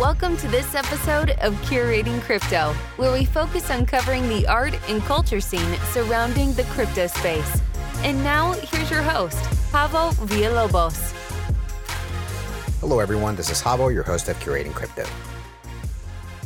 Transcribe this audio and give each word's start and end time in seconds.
Welcome 0.00 0.38
to 0.38 0.48
this 0.48 0.74
episode 0.74 1.32
of 1.42 1.52
Curating 1.56 2.22
Crypto, 2.22 2.72
where 2.96 3.12
we 3.12 3.26
focus 3.26 3.70
on 3.70 3.84
covering 3.84 4.26
the 4.30 4.46
art 4.46 4.72
and 4.88 5.02
culture 5.02 5.42
scene 5.42 5.76
surrounding 5.90 6.54
the 6.54 6.62
crypto 6.70 7.06
space. 7.06 7.60
And 7.98 8.24
now, 8.24 8.52
here's 8.52 8.90
your 8.90 9.02
host, 9.02 9.36
Javo 9.70 10.14
Villalobos. 10.14 11.12
Hello, 12.80 12.98
everyone. 12.98 13.36
This 13.36 13.50
is 13.50 13.60
Javo, 13.60 13.92
your 13.92 14.02
host 14.02 14.30
of 14.30 14.38
Curating 14.38 14.72
Crypto. 14.72 15.04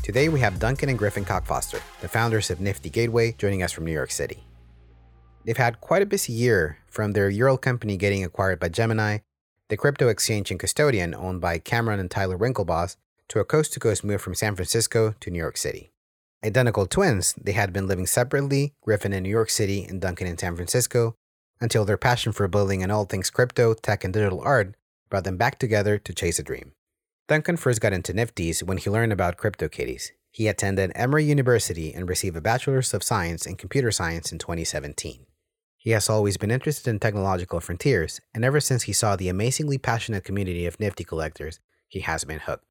Today, 0.03 0.29
we 0.29 0.41
have 0.41 0.59
Duncan 0.59 0.89
and 0.89 0.99
Griffin 0.99 1.25
Cockfoster, 1.25 1.81
the 2.01 2.09
founders 2.09 2.51
of 2.51 2.61
Nifty 2.61 2.91
Gateway, 2.91 3.37
joining 3.39 3.63
us 3.63 3.71
from 3.71 3.85
New 3.85 3.93
York 3.93 4.11
City. 4.11 4.43
They've 5.45 5.57
had 5.57 5.81
quite 5.81 6.03
a 6.03 6.07
busy 6.07 6.33
year 6.33 6.79
from 6.89 7.13
their 7.13 7.31
Ural 7.31 7.59
company 7.59 7.97
getting 7.97 8.25
acquired 8.25 8.59
by 8.59 8.71
Gemini, 8.71 9.19
the 9.69 9.77
crypto 9.77 10.09
exchange 10.09 10.51
and 10.51 10.59
custodian 10.59 11.15
owned 11.15 11.41
by 11.41 11.59
Cameron 11.59 12.01
and 12.01 12.11
Tyler 12.11 12.37
Winklevoss, 12.37 12.97
to 13.29 13.41
a 13.41 13.45
coast 13.45 13.73
to 13.73 13.81
coast 13.81 14.05
move 14.05 14.21
from 14.21 14.35
San 14.35 14.55
Francisco 14.55 15.15
to 15.21 15.31
New 15.31 15.39
York 15.39 15.57
City. 15.57 15.91
Identical 16.45 16.87
twins, 16.87 17.35
they 17.41 17.53
had 17.53 17.73
been 17.73 17.87
living 17.87 18.07
separately, 18.07 18.75
Griffin 18.83 19.13
in 19.13 19.23
New 19.23 19.31
York 19.31 19.49
City 19.49 19.85
and 19.85 20.01
Duncan 20.01 20.27
in 20.27 20.37
San 20.37 20.57
Francisco, 20.57 21.15
until 21.61 21.85
their 21.85 21.97
passion 21.97 22.33
for 22.33 22.47
building 22.49 22.83
and 22.83 22.93
all 22.93 23.07
things 23.07 23.31
crypto, 23.31 23.73
tech, 23.75 24.05
and 24.05 24.13
digital 24.13 24.41
art 24.43 24.75
brought 25.09 25.25
them 25.25 25.37
back 25.37 25.59
together 25.59 25.97
to 25.97 26.13
chase 26.13 26.39
a 26.39 26.43
dream. 26.43 26.73
Duncan 27.27 27.57
first 27.57 27.81
got 27.81 27.95
into 27.95 28.13
Nifties 28.13 28.63
when 28.63 28.77
he 28.77 28.91
learned 28.91 29.13
about 29.13 29.39
CryptoKitties. 29.39 30.09
He 30.31 30.49
attended 30.49 30.93
Emory 30.95 31.25
University 31.25 31.95
and 31.95 32.09
received 32.09 32.37
a 32.37 32.41
Bachelor's 32.41 32.93
of 32.93 33.03
Science 33.03 33.47
in 33.47 33.57
Computer 33.57 33.91
Science 33.91 34.31
in 34.31 34.39
2017. 34.39 35.25
He 35.79 35.91
has 35.91 36.11
always 36.11 36.37
been 36.37 36.51
interested 36.51 36.91
in 36.91 36.99
technological 36.99 37.61
frontiers, 37.61 38.21
and 38.35 38.45
ever 38.45 38.61
since 38.61 38.83
he 38.83 38.93
saw 38.93 39.17
the 39.17 39.29
amazingly 39.29 39.79
passionate 39.79 40.25
community 40.25 40.67
of 40.67 40.81
Nifty 40.81 41.05
collectors, 41.05 41.61
he 41.89 42.01
has 42.01 42.25
been 42.25 42.41
hooked. 42.41 42.65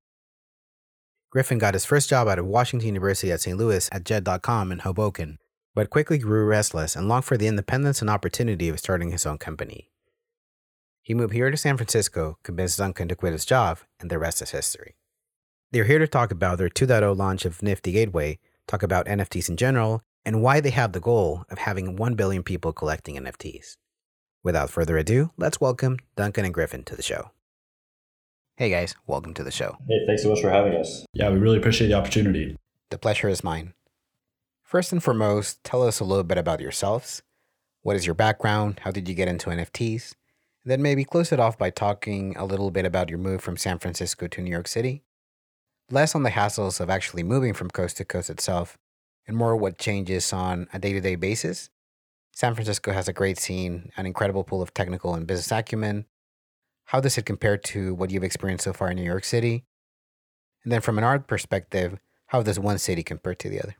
Griffin 1.33 1.57
got 1.57 1.73
his 1.73 1.83
first 1.83 2.09
job 2.09 2.27
out 2.27 2.37
of 2.37 2.45
Washington 2.45 2.85
University 2.85 3.31
at 3.31 3.41
St. 3.41 3.57
Louis 3.57 3.89
at 3.91 4.05
Jet.com 4.05 4.71
in 4.71 4.77
Hoboken, 4.77 5.39
but 5.73 5.89
quickly 5.89 6.19
grew 6.19 6.45
restless 6.45 6.95
and 6.95 7.07
longed 7.07 7.25
for 7.25 7.37
the 7.37 7.47
independence 7.47 8.01
and 8.01 8.09
opportunity 8.09 8.69
of 8.69 8.77
starting 8.77 9.09
his 9.09 9.25
own 9.25 9.39
company. 9.39 9.89
He 11.01 11.15
moved 11.15 11.33
here 11.33 11.49
to 11.49 11.57
San 11.57 11.75
Francisco, 11.75 12.37
convinced 12.43 12.77
Duncan 12.77 13.07
to 13.07 13.15
quit 13.15 13.33
his 13.33 13.45
job, 13.45 13.79
and 13.99 14.11
the 14.11 14.19
rest 14.19 14.43
is 14.43 14.51
history. 14.51 14.95
They're 15.71 15.85
here 15.85 15.97
to 15.97 16.07
talk 16.07 16.29
about 16.29 16.59
their 16.59 16.69
2.0 16.69 17.17
launch 17.17 17.45
of 17.45 17.63
Nifty 17.63 17.91
Gateway, 17.93 18.37
talk 18.67 18.83
about 18.83 19.07
NFTs 19.07 19.49
in 19.49 19.57
general, 19.57 20.03
and 20.23 20.43
why 20.43 20.59
they 20.59 20.69
have 20.69 20.91
the 20.91 20.99
goal 20.99 21.45
of 21.49 21.57
having 21.57 21.95
1 21.95 22.13
billion 22.13 22.43
people 22.43 22.73
collecting 22.73 23.15
NFTs. 23.15 23.77
Without 24.43 24.69
further 24.69 24.99
ado, 24.99 25.31
let's 25.37 25.59
welcome 25.59 25.97
Duncan 26.15 26.45
and 26.45 26.53
Griffin 26.53 26.83
to 26.83 26.95
the 26.95 27.01
show. 27.01 27.31
Hey 28.55 28.69
guys, 28.69 28.93
welcome 29.07 29.33
to 29.33 29.43
the 29.43 29.49
show. 29.49 29.79
Hey, 29.87 30.05
thanks 30.05 30.21
so 30.21 30.29
much 30.29 30.39
for 30.39 30.51
having 30.51 30.75
us. 30.75 31.07
Yeah, 31.11 31.31
we 31.31 31.39
really 31.39 31.57
appreciate 31.57 31.87
the 31.87 31.95
opportunity. 31.95 32.55
The 32.91 32.99
pleasure 32.99 33.27
is 33.27 33.43
mine. 33.43 33.73
First 34.61 34.91
and 34.91 35.01
foremost, 35.01 35.63
tell 35.63 35.81
us 35.81 35.99
a 35.99 36.03
little 36.03 36.23
bit 36.23 36.37
about 36.37 36.61
yourselves. 36.61 37.23
What 37.81 37.95
is 37.95 38.05
your 38.05 38.13
background? 38.13 38.81
How 38.83 38.91
did 38.91 39.09
you 39.09 39.15
get 39.15 39.27
into 39.27 39.49
NFTs? 39.49 40.13
Then 40.63 40.83
maybe 40.83 41.03
close 41.03 41.31
it 41.31 41.39
off 41.39 41.57
by 41.57 41.71
talking 41.71 42.37
a 42.37 42.45
little 42.45 42.69
bit 42.69 42.85
about 42.85 43.09
your 43.09 43.17
move 43.17 43.41
from 43.41 43.57
San 43.57 43.79
Francisco 43.79 44.27
to 44.27 44.41
New 44.41 44.51
York 44.51 44.67
City. 44.67 45.01
Less 45.89 46.13
on 46.13 46.21
the 46.21 46.29
hassles 46.29 46.79
of 46.79 46.91
actually 46.91 47.23
moving 47.23 47.55
from 47.55 47.71
coast 47.71 47.97
to 47.97 48.05
coast 48.05 48.29
itself, 48.29 48.77
and 49.25 49.35
more 49.35 49.55
what 49.57 49.79
changes 49.79 50.31
on 50.31 50.67
a 50.71 50.77
day 50.77 50.93
to 50.93 51.01
day 51.01 51.15
basis. 51.15 51.71
San 52.31 52.53
Francisco 52.53 52.91
has 52.91 53.07
a 53.07 53.13
great 53.13 53.39
scene, 53.39 53.91
an 53.97 54.05
incredible 54.05 54.43
pool 54.43 54.61
of 54.61 54.75
technical 54.75 55.15
and 55.15 55.25
business 55.25 55.51
acumen. 55.51 56.05
How 56.85 56.99
does 56.99 57.17
it 57.17 57.25
compare 57.25 57.57
to 57.57 57.93
what 57.93 58.11
you've 58.11 58.23
experienced 58.23 58.65
so 58.65 58.73
far 58.73 58.91
in 58.91 58.97
New 58.97 59.03
York 59.03 59.23
City? 59.23 59.65
And 60.63 60.71
then 60.71 60.81
from 60.81 60.97
an 60.97 61.03
art 61.03 61.27
perspective, 61.27 61.99
how 62.27 62.41
does 62.41 62.59
one 62.59 62.77
city 62.77 63.03
compare 63.03 63.35
to 63.35 63.49
the 63.49 63.59
other? 63.61 63.75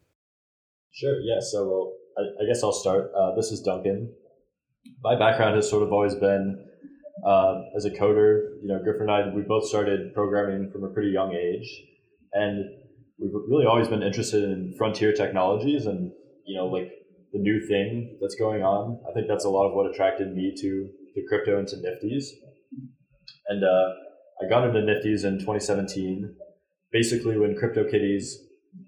Sure, 0.91 1.19
yeah. 1.21 1.39
So 1.39 1.67
well, 1.67 1.93
I, 2.17 2.43
I 2.43 2.47
guess 2.47 2.63
I'll 2.63 2.71
start. 2.71 3.11
Uh, 3.17 3.35
this 3.35 3.51
is 3.51 3.61
Duncan. 3.61 4.13
My 5.01 5.17
background 5.17 5.55
has 5.55 5.69
sort 5.69 5.83
of 5.83 5.91
always 5.91 6.15
been 6.15 6.63
uh, 7.25 7.61
as 7.75 7.85
a 7.85 7.89
coder, 7.89 8.49
you 8.61 8.67
know, 8.67 8.79
Griffin 8.83 9.03
and 9.03 9.11
I, 9.11 9.33
we 9.33 9.41
both 9.43 9.65
started 9.65 10.13
programming 10.13 10.69
from 10.71 10.83
a 10.83 10.89
pretty 10.89 11.09
young 11.09 11.33
age, 11.33 11.67
and 12.33 12.65
we've 13.17 13.31
really 13.47 13.65
always 13.65 13.87
been 13.87 14.03
interested 14.03 14.43
in 14.43 14.75
frontier 14.77 15.13
technologies 15.13 15.85
and 15.85 16.11
you 16.45 16.57
know, 16.57 16.67
like 16.67 16.91
the 17.31 17.39
new 17.39 17.65
thing 17.67 18.17
that's 18.21 18.35
going 18.35 18.63
on. 18.63 18.99
I 19.09 19.13
think 19.13 19.27
that's 19.27 19.45
a 19.45 19.49
lot 19.49 19.67
of 19.67 19.73
what 19.73 19.89
attracted 19.89 20.35
me 20.35 20.53
to 20.59 20.89
to 21.15 21.21
crypto 21.27 21.57
and 21.57 21.67
to 21.69 21.75
Nifties. 21.77 22.25
And 23.47 23.63
uh, 23.63 23.93
I 24.43 24.49
got 24.49 24.67
into 24.67 24.79
Nifties 24.79 25.25
in 25.25 25.39
2017, 25.39 26.35
basically 26.91 27.37
when 27.37 27.55
CryptoKitties 27.55 28.25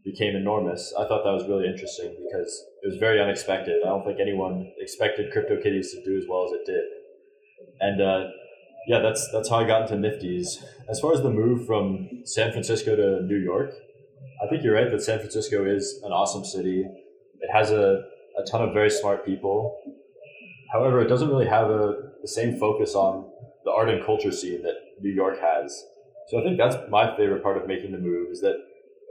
became 0.04 0.36
enormous. 0.36 0.94
I 0.98 1.08
thought 1.08 1.24
that 1.24 1.34
was 1.34 1.48
really 1.48 1.68
interesting 1.68 2.16
because 2.26 2.64
it 2.82 2.88
was 2.88 2.98
very 2.98 3.22
unexpected. 3.22 3.82
I 3.86 3.90
don't 3.90 4.06
think 4.06 4.20
anyone 4.20 4.72
expected 4.80 5.32
CryptoKitties 5.34 5.92
to 5.92 6.04
do 6.06 6.18
as 6.18 6.26
well 6.30 6.46
as 6.46 6.52
it 6.54 6.66
did 6.66 6.84
and 7.80 8.02
uh, 8.02 8.30
yeah, 8.88 9.00
that's 9.00 9.30
that's 9.32 9.50
how 9.50 9.58
I 9.58 9.68
got 9.68 9.90
into 9.90 9.96
Nifties. 9.96 10.64
As 10.90 11.00
far 11.00 11.14
as 11.14 11.22
the 11.22 11.30
move 11.30 11.66
from 11.66 12.08
San 12.26 12.52
Francisco 12.52 12.96
to 12.96 13.24
New 13.24 13.38
York, 13.38 13.72
I 14.44 14.48
think 14.48 14.64
you're 14.64 14.76
right 14.76 14.90
that 14.90 15.02
San 15.02 15.20
Francisco 15.20 15.66
is 15.66 16.02
an 16.04 16.12
awesome 16.12 16.46
city. 16.46 16.86
It 17.42 17.50
has 17.52 17.72
a, 17.72 18.04
a 18.38 18.44
ton 18.50 18.62
of 18.62 18.74
very 18.74 18.90
smart 18.90 19.26
people. 19.26 19.78
However, 20.72 21.02
it 21.02 21.08
doesn't 21.08 21.30
really 21.30 21.48
have 21.48 21.70
a, 21.70 21.94
the 22.22 22.28
same 22.28 22.58
focus 22.58 22.96
on 22.96 23.30
the 23.66 23.72
art 23.72 23.90
and 23.90 24.06
culture 24.06 24.32
scene 24.32 24.64
that 24.64 24.76
New 25.02 25.12
York 25.14 25.38
has. 25.42 25.84
So 26.30 26.40
I 26.40 26.44
think 26.44 26.58
that's 26.58 26.76
my 26.90 27.16
favorite 27.18 27.44
part 27.44 27.58
of 27.58 27.68
making 27.68 27.92
the 27.92 28.00
move 28.00 28.32
is 28.32 28.42
that, 28.42 28.56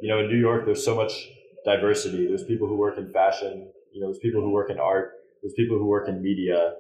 you 0.01 0.09
know, 0.09 0.21
in 0.21 0.29
New 0.29 0.39
York, 0.39 0.65
there's 0.65 0.85
so 0.85 0.97
much 0.97 1.29
diversity. 1.65 2.27
There's 2.27 2.45
people 2.45 2.67
who 2.67 2.77
work 2.77 2.99
in 2.99 3.13
fashion, 3.13 3.71
you 3.93 4.01
know, 4.01 4.09
there's 4.09 4.19
people 4.19 4.41
who 4.41 4.51
work 4.51 4.71
in 4.71 4.79
art, 4.79 5.13
there's 5.43 5.55
people 5.55 5.79
who 5.79 5.87
work 5.87 6.09
in 6.09 6.23
media, 6.23 6.75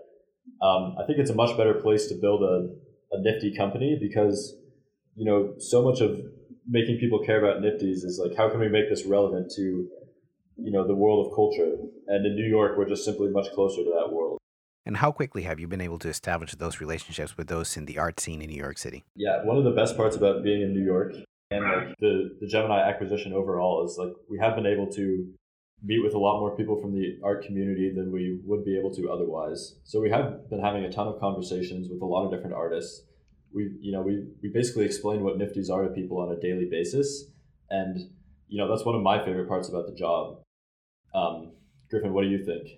um, 0.62 0.96
I 1.00 1.06
think 1.06 1.18
it's 1.18 1.30
a 1.30 1.34
much 1.34 1.56
better 1.56 1.74
place 1.74 2.06
to 2.08 2.14
build 2.14 2.42
a, 2.42 2.68
a 3.12 3.20
nifty 3.20 3.54
company 3.56 3.98
because 4.00 4.56
you 5.14 5.24
know 5.24 5.54
so 5.58 5.82
much 5.82 6.00
of 6.00 6.20
making 6.68 6.98
people 6.98 7.22
care 7.24 7.42
about 7.44 7.62
nifties 7.62 8.04
is 8.04 8.20
like 8.22 8.36
how 8.36 8.48
can 8.48 8.60
we 8.60 8.68
make 8.68 8.88
this 8.88 9.04
relevant 9.04 9.50
to 9.56 9.88
you 10.56 10.72
know 10.72 10.86
the 10.86 10.94
world 10.94 11.26
of 11.26 11.34
culture 11.34 11.76
and 12.08 12.26
in 12.26 12.34
new 12.34 12.46
york 12.46 12.76
we're 12.76 12.88
just 12.88 13.04
simply 13.04 13.28
much 13.28 13.50
closer 13.52 13.82
to 13.84 13.90
that 13.90 14.12
world 14.12 14.38
and 14.86 14.98
how 14.98 15.10
quickly 15.10 15.42
have 15.42 15.58
you 15.58 15.66
been 15.66 15.80
able 15.80 15.98
to 15.98 16.08
establish 16.08 16.54
those 16.54 16.80
relationships 16.80 17.36
with 17.36 17.48
those 17.48 17.76
in 17.76 17.84
the 17.86 17.98
art 17.98 18.20
scene 18.20 18.40
in 18.42 18.48
new 18.48 18.56
york 18.56 18.78
city 18.78 19.04
yeah 19.16 19.42
one 19.44 19.56
of 19.56 19.64
the 19.64 19.70
best 19.70 19.96
parts 19.96 20.16
about 20.16 20.42
being 20.42 20.62
in 20.62 20.72
new 20.72 20.84
york 20.84 21.14
and 21.50 21.64
like 21.64 21.94
the, 22.00 22.36
the 22.40 22.46
gemini 22.46 22.80
acquisition 22.80 23.32
overall 23.32 23.84
is 23.84 23.96
like 23.98 24.12
we 24.28 24.38
have 24.38 24.54
been 24.54 24.66
able 24.66 24.86
to 24.86 25.32
meet 25.84 26.02
with 26.02 26.14
a 26.14 26.18
lot 26.18 26.40
more 26.40 26.56
people 26.56 26.80
from 26.80 26.94
the 26.94 27.18
art 27.22 27.44
community 27.44 27.92
than 27.94 28.10
we 28.10 28.40
would 28.44 28.64
be 28.64 28.76
able 28.78 28.92
to 28.94 29.10
otherwise. 29.10 29.76
So 29.84 30.00
we 30.00 30.10
have 30.10 30.48
been 30.48 30.60
having 30.60 30.84
a 30.84 30.90
ton 30.90 31.06
of 31.06 31.20
conversations 31.20 31.88
with 31.90 32.00
a 32.00 32.06
lot 32.06 32.24
of 32.24 32.32
different 32.32 32.54
artists. 32.54 33.02
We, 33.52 33.70
you 33.80 33.92
know, 33.92 34.00
we, 34.00 34.24
we 34.42 34.48
basically 34.48 34.86
explain 34.86 35.22
what 35.22 35.38
Nifties 35.38 35.70
are 35.70 35.82
to 35.82 35.90
people 35.90 36.18
on 36.18 36.32
a 36.32 36.40
daily 36.40 36.66
basis. 36.70 37.30
And, 37.70 37.98
you 38.48 38.58
know, 38.58 38.68
that's 38.68 38.84
one 38.84 38.94
of 38.94 39.02
my 39.02 39.22
favorite 39.24 39.46
parts 39.46 39.68
about 39.68 39.86
the 39.86 39.94
job. 39.94 40.38
Um, 41.14 41.52
Griffin, 41.90 42.14
what 42.14 42.22
do 42.22 42.28
you 42.28 42.44
think? 42.44 42.68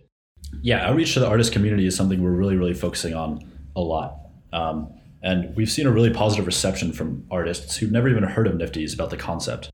Yeah, 0.62 0.86
outreach 0.86 1.14
to 1.14 1.20
the 1.20 1.28
artist 1.28 1.52
community 1.52 1.86
is 1.86 1.96
something 1.96 2.22
we're 2.22 2.30
really, 2.30 2.56
really 2.56 2.74
focusing 2.74 3.14
on 3.14 3.50
a 3.74 3.80
lot. 3.80 4.18
Um, 4.52 4.92
and 5.22 5.54
we've 5.56 5.70
seen 5.70 5.86
a 5.86 5.90
really 5.90 6.10
positive 6.10 6.46
reception 6.46 6.92
from 6.92 7.26
artists 7.30 7.76
who've 7.76 7.92
never 7.92 8.08
even 8.08 8.22
heard 8.22 8.46
of 8.46 8.54
Nifties 8.54 8.94
about 8.94 9.10
the 9.10 9.16
concept. 9.16 9.70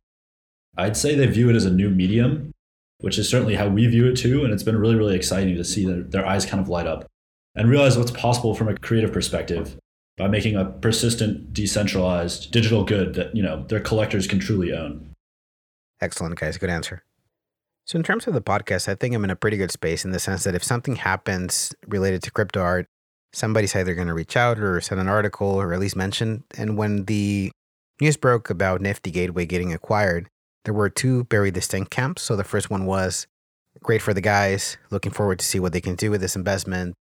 I'd 0.77 0.97
say 0.97 1.15
they 1.15 1.27
view 1.27 1.51
it 1.51 1.57
as 1.57 1.67
a 1.67 1.71
new 1.71 1.91
medium 1.91 2.53
which 3.03 3.19
is 3.19 3.29
certainly 3.29 3.57
how 3.57 3.69
we 3.69 3.87
view 3.87 4.07
it 4.07 4.17
too. 4.17 4.45
And 4.45 4.55
it's 4.55 4.63
been 4.63 4.79
really, 4.79 4.95
really 4.95 5.17
exciting 5.17 5.57
to 5.57 5.65
see 5.65 5.85
their, 5.85 6.03
their 6.03 6.27
eyes 6.27 6.47
kind 6.47 6.63
of 6.63 6.69
light 6.69 6.87
up 6.87 7.07
and 7.55 7.69
realize 7.69 7.99
what's 7.99 8.13
possible 8.13 8.55
from 8.55 8.69
a 8.69 8.79
creative 8.79 9.13
perspective 9.13 9.77
by 10.17 10.29
making 10.29 10.57
a 10.57 10.65
persistent, 10.65 11.53
decentralized 11.53 12.51
digital 12.53 12.85
good 12.85 13.15
that, 13.15 13.35
you 13.37 13.43
know, 13.43 13.65
their 13.65 13.81
collectors 13.81 14.27
can 14.27 14.39
truly 14.39 14.73
own. 14.73 15.11
Excellent, 16.01 16.39
guys. 16.39 16.57
Good 16.57 16.71
answer. 16.71 17.03
So, 17.85 17.97
in 17.97 18.05
terms 18.05 18.27
of 18.27 18.35
the 18.35 18.41
podcast, 18.41 18.89
I 18.89 18.95
think 18.95 19.15
I'm 19.15 19.25
in 19.25 19.31
a 19.31 19.37
pretty 19.37 19.57
good 19.57 19.71
space 19.71 20.05
in 20.05 20.13
the 20.13 20.19
sense 20.19 20.45
that 20.45 20.55
if 20.55 20.63
something 20.63 20.97
happens 20.97 21.75
related 21.87 22.23
to 22.23 22.31
crypto 22.31 22.61
art, 22.61 22.87
somebody's 23.33 23.75
either 23.75 23.95
going 23.95 24.09
to 24.09 24.15
reach 24.15 24.37
out 24.37 24.59
or 24.59 24.81
send 24.81 25.01
an 25.01 25.09
article 25.09 25.49
or 25.49 25.73
at 25.73 25.81
least 25.81 25.97
mention. 25.97 26.45
And 26.57 26.77
when 26.77 27.07
the 27.07 27.51
news 28.01 28.17
broke 28.17 28.51
about 28.51 28.81
Nifty 28.81 29.11
Gateway 29.11 29.47
getting 29.47 29.73
acquired, 29.73 30.29
there 30.65 30.75
were 30.75 30.91
two 30.91 31.27
very 31.31 31.51
distinct 31.51 31.91
camps. 31.91 32.23
So 32.23 32.37
the 32.37 32.45
first 32.45 32.71
one 32.71 32.87
was 32.87 33.27
great 33.83 34.03
for 34.03 34.15
the 34.15 34.21
guys, 34.21 34.77
looking 34.91 35.13
forward 35.13 35.39
to 35.41 35.45
see 35.45 35.59
what 35.59 35.73
they 35.73 35.81
can 35.81 35.97
do 35.97 36.11
with 36.11 36.21
this 36.21 36.37
investment. 36.37 36.95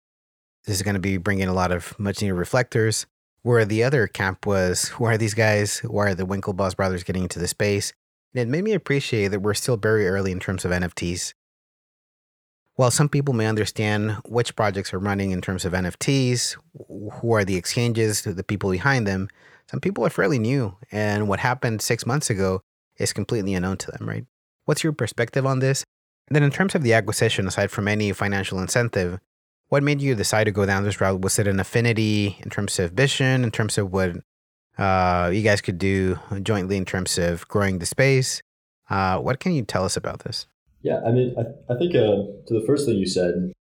This 0.65 0.75
is 0.77 0.81
going 0.81 0.95
to 0.95 1.01
be 1.01 1.17
bringing 1.17 1.47
a 1.47 1.53
lot 1.53 1.71
of 1.71 1.97
much 1.99 2.21
needed 2.21 2.33
reflectors. 2.33 3.05
Where 3.43 3.65
the 3.65 3.83
other 3.83 4.05
camp 4.07 4.45
was, 4.45 4.89
who 4.89 5.05
are 5.05 5.17
these 5.17 5.33
guys? 5.33 5.79
Why 5.79 6.11
are 6.11 6.15
the 6.15 6.27
Winklevoss 6.27 6.75
brothers 6.75 7.03
getting 7.03 7.23
into 7.23 7.39
the 7.39 7.47
space? 7.47 7.91
And 8.33 8.41
it 8.41 8.47
made 8.47 8.63
me 8.63 8.73
appreciate 8.73 9.29
that 9.29 9.41
we're 9.41 9.53
still 9.53 9.77
very 9.77 10.07
early 10.07 10.31
in 10.31 10.39
terms 10.39 10.63
of 10.65 10.71
NFTs. 10.71 11.33
While 12.75 12.91
some 12.91 13.09
people 13.09 13.33
may 13.33 13.47
understand 13.47 14.17
which 14.25 14.55
projects 14.55 14.93
are 14.93 14.99
running 14.99 15.31
in 15.31 15.41
terms 15.41 15.65
of 15.65 15.73
NFTs, 15.73 16.55
who 16.87 17.33
are 17.33 17.43
the 17.43 17.57
exchanges, 17.57 18.21
the 18.21 18.43
people 18.43 18.71
behind 18.71 19.05
them, 19.05 19.27
some 19.69 19.81
people 19.81 20.05
are 20.05 20.09
fairly 20.09 20.39
new, 20.39 20.75
and 20.91 21.27
what 21.27 21.39
happened 21.39 21.81
six 21.81 22.05
months 22.05 22.29
ago 22.29 22.61
is 22.97 23.13
completely 23.13 23.53
unknown 23.53 23.77
to 23.77 23.91
them, 23.91 24.07
right? 24.07 24.25
What's 24.65 24.83
your 24.83 24.93
perspective 24.93 25.45
on 25.45 25.59
this? 25.59 25.83
And 26.27 26.35
then, 26.35 26.43
in 26.43 26.51
terms 26.51 26.75
of 26.75 26.83
the 26.83 26.93
acquisition, 26.93 27.47
aside 27.47 27.71
from 27.71 27.87
any 27.87 28.11
financial 28.13 28.59
incentive, 28.59 29.19
what 29.67 29.83
made 29.83 30.01
you 30.01 30.15
decide 30.15 30.45
to 30.45 30.51
go 30.51 30.65
down 30.65 30.83
this 30.83 30.99
route? 30.99 31.21
Was 31.21 31.39
it 31.39 31.47
an 31.47 31.59
affinity 31.59 32.37
in 32.39 32.49
terms 32.49 32.79
of 32.79 32.91
vision, 32.91 33.43
in 33.43 33.51
terms 33.51 33.77
of 33.77 33.91
what 33.91 34.17
uh, 34.77 35.29
you 35.33 35.41
guys 35.41 35.61
could 35.61 35.77
do 35.77 36.19
jointly 36.43 36.77
in 36.77 36.85
terms 36.85 37.17
of 37.17 37.47
growing 37.47 37.79
the 37.79 37.85
space? 37.85 38.41
Uh, 38.89 39.17
what 39.19 39.39
can 39.39 39.53
you 39.53 39.63
tell 39.63 39.85
us 39.85 39.95
about 39.95 40.19
this? 40.19 40.47
Yeah, 40.81 40.99
I 41.05 41.11
mean, 41.11 41.35
I, 41.37 41.73
I 41.73 41.77
think 41.77 41.95
uh, 41.95 42.27
to 42.47 42.53
the 42.53 42.63
first 42.65 42.85
thing 42.85 42.95
you 42.95 43.05
said, 43.05 43.51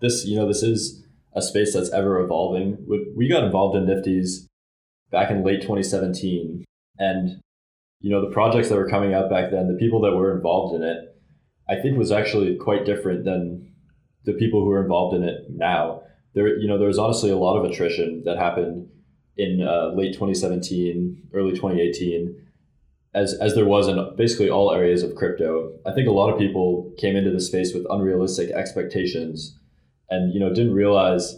this 0.00 0.24
you 0.24 0.36
know 0.36 0.48
this 0.48 0.62
is 0.62 1.04
a 1.34 1.42
space 1.42 1.74
that's 1.74 1.90
ever 1.92 2.20
evolving. 2.20 2.78
We 3.16 3.28
got 3.28 3.44
involved 3.44 3.76
in 3.76 3.86
Nifty's 3.86 4.48
back 5.10 5.30
in 5.30 5.44
late 5.44 5.62
2017, 5.62 6.64
and 6.98 7.40
you 8.00 8.10
know 8.10 8.20
the 8.20 8.32
projects 8.32 8.68
that 8.68 8.76
were 8.76 8.88
coming 8.88 9.14
out 9.14 9.30
back 9.30 9.50
then, 9.50 9.68
the 9.68 9.78
people 9.78 10.00
that 10.02 10.16
were 10.16 10.34
involved 10.34 10.74
in 10.74 10.82
it, 10.82 11.16
I 11.68 11.80
think 11.80 11.96
was 11.96 12.10
actually 12.10 12.56
quite 12.56 12.84
different 12.84 13.24
than 13.24 13.72
the 14.24 14.32
people 14.32 14.64
who 14.64 14.70
are 14.70 14.82
involved 14.82 15.16
in 15.16 15.22
it 15.22 15.46
now. 15.50 16.02
There, 16.34 16.58
you 16.58 16.66
know, 16.66 16.78
there 16.78 16.88
was 16.88 16.98
honestly 16.98 17.30
a 17.30 17.36
lot 17.36 17.58
of 17.58 17.70
attrition 17.70 18.22
that 18.24 18.38
happened 18.38 18.88
in 19.36 19.62
uh, 19.62 19.92
late 19.94 20.12
2017, 20.12 21.28
early 21.32 21.52
2018, 21.52 22.36
as 23.14 23.34
as 23.34 23.54
there 23.54 23.64
was 23.64 23.88
in 23.88 24.14
basically 24.16 24.48
all 24.48 24.72
areas 24.72 25.02
of 25.02 25.14
crypto. 25.14 25.72
I 25.86 25.92
think 25.92 26.08
a 26.08 26.12
lot 26.12 26.32
of 26.32 26.38
people 26.38 26.92
came 26.98 27.16
into 27.16 27.30
the 27.30 27.40
space 27.40 27.74
with 27.74 27.86
unrealistic 27.90 28.50
expectations, 28.50 29.58
and 30.10 30.32
you 30.32 30.40
know 30.40 30.48
didn't 30.48 30.74
realize 30.74 31.36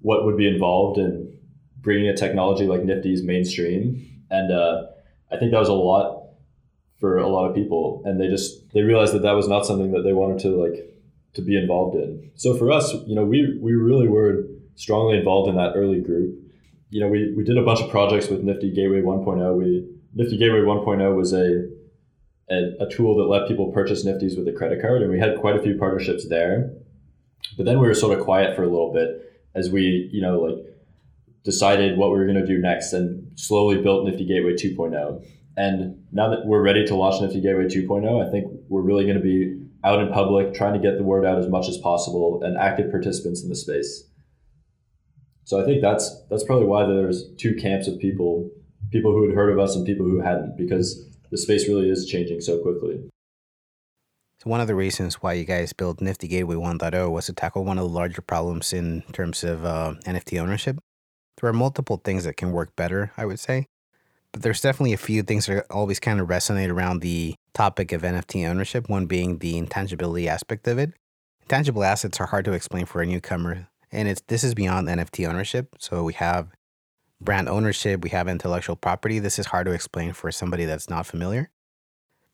what 0.00 0.24
would 0.24 0.36
be 0.36 0.48
involved 0.48 0.98
in 0.98 1.32
bringing 1.80 2.08
a 2.08 2.16
technology 2.16 2.66
like 2.66 2.82
Nifty's 2.82 3.22
mainstream. 3.22 4.08
And 4.30 4.52
uh, 4.52 4.86
I 5.30 5.36
think 5.36 5.52
that 5.52 5.58
was 5.58 5.68
a 5.68 5.74
lot 5.74 6.22
for 6.98 7.18
a 7.18 7.28
lot 7.28 7.48
of 7.48 7.54
people, 7.54 8.02
and 8.04 8.20
they 8.20 8.28
just 8.28 8.72
they 8.72 8.82
realized 8.82 9.12
that 9.14 9.22
that 9.22 9.32
was 9.32 9.48
not 9.48 9.66
something 9.66 9.92
that 9.92 10.02
they 10.02 10.12
wanted 10.12 10.38
to 10.40 10.48
like 10.50 10.88
to 11.34 11.42
be 11.42 11.56
involved 11.56 11.96
in. 11.96 12.30
So 12.34 12.56
for 12.56 12.70
us, 12.70 12.94
you 13.06 13.14
know, 13.14 13.24
we 13.24 13.58
we 13.60 13.72
really 13.72 14.08
were 14.08 14.46
strongly 14.76 15.18
involved 15.18 15.48
in 15.48 15.56
that 15.56 15.72
early 15.74 16.00
group. 16.00 16.38
You 16.92 17.00
know, 17.00 17.08
we, 17.08 17.32
we 17.34 17.42
did 17.42 17.56
a 17.56 17.64
bunch 17.64 17.80
of 17.80 17.88
projects 17.88 18.28
with 18.28 18.42
Nifty 18.42 18.70
Gateway 18.70 19.00
1.0. 19.00 19.56
We 19.56 19.88
Nifty 20.14 20.36
Gateway 20.36 20.58
1.0 20.58 21.16
was 21.16 21.32
a, 21.32 21.66
a, 22.50 22.84
a 22.84 22.90
tool 22.90 23.16
that 23.16 23.24
let 23.24 23.48
people 23.48 23.72
purchase 23.72 24.04
Nifties 24.04 24.36
with 24.36 24.46
a 24.46 24.52
credit 24.52 24.82
card, 24.82 25.00
and 25.00 25.10
we 25.10 25.18
had 25.18 25.38
quite 25.40 25.56
a 25.56 25.62
few 25.62 25.78
partnerships 25.78 26.28
there. 26.28 26.70
But 27.56 27.64
then 27.64 27.80
we 27.80 27.86
were 27.86 27.94
sort 27.94 28.18
of 28.18 28.22
quiet 28.22 28.54
for 28.54 28.62
a 28.62 28.68
little 28.68 28.92
bit 28.92 29.40
as 29.54 29.70
we, 29.70 30.10
you 30.12 30.20
know, 30.20 30.38
like 30.40 30.66
decided 31.44 31.96
what 31.96 32.10
we 32.12 32.18
were 32.18 32.26
going 32.26 32.38
to 32.38 32.46
do 32.46 32.58
next 32.58 32.92
and 32.92 33.26
slowly 33.40 33.80
built 33.80 34.04
Nifty 34.04 34.26
Gateway 34.26 34.52
2.0. 34.52 35.26
And 35.56 36.04
now 36.12 36.28
that 36.28 36.44
we're 36.44 36.62
ready 36.62 36.84
to 36.88 36.94
launch 36.94 37.22
Nifty 37.22 37.40
Gateway 37.40 37.68
2.0, 37.68 38.28
I 38.28 38.30
think 38.30 38.52
we're 38.68 38.82
really 38.82 39.04
going 39.04 39.16
to 39.16 39.22
be 39.22 39.66
out 39.82 39.98
in 39.98 40.12
public, 40.12 40.52
trying 40.52 40.74
to 40.74 40.78
get 40.78 40.98
the 40.98 41.04
word 41.04 41.24
out 41.24 41.38
as 41.38 41.48
much 41.48 41.70
as 41.70 41.78
possible, 41.78 42.42
and 42.42 42.58
active 42.58 42.90
participants 42.90 43.42
in 43.42 43.48
the 43.48 43.56
space. 43.56 44.04
So 45.44 45.60
I 45.60 45.64
think 45.64 45.82
that's 45.82 46.22
that's 46.30 46.44
probably 46.44 46.66
why 46.66 46.86
there's 46.86 47.30
two 47.36 47.54
camps 47.54 47.88
of 47.88 47.98
people: 47.98 48.50
people 48.90 49.12
who 49.12 49.26
had 49.26 49.34
heard 49.34 49.50
of 49.50 49.58
us 49.58 49.76
and 49.76 49.86
people 49.86 50.06
who 50.06 50.20
hadn't, 50.20 50.56
because 50.56 51.08
the 51.30 51.38
space 51.38 51.68
really 51.68 51.90
is 51.90 52.06
changing 52.06 52.40
so 52.40 52.58
quickly. 52.62 53.00
So 54.42 54.50
one 54.50 54.60
of 54.60 54.66
the 54.66 54.74
reasons 54.74 55.22
why 55.22 55.34
you 55.34 55.44
guys 55.44 55.72
built 55.72 56.00
Nifty 56.00 56.26
Gateway 56.26 56.56
1.0 56.56 57.10
was 57.12 57.26
to 57.26 57.32
tackle 57.32 57.64
one 57.64 57.78
of 57.78 57.84
the 57.84 57.94
larger 57.94 58.22
problems 58.22 58.72
in 58.72 59.02
terms 59.12 59.44
of 59.44 59.64
uh, 59.64 59.94
NFT 60.04 60.40
ownership. 60.40 60.80
There 61.40 61.48
are 61.48 61.52
multiple 61.52 62.00
things 62.02 62.24
that 62.24 62.36
can 62.36 62.50
work 62.50 62.74
better, 62.74 63.12
I 63.16 63.24
would 63.24 63.38
say, 63.38 63.66
but 64.32 64.42
there's 64.42 64.60
definitely 64.60 64.94
a 64.94 64.98
few 64.98 65.22
things 65.22 65.46
that 65.46 65.66
always 65.70 66.00
kind 66.00 66.18
of 66.18 66.26
resonate 66.26 66.70
around 66.70 67.02
the 67.02 67.36
topic 67.54 67.92
of 67.92 68.02
NFT 68.02 68.48
ownership, 68.48 68.88
one 68.88 69.06
being 69.06 69.38
the 69.38 69.56
intangibility 69.56 70.28
aspect 70.28 70.66
of 70.66 70.76
it. 70.78 70.92
Intangible 71.42 71.84
assets 71.84 72.20
are 72.20 72.26
hard 72.26 72.44
to 72.46 72.52
explain 72.52 72.86
for 72.86 73.00
a 73.00 73.06
newcomer, 73.06 73.68
and 73.92 74.08
it's 74.08 74.22
this 74.28 74.42
is 74.42 74.54
beyond 74.54 74.88
NFT 74.88 75.28
ownership. 75.28 75.76
So 75.78 76.02
we 76.02 76.14
have 76.14 76.48
brand 77.20 77.48
ownership, 77.48 78.02
we 78.02 78.10
have 78.10 78.28
intellectual 78.28 78.76
property. 78.76 79.18
This 79.18 79.38
is 79.38 79.46
hard 79.46 79.66
to 79.66 79.72
explain 79.72 80.12
for 80.12 80.32
somebody 80.32 80.64
that's 80.64 80.90
not 80.90 81.06
familiar. 81.06 81.50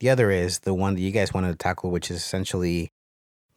The 0.00 0.10
other 0.10 0.30
is 0.30 0.60
the 0.60 0.74
one 0.74 0.94
that 0.94 1.00
you 1.00 1.10
guys 1.10 1.34
wanted 1.34 1.50
to 1.50 1.58
tackle, 1.58 1.90
which 1.90 2.10
is 2.10 2.16
essentially 2.16 2.92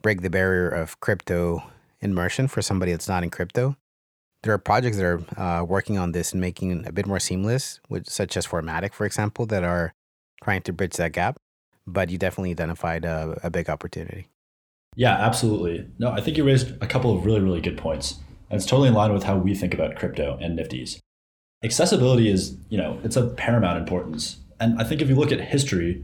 break 0.01 0.21
the 0.21 0.29
barrier 0.29 0.69
of 0.69 0.99
crypto 0.99 1.63
immersion 1.99 2.47
for 2.47 2.61
somebody 2.61 2.91
that's 2.91 3.07
not 3.07 3.23
in 3.23 3.29
crypto. 3.29 3.77
There 4.43 4.51
are 4.51 4.57
projects 4.57 4.97
that 4.97 5.05
are 5.05 5.39
uh, 5.39 5.63
working 5.63 5.99
on 5.99 6.13
this 6.13 6.31
and 6.31 6.41
making 6.41 6.71
it 6.71 6.87
a 6.87 6.91
bit 6.91 7.05
more 7.05 7.19
seamless, 7.19 7.79
which, 7.87 8.09
such 8.09 8.35
as 8.35 8.47
Fortmatic, 8.47 8.91
for 8.91 9.05
example, 9.05 9.45
that 9.45 9.63
are 9.63 9.93
trying 10.43 10.63
to 10.63 10.73
bridge 10.73 10.93
that 10.93 11.11
gap 11.13 11.37
but 11.87 12.09
you 12.09 12.17
definitely 12.17 12.51
identified 12.51 13.05
a, 13.05 13.39
a 13.43 13.49
big 13.49 13.69
opportunity. 13.69 14.27
Yeah, 14.95 15.13
absolutely. 15.13 15.87
No, 15.99 16.11
I 16.11 16.21
think 16.21 16.37
you 16.37 16.43
raised 16.43 16.71
a 16.81 16.87
couple 16.87 17.15
of 17.15 17.25
really, 17.25 17.39
really 17.39 17.61
good 17.61 17.77
points. 17.77 18.19
And 18.49 18.57
it's 18.57 18.65
totally 18.65 18.89
in 18.89 18.93
line 18.93 19.13
with 19.13 19.23
how 19.23 19.37
we 19.37 19.55
think 19.55 19.73
about 19.73 19.95
crypto 19.95 20.37
and 20.41 20.59
Nifties. 20.59 20.99
Accessibility 21.63 22.29
is, 22.29 22.57
you 22.69 22.77
know, 22.77 22.99
it's 23.03 23.15
of 23.15 23.37
paramount 23.37 23.77
importance. 23.77 24.37
And 24.59 24.79
I 24.79 24.83
think 24.83 25.01
if 25.01 25.07
you 25.07 25.15
look 25.15 25.31
at 25.31 25.39
history, 25.39 26.03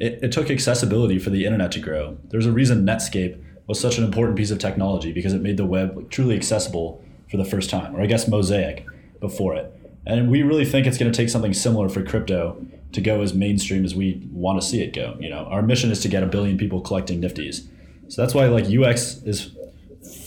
it, 0.00 0.18
it 0.22 0.32
took 0.32 0.50
accessibility 0.50 1.18
for 1.18 1.30
the 1.30 1.44
internet 1.44 1.70
to 1.72 1.80
grow. 1.80 2.18
There's 2.24 2.46
a 2.46 2.52
reason 2.52 2.84
Netscape 2.84 3.40
was 3.66 3.78
such 3.78 3.98
an 3.98 4.04
important 4.04 4.36
piece 4.36 4.50
of 4.50 4.58
technology 4.58 5.12
because 5.12 5.32
it 5.32 5.40
made 5.40 5.56
the 5.56 5.64
web 5.64 6.10
truly 6.10 6.36
accessible 6.36 7.04
for 7.30 7.36
the 7.36 7.44
first 7.44 7.70
time, 7.70 7.94
or 7.94 8.02
I 8.02 8.06
guess 8.06 8.28
Mosaic 8.28 8.84
before 9.20 9.54
it. 9.54 9.72
And 10.06 10.30
we 10.30 10.42
really 10.42 10.64
think 10.64 10.86
it's 10.86 10.98
going 10.98 11.10
to 11.10 11.16
take 11.16 11.30
something 11.30 11.54
similar 11.54 11.88
for 11.88 12.02
crypto 12.02 12.66
to 12.92 13.00
go 13.00 13.22
as 13.22 13.32
mainstream 13.32 13.84
as 13.84 13.94
we 13.94 14.26
want 14.30 14.60
to 14.60 14.66
see 14.66 14.82
it 14.82 14.92
go. 14.92 15.16
You 15.18 15.30
know, 15.30 15.44
our 15.46 15.62
mission 15.62 15.90
is 15.90 16.00
to 16.00 16.08
get 16.08 16.22
a 16.22 16.26
billion 16.26 16.58
people 16.58 16.80
collecting 16.80 17.20
Nifties. 17.22 17.66
So 18.08 18.22
that's 18.22 18.34
why 18.34 18.46
like 18.46 18.66
UX 18.66 19.22
is 19.22 19.56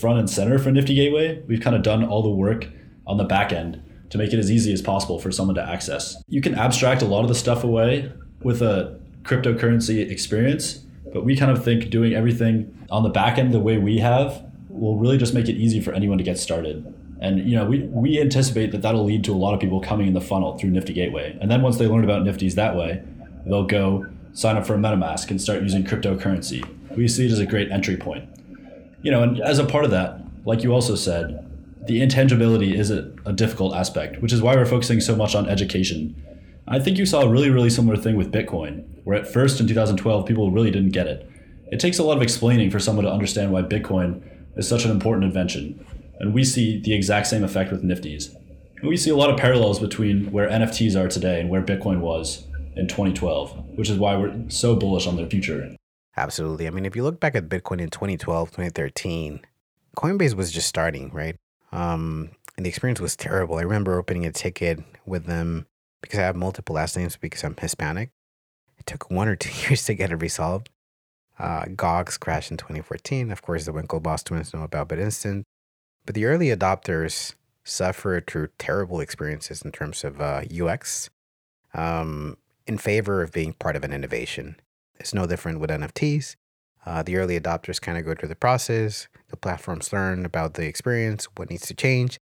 front 0.00 0.18
and 0.18 0.28
center 0.28 0.58
for 0.58 0.70
Nifty 0.70 0.94
Gateway. 0.94 1.42
We've 1.46 1.60
kind 1.60 1.76
of 1.76 1.82
done 1.82 2.04
all 2.04 2.22
the 2.22 2.30
work 2.30 2.68
on 3.06 3.16
the 3.16 3.24
back 3.24 3.52
end 3.52 3.82
to 4.10 4.18
make 4.18 4.32
it 4.32 4.38
as 4.38 4.50
easy 4.50 4.72
as 4.72 4.82
possible 4.82 5.18
for 5.18 5.30
someone 5.30 5.54
to 5.56 5.62
access. 5.62 6.16
You 6.28 6.40
can 6.40 6.54
abstract 6.54 7.02
a 7.02 7.04
lot 7.04 7.22
of 7.22 7.28
the 7.28 7.34
stuff 7.34 7.64
away 7.64 8.10
with 8.42 8.62
a 8.62 8.98
cryptocurrency 9.22 10.10
experience, 10.10 10.84
but 11.12 11.24
we 11.24 11.36
kind 11.36 11.50
of 11.50 11.62
think 11.62 11.90
doing 11.90 12.14
everything 12.14 12.86
on 12.90 13.02
the 13.02 13.08
back 13.08 13.38
end 13.38 13.52
the 13.52 13.60
way 13.60 13.78
we 13.78 13.98
have 13.98 14.44
will 14.68 14.96
really 14.96 15.18
just 15.18 15.34
make 15.34 15.48
it 15.48 15.54
easy 15.54 15.80
for 15.80 15.92
anyone 15.92 16.18
to 16.18 16.24
get 16.24 16.38
started. 16.38 16.94
And 17.20 17.48
you 17.48 17.56
know, 17.56 17.66
we, 17.66 17.82
we 17.82 18.20
anticipate 18.20 18.70
that 18.72 18.82
that'll 18.82 19.04
lead 19.04 19.24
to 19.24 19.32
a 19.32 19.36
lot 19.36 19.52
of 19.52 19.60
people 19.60 19.80
coming 19.80 20.06
in 20.06 20.14
the 20.14 20.20
funnel 20.20 20.56
through 20.56 20.70
Nifty 20.70 20.92
Gateway. 20.92 21.36
And 21.40 21.50
then 21.50 21.62
once 21.62 21.76
they 21.76 21.86
learn 21.86 22.04
about 22.04 22.22
Nifty's 22.22 22.54
that 22.54 22.76
way, 22.76 23.02
they'll 23.44 23.66
go 23.66 24.06
sign 24.32 24.56
up 24.56 24.66
for 24.66 24.74
a 24.74 24.78
MetaMask 24.78 25.30
and 25.30 25.40
start 25.40 25.62
using 25.62 25.84
cryptocurrency. 25.84 26.64
We 26.98 27.06
see 27.06 27.26
it 27.26 27.30
as 27.30 27.38
a 27.38 27.46
great 27.46 27.70
entry 27.70 27.96
point. 27.96 28.28
You 29.02 29.12
know, 29.12 29.22
and 29.22 29.40
as 29.40 29.60
a 29.60 29.64
part 29.64 29.84
of 29.84 29.92
that, 29.92 30.20
like 30.44 30.64
you 30.64 30.72
also 30.72 30.96
said, 30.96 31.48
the 31.86 32.02
intangibility 32.02 32.76
is 32.76 32.90
a, 32.90 33.14
a 33.24 33.32
difficult 33.32 33.72
aspect, 33.76 34.20
which 34.20 34.32
is 34.32 34.42
why 34.42 34.56
we're 34.56 34.66
focusing 34.66 35.00
so 35.00 35.14
much 35.14 35.36
on 35.36 35.48
education. 35.48 36.20
I 36.66 36.80
think 36.80 36.98
you 36.98 37.06
saw 37.06 37.22
a 37.22 37.28
really, 37.28 37.50
really 37.50 37.70
similar 37.70 37.96
thing 37.96 38.16
with 38.16 38.32
Bitcoin, 38.32 38.84
where 39.04 39.16
at 39.16 39.32
first 39.32 39.60
in 39.60 39.68
2012, 39.68 40.26
people 40.26 40.50
really 40.50 40.72
didn't 40.72 40.90
get 40.90 41.06
it. 41.06 41.30
It 41.70 41.78
takes 41.78 42.00
a 42.00 42.02
lot 42.02 42.16
of 42.16 42.22
explaining 42.22 42.68
for 42.68 42.80
someone 42.80 43.04
to 43.04 43.12
understand 43.12 43.52
why 43.52 43.62
Bitcoin 43.62 44.20
is 44.56 44.66
such 44.66 44.84
an 44.84 44.90
important 44.90 45.22
invention. 45.22 45.86
And 46.18 46.34
we 46.34 46.42
see 46.42 46.80
the 46.80 46.94
exact 46.94 47.28
same 47.28 47.44
effect 47.44 47.70
with 47.70 47.84
Nifties. 47.84 48.34
And 48.80 48.88
we 48.88 48.96
see 48.96 49.10
a 49.10 49.16
lot 49.16 49.30
of 49.30 49.38
parallels 49.38 49.78
between 49.78 50.32
where 50.32 50.48
NFTs 50.48 51.00
are 51.00 51.06
today 51.06 51.40
and 51.40 51.48
where 51.48 51.62
Bitcoin 51.62 52.00
was 52.00 52.44
in 52.74 52.88
2012, 52.88 53.76
which 53.76 53.88
is 53.88 53.98
why 53.98 54.16
we're 54.16 54.34
so 54.48 54.74
bullish 54.74 55.06
on 55.06 55.14
their 55.14 55.28
future. 55.28 55.76
Absolutely. 56.18 56.66
I 56.66 56.70
mean, 56.70 56.84
if 56.84 56.96
you 56.96 57.04
look 57.04 57.20
back 57.20 57.36
at 57.36 57.48
Bitcoin 57.48 57.80
in 57.80 57.90
2012, 57.90 58.50
2013, 58.50 59.40
Coinbase 59.96 60.34
was 60.34 60.50
just 60.50 60.68
starting, 60.68 61.10
right? 61.12 61.36
Um, 61.70 62.30
and 62.56 62.66
the 62.66 62.70
experience 62.70 63.00
was 63.00 63.14
terrible. 63.14 63.56
I 63.56 63.62
remember 63.62 63.96
opening 63.96 64.26
a 64.26 64.32
ticket 64.32 64.80
with 65.06 65.26
them 65.26 65.66
because 66.02 66.18
I 66.18 66.22
have 66.22 66.34
multiple 66.34 66.74
last 66.74 66.96
names 66.96 67.16
because 67.16 67.44
I'm 67.44 67.56
Hispanic. 67.56 68.10
It 68.78 68.86
took 68.86 69.10
one 69.12 69.28
or 69.28 69.36
two 69.36 69.52
years 69.68 69.84
to 69.84 69.94
get 69.94 70.10
it 70.10 70.16
resolved. 70.16 70.70
Uh, 71.38 71.66
Gox 71.66 72.18
crashed 72.18 72.50
in 72.50 72.56
2014. 72.56 73.30
Of 73.30 73.42
course, 73.42 73.66
the 73.66 73.72
Winklevoss 73.72 74.24
twins 74.24 74.52
know 74.52 74.64
about 74.64 74.88
BitInstant. 74.88 75.44
But 76.04 76.16
the 76.16 76.24
early 76.24 76.48
adopters 76.48 77.34
suffered 77.62 78.26
through 78.26 78.48
terrible 78.58 78.98
experiences 78.98 79.62
in 79.62 79.70
terms 79.70 80.02
of 80.02 80.20
uh, 80.20 80.42
UX 80.50 81.10
um, 81.74 82.38
in 82.66 82.76
favor 82.76 83.22
of 83.22 83.30
being 83.30 83.52
part 83.52 83.76
of 83.76 83.84
an 83.84 83.92
innovation. 83.92 84.56
It's 85.00 85.14
no 85.14 85.26
different 85.26 85.60
with 85.60 85.70
NFTs. 85.70 86.36
Uh, 86.86 87.02
the 87.02 87.16
early 87.16 87.38
adopters 87.38 87.80
kind 87.80 87.98
of 87.98 88.04
go 88.04 88.14
through 88.14 88.28
the 88.28 88.36
process. 88.36 89.08
The 89.28 89.36
platforms 89.36 89.92
learn 89.92 90.24
about 90.24 90.54
the 90.54 90.66
experience, 90.66 91.26
what 91.36 91.50
needs 91.50 91.66
to 91.66 91.74
change, 91.74 92.18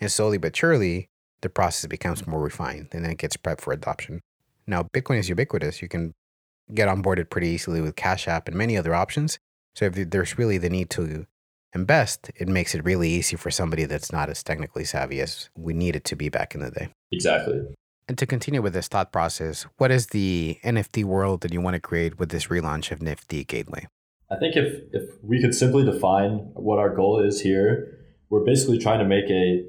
and 0.00 0.10
slowly 0.10 0.38
but 0.38 0.56
surely, 0.56 1.08
the 1.40 1.48
process 1.48 1.86
becomes 1.86 2.26
more 2.26 2.40
refined 2.40 2.88
and 2.92 3.04
then 3.04 3.12
it 3.12 3.18
gets 3.18 3.36
prepped 3.36 3.60
for 3.60 3.72
adoption. 3.72 4.20
Now, 4.66 4.82
Bitcoin 4.82 5.18
is 5.18 5.28
ubiquitous. 5.28 5.80
You 5.80 5.88
can 5.88 6.14
get 6.74 6.88
onboarded 6.88 7.30
pretty 7.30 7.48
easily 7.48 7.80
with 7.80 7.96
Cash 7.96 8.28
App 8.28 8.48
and 8.48 8.56
many 8.56 8.76
other 8.76 8.94
options. 8.94 9.38
So 9.74 9.86
if 9.86 10.10
there's 10.10 10.36
really 10.36 10.58
the 10.58 10.68
need 10.68 10.90
to 10.90 11.26
and 11.72 11.86
best, 11.86 12.30
it 12.36 12.48
makes 12.48 12.74
it 12.74 12.84
really 12.84 13.08
easy 13.08 13.36
for 13.36 13.50
somebody 13.50 13.84
that's 13.84 14.10
not 14.12 14.28
as 14.28 14.42
technically 14.42 14.84
savvy 14.84 15.20
as 15.20 15.48
we 15.56 15.74
needed 15.74 16.04
to 16.04 16.16
be 16.16 16.28
back 16.28 16.54
in 16.54 16.60
the 16.60 16.70
day. 16.70 16.88
Exactly. 17.12 17.62
And 18.08 18.16
to 18.16 18.26
continue 18.26 18.62
with 18.62 18.72
this 18.72 18.88
thought 18.88 19.12
process, 19.12 19.66
what 19.76 19.90
is 19.90 20.06
the 20.08 20.58
NFT 20.64 21.04
world 21.04 21.42
that 21.42 21.52
you 21.52 21.60
want 21.60 21.74
to 21.74 21.80
create 21.80 22.18
with 22.18 22.30
this 22.30 22.46
relaunch 22.46 22.90
of 22.90 23.02
Nifty 23.02 23.44
Gateway? 23.44 23.86
I 24.30 24.36
think 24.36 24.56
if, 24.56 24.82
if 24.92 25.10
we 25.22 25.40
could 25.42 25.54
simply 25.54 25.84
define 25.84 26.50
what 26.54 26.78
our 26.78 26.94
goal 26.94 27.20
is 27.20 27.42
here, 27.42 27.98
we're 28.30 28.44
basically 28.44 28.78
trying 28.78 28.98
to 28.98 29.04
make 29.04 29.28
a 29.30 29.64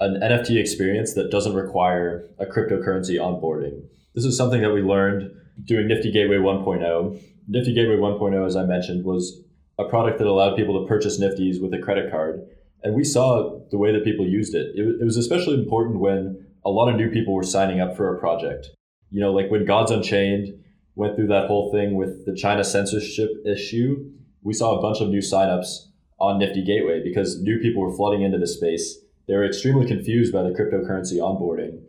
an 0.00 0.20
NFT 0.20 0.58
experience 0.58 1.14
that 1.14 1.30
doesn't 1.30 1.54
require 1.54 2.28
a 2.38 2.46
cryptocurrency 2.46 3.16
onboarding. 3.16 3.84
This 4.14 4.24
is 4.24 4.36
something 4.36 4.60
that 4.60 4.72
we 4.72 4.82
learned 4.82 5.30
doing 5.64 5.86
Nifty 5.86 6.10
Gateway 6.10 6.36
1.0. 6.36 7.22
Nifty 7.46 7.72
Gateway 7.72 7.96
1.0, 7.96 8.46
as 8.46 8.56
I 8.56 8.64
mentioned, 8.64 9.04
was 9.04 9.40
a 9.78 9.84
product 9.84 10.18
that 10.18 10.26
allowed 10.26 10.56
people 10.56 10.80
to 10.80 10.88
purchase 10.88 11.20
Nifties 11.20 11.62
with 11.62 11.72
a 11.74 11.78
credit 11.78 12.10
card. 12.10 12.44
And 12.82 12.94
we 12.94 13.04
saw 13.04 13.60
the 13.70 13.78
way 13.78 13.92
that 13.92 14.04
people 14.04 14.26
used 14.26 14.54
it. 14.54 14.74
It, 14.74 15.00
it 15.00 15.04
was 15.04 15.16
especially 15.16 15.54
important 15.54 16.00
when 16.00 16.43
a 16.64 16.70
lot 16.70 16.88
of 16.88 16.96
new 16.96 17.10
people 17.10 17.34
were 17.34 17.42
signing 17.42 17.80
up 17.80 17.96
for 17.96 18.14
a 18.14 18.18
project. 18.18 18.68
You 19.10 19.20
know, 19.20 19.32
like 19.32 19.50
when 19.50 19.64
Gods 19.64 19.90
Unchained 19.90 20.48
went 20.94 21.16
through 21.16 21.28
that 21.28 21.46
whole 21.46 21.70
thing 21.72 21.94
with 21.94 22.24
the 22.26 22.34
China 22.34 22.64
censorship 22.64 23.30
issue, 23.46 24.10
we 24.42 24.52
saw 24.52 24.78
a 24.78 24.82
bunch 24.82 25.00
of 25.00 25.08
new 25.08 25.20
signups 25.20 25.88
on 26.18 26.38
Nifty 26.38 26.64
Gateway 26.64 27.02
because 27.02 27.40
new 27.42 27.58
people 27.58 27.82
were 27.82 27.96
flooding 27.96 28.22
into 28.22 28.38
the 28.38 28.46
space. 28.46 28.98
They 29.26 29.34
were 29.34 29.44
extremely 29.44 29.86
confused 29.86 30.32
by 30.32 30.42
the 30.42 30.50
cryptocurrency 30.50 31.16
onboarding. 31.16 31.82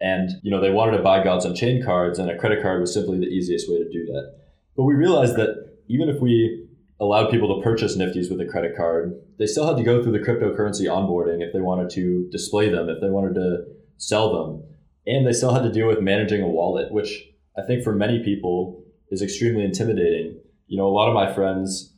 And, 0.00 0.30
you 0.42 0.50
know, 0.50 0.60
they 0.60 0.70
wanted 0.70 0.96
to 0.96 1.02
buy 1.02 1.22
Gods 1.22 1.44
Unchained 1.44 1.84
cards 1.84 2.18
and 2.18 2.30
a 2.30 2.36
credit 2.36 2.62
card 2.62 2.80
was 2.80 2.92
simply 2.92 3.18
the 3.18 3.26
easiest 3.26 3.70
way 3.70 3.78
to 3.78 3.88
do 3.88 4.04
that. 4.06 4.34
But 4.76 4.84
we 4.84 4.94
realized 4.94 5.36
that 5.36 5.78
even 5.88 6.08
if 6.08 6.20
we 6.20 6.66
allowed 7.00 7.30
people 7.30 7.56
to 7.56 7.62
purchase 7.62 7.96
Nifties 7.96 8.30
with 8.30 8.40
a 8.40 8.46
credit 8.46 8.76
card, 8.76 9.14
they 9.38 9.46
still 9.46 9.66
had 9.66 9.76
to 9.76 9.82
go 9.82 10.02
through 10.02 10.12
the 10.12 10.18
cryptocurrency 10.18 10.86
onboarding 10.86 11.42
if 11.42 11.52
they 11.52 11.60
wanted 11.60 11.90
to 11.90 12.28
display 12.30 12.68
them, 12.68 12.88
if 12.88 13.00
they 13.00 13.10
wanted 13.10 13.34
to 13.34 13.64
sell 14.02 14.32
them. 14.32 14.64
And 15.06 15.26
they 15.26 15.32
still 15.32 15.54
had 15.54 15.62
to 15.62 15.72
deal 15.72 15.86
with 15.86 16.00
managing 16.00 16.42
a 16.42 16.46
wallet, 16.46 16.92
which 16.92 17.24
I 17.56 17.62
think 17.62 17.82
for 17.84 17.94
many 17.94 18.22
people 18.22 18.84
is 19.10 19.22
extremely 19.22 19.64
intimidating. 19.64 20.38
You 20.66 20.76
know, 20.78 20.86
a 20.86 20.94
lot 20.94 21.08
of 21.08 21.14
my 21.14 21.32
friends 21.32 21.92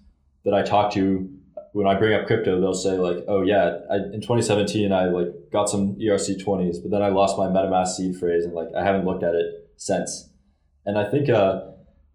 that 0.44 0.54
I 0.54 0.62
talk 0.62 0.92
to 0.94 1.30
when 1.72 1.88
I 1.88 1.98
bring 1.98 2.14
up 2.14 2.26
crypto, 2.26 2.60
they'll 2.60 2.72
say 2.72 2.98
like, 2.98 3.24
"Oh 3.26 3.42
yeah, 3.42 3.78
I, 3.90 3.96
in 3.96 4.20
2017 4.20 4.92
I 4.92 5.06
like 5.06 5.28
got 5.50 5.68
some 5.68 5.96
ERC20s, 5.96 6.76
but 6.82 6.90
then 6.90 7.02
I 7.02 7.08
lost 7.08 7.36
my 7.36 7.46
MetaMask 7.46 7.88
seed 7.88 8.16
phrase 8.16 8.44
and 8.44 8.54
like 8.54 8.68
I 8.76 8.84
haven't 8.84 9.06
looked 9.06 9.24
at 9.24 9.34
it 9.34 9.70
since." 9.76 10.30
And 10.86 10.98
I 10.98 11.10
think 11.10 11.28
uh, 11.28 11.62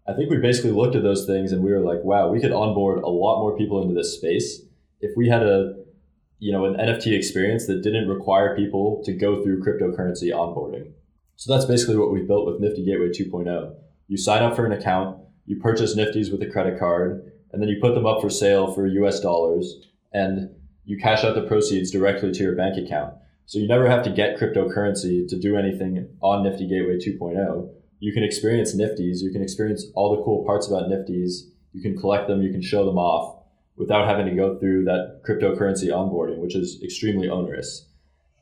I 0.08 0.14
think 0.14 0.30
we 0.30 0.38
basically 0.38 0.70
looked 0.70 0.96
at 0.96 1.02
those 1.02 1.26
things 1.26 1.52
and 1.52 1.62
we 1.62 1.72
were 1.72 1.80
like, 1.80 2.02
"Wow, 2.04 2.30
we 2.30 2.40
could 2.40 2.52
onboard 2.52 3.02
a 3.02 3.08
lot 3.08 3.40
more 3.40 3.56
people 3.56 3.82
into 3.82 3.94
this 3.94 4.16
space 4.16 4.62
if 5.00 5.10
we 5.16 5.28
had 5.28 5.42
a 5.42 5.74
you 6.40 6.50
know, 6.50 6.64
an 6.64 6.74
NFT 6.74 7.12
experience 7.12 7.66
that 7.66 7.82
didn't 7.82 8.08
require 8.08 8.56
people 8.56 9.02
to 9.04 9.12
go 9.12 9.42
through 9.42 9.62
cryptocurrency 9.62 10.30
onboarding. 10.32 10.90
So 11.36 11.52
that's 11.52 11.66
basically 11.66 11.96
what 11.96 12.10
we've 12.10 12.26
built 12.26 12.46
with 12.46 12.60
Nifty 12.60 12.84
Gateway 12.84 13.08
2.0. 13.08 13.74
You 14.08 14.16
sign 14.16 14.42
up 14.42 14.56
for 14.56 14.64
an 14.64 14.72
account, 14.72 15.20
you 15.44 15.60
purchase 15.60 15.94
Nifties 15.94 16.32
with 16.32 16.42
a 16.42 16.50
credit 16.50 16.78
card, 16.78 17.30
and 17.52 17.60
then 17.60 17.68
you 17.68 17.78
put 17.80 17.94
them 17.94 18.06
up 18.06 18.22
for 18.22 18.30
sale 18.30 18.72
for 18.72 18.86
US 18.86 19.20
dollars, 19.20 19.86
and 20.12 20.50
you 20.84 20.96
cash 20.96 21.24
out 21.24 21.34
the 21.34 21.42
proceeds 21.42 21.90
directly 21.90 22.32
to 22.32 22.42
your 22.42 22.56
bank 22.56 22.76
account. 22.78 23.14
So 23.44 23.58
you 23.58 23.68
never 23.68 23.88
have 23.88 24.02
to 24.04 24.10
get 24.10 24.38
cryptocurrency 24.38 25.28
to 25.28 25.38
do 25.38 25.56
anything 25.56 26.08
on 26.22 26.42
Nifty 26.42 26.66
Gateway 26.66 26.96
2.0. 26.96 27.70
You 27.98 28.12
can 28.14 28.24
experience 28.24 28.74
Nifties, 28.74 29.20
you 29.20 29.30
can 29.30 29.42
experience 29.42 29.84
all 29.94 30.16
the 30.16 30.22
cool 30.22 30.44
parts 30.46 30.68
about 30.68 30.88
Nifties, 30.88 31.50
you 31.72 31.82
can 31.82 31.98
collect 31.98 32.28
them, 32.28 32.40
you 32.40 32.50
can 32.50 32.62
show 32.62 32.86
them 32.86 32.96
off, 32.96 33.39
without 33.80 34.06
having 34.06 34.26
to 34.26 34.32
go 34.32 34.58
through 34.58 34.84
that 34.84 35.22
cryptocurrency 35.26 35.88
onboarding, 35.88 36.36
which 36.36 36.54
is 36.54 36.80
extremely 36.84 37.30
onerous. 37.30 37.86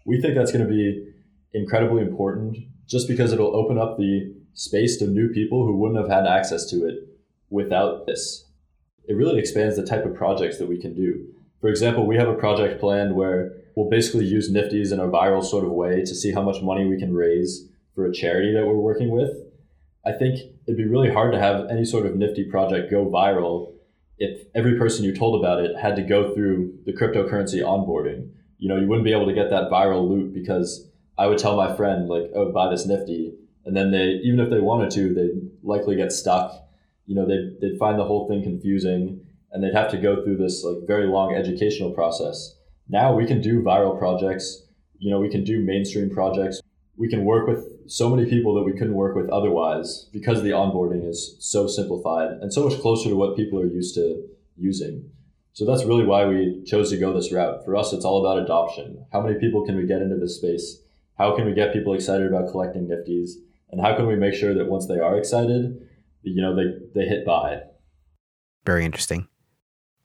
We 0.05 0.21
think 0.21 0.35
that's 0.35 0.51
going 0.51 0.67
to 0.67 0.71
be 0.71 1.13
incredibly 1.55 2.03
important 2.03 2.59
just 2.89 3.07
because 3.07 3.33
it'll 3.33 3.55
open 3.55 3.79
up 3.79 3.97
the 3.97 4.35
space 4.55 4.97
to 4.97 5.07
new 5.07 5.29
people 5.29 5.65
who 5.65 5.77
wouldn't 5.77 6.01
have 6.01 6.11
had 6.11 6.27
access 6.27 6.69
to 6.71 6.89
it 6.89 7.09
without 7.51 8.05
this. 8.07 8.47
It 9.07 9.15
really 9.15 9.39
expands 9.39 9.77
the 9.77 9.87
type 9.87 10.05
of 10.05 10.17
projects 10.17 10.59
that 10.59 10.69
we 10.69 10.77
can 10.77 10.93
do. 10.93 11.25
For 11.61 11.69
example, 11.69 12.05
we 12.05 12.17
have 12.17 12.29
a 12.29 12.35
project 12.35 12.81
planned 12.81 13.15
where 13.15 13.53
we'll 13.77 13.89
basically 13.89 14.25
use 14.25 14.51
Nifties 14.51 14.93
in 14.93 14.99
a 14.99 15.07
viral 15.07 15.45
sort 15.45 15.65
of 15.65 15.71
way 15.71 16.01
to 16.01 16.15
see 16.17 16.33
how 16.33 16.43
much 16.43 16.63
money 16.63 16.85
we 16.85 16.99
can 16.99 17.15
raise 17.15 17.69
for 17.95 18.07
a 18.07 18.13
charity 18.13 18.53
that 18.55 18.67
we're 18.67 18.75
working 18.75 19.11
with. 19.11 19.31
I 20.05 20.13
think 20.13 20.41
it'd 20.67 20.77
be 20.77 20.89
really 20.89 21.13
hard 21.13 21.33
to 21.33 21.39
have 21.39 21.71
any 21.71 21.85
sort 21.85 22.07
of 22.07 22.17
Nifty 22.17 22.43
project 22.43 22.91
go 22.91 23.07
viral 23.07 23.78
if 24.19 24.47
every 24.55 24.77
person 24.77 25.05
you 25.05 25.15
told 25.15 25.41
about 25.41 25.61
it 25.61 25.77
had 25.77 25.97
to 25.97 26.03
go 26.03 26.35
through 26.35 26.79
the 26.85 26.93
cryptocurrency 26.93 27.63
onboarding, 27.63 28.31
you 28.59 28.69
know, 28.69 28.77
you 28.77 28.89
wouldn't 28.89 29.05
be 29.05 29.13
able 29.13 29.27
to 29.27 29.35
get 29.35 29.51
that 29.51 29.71
viral 29.71 30.09
loop 30.09 30.35
because 30.35 30.89
I 31.17 31.27
would 31.27 31.39
tell 31.39 31.57
my 31.57 31.75
friend 31.77 32.09
like, 32.09 32.31
"Oh, 32.35 32.53
buy 32.53 32.71
this 32.71 32.87
Nifty," 32.87 33.35
and 33.65 33.77
then 33.77 33.91
they, 33.91 34.21
even 34.25 34.41
if 34.41 34.51
they 34.51 34.61
wanted 34.61 34.91
to, 34.93 35.15
they'd 35.15 35.51
likely 35.63 35.97
get 35.97 36.13
stuck. 36.13 36.53
You 37.07 37.15
know, 37.15 37.27
they'd 37.27 37.61
they'd 37.61 37.79
find 37.79 37.99
the 37.99 38.05
whole 38.05 38.29
thing 38.29 38.43
confusing, 38.43 39.21
and 39.53 39.63
they'd 39.63 39.75
have 39.75 39.91
to 39.93 39.99
go 39.99 40.23
through 40.23 40.37
this 40.39 40.65
like 40.65 40.87
very 40.87 41.07
long 41.07 41.35
educational 41.35 41.93
process. 41.93 42.57
Now 42.89 43.15
we 43.15 43.27
can 43.27 43.41
do 43.41 43.63
viral 43.63 43.99
projects. 43.99 44.65
You 44.99 45.11
know, 45.11 45.21
we 45.21 45.29
can 45.29 45.45
do 45.45 45.61
mainstream 45.61 46.11
projects. 46.11 46.61
We 46.99 47.09
can 47.09 47.25
work 47.25 47.47
with 47.47 47.91
so 47.91 48.15
many 48.15 48.29
people 48.29 48.55
that 48.55 48.65
we 48.65 48.73
couldn't 48.73 48.95
work 48.95 49.15
with 49.15 49.31
otherwise 49.31 50.09
because 50.13 50.43
the 50.43 50.51
onboarding 50.51 51.09
is 51.09 51.37
so 51.39 51.67
simplified 51.69 52.31
and 52.43 52.53
so 52.53 52.69
much 52.69 52.81
closer 52.81 53.09
to 53.09 53.17
what 53.17 53.37
people 53.37 53.61
are 53.61 53.67
used 53.67 53.95
to 53.95 54.29
using. 54.57 55.11
So 55.53 55.65
that's 55.65 55.85
really 55.85 56.05
why 56.05 56.27
we 56.27 56.63
chose 56.67 56.91
to 56.91 56.99
go 56.99 57.13
this 57.13 57.33
route. 57.33 57.65
For 57.65 57.77
us, 57.77 57.93
it's 57.93 58.05
all 58.05 58.21
about 58.21 58.43
adoption. 58.43 59.05
How 59.13 59.21
many 59.21 59.39
people 59.39 59.65
can 59.65 59.77
we 59.77 59.87
get 59.87 60.03
into 60.03 60.17
this 60.17 60.37
space? 60.37 60.79
How 61.17 61.35
can 61.35 61.47
we 61.47 61.55
get 61.55 61.73
people 61.73 61.95
excited 61.95 62.27
about 62.27 62.51
collecting 62.51 62.89
Nifties? 62.89 63.31
And 63.71 63.81
how 63.81 63.97
can 63.97 64.07
we 64.07 64.17
make 64.17 64.35
sure 64.35 64.55
that 64.55 64.69
once 64.69 64.87
they 64.87 64.99
are 64.99 65.19
excited, 65.19 65.89
you 66.23 66.43
know, 66.43 66.55
they, 66.55 66.79
they 66.95 67.07
hit 67.07 67.25
buy? 67.25 67.63
Very 68.65 68.85
interesting. 68.85 69.29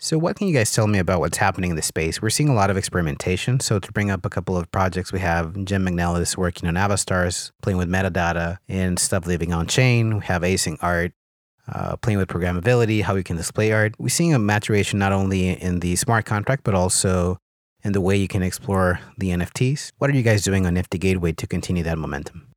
So, 0.04 0.18
what 0.18 0.36
can 0.36 0.50
you 0.50 0.54
guys 0.54 0.70
tell 0.70 0.86
me 0.86 1.00
about 1.00 1.22
what's 1.22 1.38
happening 1.38 1.70
in 1.70 1.78
the 1.78 1.82
space? 1.82 2.22
We're 2.22 2.30
seeing 2.30 2.50
a 2.50 2.54
lot 2.54 2.70
of 2.70 2.76
experimentation. 2.76 3.62
So, 3.62 3.80
to 3.80 3.92
bring 3.94 4.12
up 4.12 4.26
a 4.26 4.30
couple 4.30 4.58
of 4.58 4.70
projects, 4.70 5.14
we 5.14 5.20
have 5.20 5.54
Jim 5.64 5.86
McNellis 5.86 6.36
working 6.36 6.68
on 6.68 6.74
Avastars, 6.74 7.54
playing 7.62 7.78
with 7.78 7.88
metadata 7.88 8.58
and 8.68 9.00
stuff 9.00 9.26
living 9.26 9.54
on 9.54 9.66
chain. 9.66 10.18
We 10.18 10.26
have 10.26 10.42
async 10.42 10.78
art, 10.82 11.14
uh, 11.70 11.96
playing 11.96 12.20
with 12.20 12.28
programmability, 12.28 13.02
how 13.02 13.16
we 13.16 13.24
can 13.24 13.38
display 13.38 13.72
art. 13.72 13.96
We're 13.98 14.10
seeing 14.10 14.34
a 14.34 14.40
maturation 14.40 15.00
not 15.00 15.14
only 15.14 15.52
in 15.52 15.80
the 15.80 15.96
smart 15.96 16.26
contract, 16.26 16.66
but 16.66 16.76
also 16.76 17.38
in 17.86 17.94
the 17.94 18.02
way 18.02 18.18
you 18.18 18.28
can 18.28 18.44
explore 18.44 19.00
the 19.18 19.30
NFTs. 19.30 19.94
What 20.00 20.10
are 20.10 20.16
you 20.16 20.24
guys 20.24 20.44
doing 20.44 20.66
on 20.66 20.74
Nifty 20.74 20.98
Gateway 20.98 21.32
to 21.32 21.48
continue 21.48 21.84
that 21.84 21.98
momentum? 21.98 22.50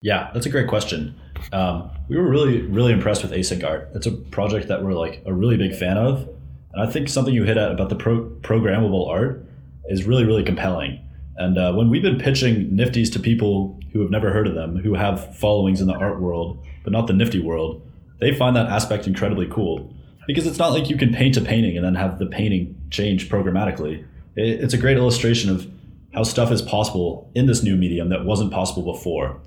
Yeah, 0.00 0.30
that's 0.32 0.46
a 0.46 0.50
great 0.50 0.68
question. 0.68 1.18
Um, 1.50 1.90
we 2.08 2.16
were 2.16 2.28
really, 2.28 2.60
really 2.60 2.92
impressed 2.92 3.22
with 3.22 3.32
async 3.32 3.64
art. 3.64 3.88
It's 3.94 4.06
a 4.06 4.12
project 4.12 4.68
that 4.68 4.84
we're 4.84 4.92
like 4.92 5.22
a 5.26 5.32
really 5.32 5.56
big 5.56 5.74
fan 5.74 5.96
of. 5.96 6.28
And 6.74 6.86
I 6.86 6.90
think 6.90 7.08
something 7.08 7.32
you 7.32 7.44
hit 7.44 7.56
at 7.56 7.70
about 7.70 7.88
the 7.88 7.96
pro- 7.96 8.28
programmable 8.42 9.08
art 9.08 9.46
is 9.88 10.04
really, 10.04 10.24
really 10.24 10.42
compelling. 10.42 11.00
And 11.36 11.56
uh, 11.58 11.72
when 11.72 11.88
we've 11.88 12.02
been 12.02 12.18
pitching 12.18 12.70
Nifties 12.70 13.12
to 13.12 13.20
people 13.20 13.78
who 13.92 14.00
have 14.00 14.10
never 14.10 14.32
heard 14.32 14.46
of 14.46 14.54
them, 14.54 14.76
who 14.76 14.94
have 14.94 15.36
followings 15.36 15.80
in 15.80 15.86
the 15.86 15.94
art 15.94 16.20
world, 16.20 16.64
but 16.82 16.92
not 16.92 17.06
the 17.06 17.12
Nifty 17.12 17.40
world, 17.40 17.82
they 18.20 18.34
find 18.34 18.56
that 18.56 18.66
aspect 18.66 19.06
incredibly 19.06 19.46
cool. 19.46 19.92
Because 20.26 20.46
it's 20.46 20.58
not 20.58 20.72
like 20.72 20.88
you 20.88 20.96
can 20.96 21.12
paint 21.12 21.36
a 21.36 21.40
painting 21.40 21.76
and 21.76 21.84
then 21.84 21.94
have 21.94 22.18
the 22.18 22.26
painting 22.26 22.80
change 22.90 23.28
programmatically. 23.28 24.04
It's 24.36 24.74
a 24.74 24.78
great 24.78 24.96
illustration 24.96 25.50
of 25.50 25.70
how 26.14 26.22
stuff 26.22 26.50
is 26.50 26.62
possible 26.62 27.30
in 27.34 27.46
this 27.46 27.62
new 27.62 27.76
medium 27.76 28.08
that 28.08 28.24
wasn't 28.24 28.52
possible 28.52 28.92
before. 28.92 29.40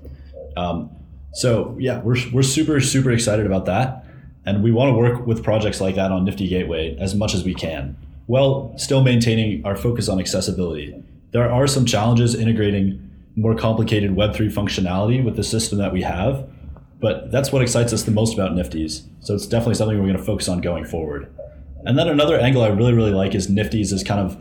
Um, 0.56 0.90
so 1.32 1.76
yeah, 1.78 2.00
we're, 2.00 2.16
we're 2.32 2.42
super, 2.42 2.80
super 2.80 3.10
excited 3.10 3.44
about 3.46 3.66
that. 3.66 4.04
And 4.48 4.62
we 4.62 4.72
want 4.72 4.88
to 4.88 4.94
work 4.94 5.26
with 5.26 5.44
projects 5.44 5.78
like 5.78 5.94
that 5.96 6.10
on 6.10 6.24
Nifty 6.24 6.48
Gateway 6.48 6.96
as 6.98 7.14
much 7.14 7.34
as 7.34 7.44
we 7.44 7.52
can, 7.52 7.94
while 8.24 8.72
still 8.78 9.02
maintaining 9.02 9.62
our 9.66 9.76
focus 9.76 10.08
on 10.08 10.18
accessibility. 10.18 10.94
There 11.32 11.52
are 11.52 11.66
some 11.66 11.84
challenges 11.84 12.34
integrating 12.34 13.10
more 13.36 13.54
complicated 13.54 14.12
Web3 14.12 14.50
functionality 14.50 15.22
with 15.22 15.36
the 15.36 15.44
system 15.44 15.76
that 15.76 15.92
we 15.92 16.00
have, 16.00 16.48
but 16.98 17.30
that's 17.30 17.52
what 17.52 17.60
excites 17.60 17.92
us 17.92 18.04
the 18.04 18.10
most 18.10 18.32
about 18.32 18.54
Nifty's. 18.54 19.06
So 19.20 19.34
it's 19.34 19.46
definitely 19.46 19.74
something 19.74 19.98
we're 19.98 20.06
going 20.06 20.16
to 20.16 20.24
focus 20.24 20.48
on 20.48 20.62
going 20.62 20.86
forward. 20.86 21.30
And 21.84 21.98
then 21.98 22.08
another 22.08 22.40
angle 22.40 22.62
I 22.62 22.68
really, 22.68 22.94
really 22.94 23.12
like 23.12 23.34
is 23.34 23.50
Nifty's 23.50 23.92
as 23.92 24.02
kind 24.02 24.18
of 24.18 24.38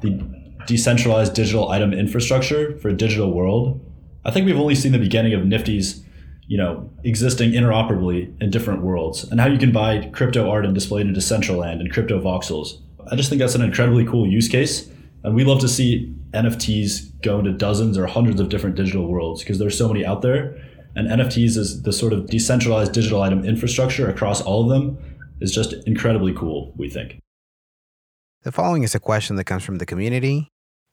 the 0.00 0.18
decentralized 0.66 1.34
digital 1.34 1.68
item 1.68 1.92
infrastructure 1.92 2.78
for 2.78 2.88
a 2.88 2.94
digital 2.94 3.30
world. 3.34 3.78
I 4.24 4.30
think 4.30 4.46
we've 4.46 4.58
only 4.58 4.74
seen 4.74 4.92
the 4.92 4.98
beginning 4.98 5.34
of 5.34 5.42
Nifties 5.42 6.02
you 6.50 6.56
know, 6.56 6.90
existing 7.04 7.52
interoperably 7.52 8.34
in 8.42 8.50
different 8.50 8.82
worlds 8.82 9.22
and 9.22 9.38
how 9.38 9.46
you 9.46 9.56
can 9.56 9.70
buy 9.70 10.04
crypto 10.12 10.50
art 10.50 10.64
and 10.66 10.74
display 10.74 11.00
it 11.00 11.06
into 11.06 11.20
Decentraland 11.20 11.78
and 11.78 11.92
Cryptovoxels. 11.92 12.80
I 13.08 13.14
just 13.14 13.28
think 13.28 13.38
that's 13.38 13.54
an 13.54 13.62
incredibly 13.62 14.04
cool 14.04 14.26
use 14.26 14.48
case. 14.48 14.90
And 15.22 15.36
we 15.36 15.44
love 15.44 15.60
to 15.60 15.68
see 15.68 16.12
NFTs 16.32 17.22
go 17.22 17.38
into 17.38 17.52
dozens 17.52 17.96
or 17.96 18.08
hundreds 18.08 18.40
of 18.40 18.48
different 18.48 18.74
digital 18.74 19.06
worlds 19.06 19.44
because 19.44 19.60
there's 19.60 19.78
so 19.78 19.86
many 19.86 20.04
out 20.04 20.22
there. 20.22 20.60
And 20.96 21.06
NFTs 21.06 21.56
is 21.56 21.82
the 21.82 21.92
sort 21.92 22.12
of 22.12 22.26
decentralized 22.26 22.90
digital 22.90 23.22
item 23.22 23.44
infrastructure 23.44 24.10
across 24.10 24.42
all 24.42 24.64
of 24.64 24.70
them 24.70 24.98
is 25.40 25.54
just 25.54 25.72
incredibly 25.86 26.32
cool, 26.32 26.72
we 26.76 26.90
think. 26.90 27.20
The 28.42 28.50
following 28.50 28.82
is 28.82 28.96
a 28.96 29.00
question 29.00 29.36
that 29.36 29.44
comes 29.44 29.62
from 29.62 29.78
the 29.78 29.86
community. 29.86 30.48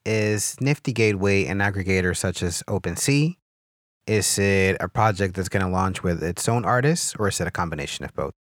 Is 0.06 0.56
Nifty 0.62 0.94
Gateway 0.94 1.46
an 1.46 1.58
aggregator 1.58 2.16
such 2.16 2.44
as 2.44 2.62
OpenSea? 2.68 3.38
Is 4.08 4.40
it 4.40 4.78
a 4.80 4.88
project 4.88 5.36
that's 5.36 5.50
going 5.50 5.66
to 5.66 5.72
launch 5.72 6.02
with 6.02 6.24
its 6.24 6.48
own 6.48 6.64
artists, 6.64 7.14
or 7.20 7.28
is 7.28 7.42
it 7.42 7.48
a 7.48 7.52
combination 7.52 8.06
of 8.06 8.14
both? 8.16 8.32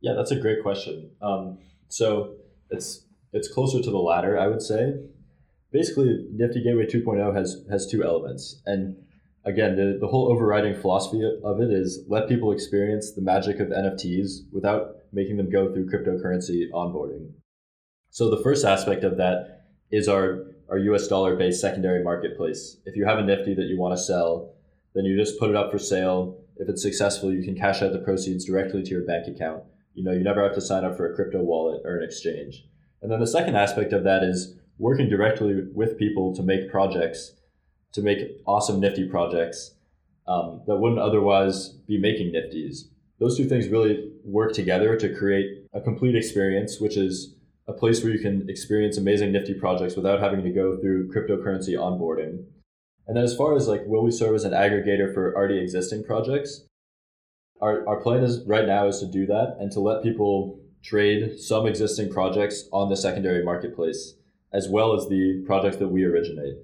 Yeah, 0.00 0.14
that's 0.16 0.30
a 0.30 0.40
great 0.40 0.62
question. 0.62 1.10
Um, 1.20 1.58
so 1.88 2.36
it's 2.70 3.06
it's 3.34 3.52
closer 3.52 3.82
to 3.82 3.90
the 3.90 3.98
latter, 3.98 4.38
I 4.38 4.48
would 4.48 4.62
say. 4.62 4.94
Basically, 5.70 6.26
Nifty 6.32 6.62
Gateway 6.62 6.86
2.0 6.86 7.36
has 7.36 7.64
has 7.70 7.86
two 7.86 8.02
elements, 8.02 8.62
and 8.64 8.96
again, 9.44 9.76
the, 9.76 9.98
the 10.00 10.06
whole 10.06 10.32
overriding 10.32 10.80
philosophy 10.80 11.22
of 11.44 11.60
it 11.60 11.70
is 11.70 12.04
let 12.08 12.28
people 12.28 12.52
experience 12.52 13.12
the 13.12 13.22
magic 13.22 13.60
of 13.60 13.68
NFTs 13.68 14.52
without 14.52 14.96
making 15.12 15.36
them 15.36 15.50
go 15.50 15.72
through 15.72 15.90
cryptocurrency 15.90 16.70
onboarding. 16.72 17.32
So 18.10 18.30
the 18.30 18.42
first 18.42 18.64
aspect 18.64 19.04
of 19.04 19.16
that 19.18 19.66
is 19.90 20.08
our 20.08 20.46
our 20.70 20.78
US 20.78 21.08
dollar 21.08 21.36
based 21.36 21.60
secondary 21.60 22.02
marketplace. 22.02 22.78
If 22.86 22.96
you 22.96 23.04
have 23.04 23.18
a 23.18 23.22
Nifty 23.22 23.54
that 23.54 23.64
you 23.64 23.78
want 23.78 23.96
to 23.96 24.02
sell, 24.02 24.54
then 24.94 25.04
you 25.04 25.16
just 25.16 25.38
put 25.38 25.50
it 25.50 25.56
up 25.56 25.70
for 25.70 25.78
sale. 25.78 26.38
If 26.56 26.68
it's 26.68 26.82
successful, 26.82 27.32
you 27.32 27.42
can 27.42 27.56
cash 27.56 27.82
out 27.82 27.92
the 27.92 27.98
proceeds 27.98 28.44
directly 28.44 28.82
to 28.82 28.90
your 28.90 29.04
bank 29.04 29.26
account. 29.26 29.64
You 29.94 30.04
know, 30.04 30.12
you 30.12 30.22
never 30.22 30.42
have 30.42 30.54
to 30.54 30.60
sign 30.60 30.84
up 30.84 30.96
for 30.96 31.10
a 31.10 31.14
crypto 31.14 31.40
wallet 31.42 31.82
or 31.84 31.96
an 31.96 32.04
exchange. 32.04 32.66
And 33.00 33.10
then 33.10 33.20
the 33.20 33.26
second 33.26 33.56
aspect 33.56 33.92
of 33.92 34.04
that 34.04 34.22
is 34.22 34.54
working 34.78 35.08
directly 35.08 35.62
with 35.74 35.98
people 35.98 36.34
to 36.34 36.42
make 36.42 36.70
projects, 36.70 37.32
to 37.92 38.02
make 38.02 38.18
awesome 38.46 38.80
Nifty 38.80 39.08
projects 39.08 39.74
um, 40.26 40.62
that 40.66 40.76
wouldn't 40.76 41.00
otherwise 41.00 41.70
be 41.86 41.98
making 41.98 42.32
Nifties. 42.32 42.88
Those 43.18 43.36
two 43.36 43.48
things 43.48 43.68
really 43.68 44.10
work 44.24 44.52
together 44.52 44.96
to 44.96 45.14
create 45.14 45.66
a 45.72 45.80
complete 45.80 46.16
experience, 46.16 46.80
which 46.80 46.96
is 46.96 47.34
a 47.68 47.72
place 47.72 48.02
where 48.02 48.12
you 48.12 48.18
can 48.18 48.48
experience 48.48 48.96
amazing 48.98 49.32
Nifty 49.32 49.54
projects 49.54 49.96
without 49.96 50.20
having 50.20 50.42
to 50.42 50.50
go 50.50 50.76
through 50.78 51.12
cryptocurrency 51.12 51.74
onboarding. 51.74 52.44
And 53.06 53.16
then 53.16 53.24
as 53.24 53.36
far 53.36 53.56
as 53.56 53.68
like 53.68 53.82
will 53.86 54.04
we 54.04 54.10
serve 54.10 54.34
as 54.34 54.44
an 54.44 54.52
aggregator 54.52 55.12
for 55.12 55.34
already 55.34 55.58
existing 55.58 56.04
projects? 56.04 56.64
Our, 57.60 57.86
our 57.88 58.00
plan 58.00 58.24
is 58.24 58.44
right 58.46 58.66
now 58.66 58.88
is 58.88 59.00
to 59.00 59.06
do 59.06 59.26
that 59.26 59.56
and 59.60 59.70
to 59.72 59.80
let 59.80 60.02
people 60.02 60.58
trade 60.82 61.38
some 61.38 61.66
existing 61.66 62.10
projects 62.10 62.68
on 62.72 62.88
the 62.88 62.96
secondary 62.96 63.44
marketplace 63.44 64.14
as 64.52 64.68
well 64.68 64.94
as 64.94 65.08
the 65.08 65.42
projects 65.46 65.76
that 65.76 65.88
we 65.88 66.04
originate. 66.04 66.56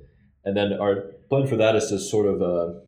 And 0.45 0.57
then 0.57 0.75
our 0.75 1.13
plan 1.29 1.47
for 1.47 1.57
that 1.57 1.77
is 1.77 1.89
to 1.89 1.99
sort 1.99 2.27
of 2.27 2.43
uh, 2.43 2.81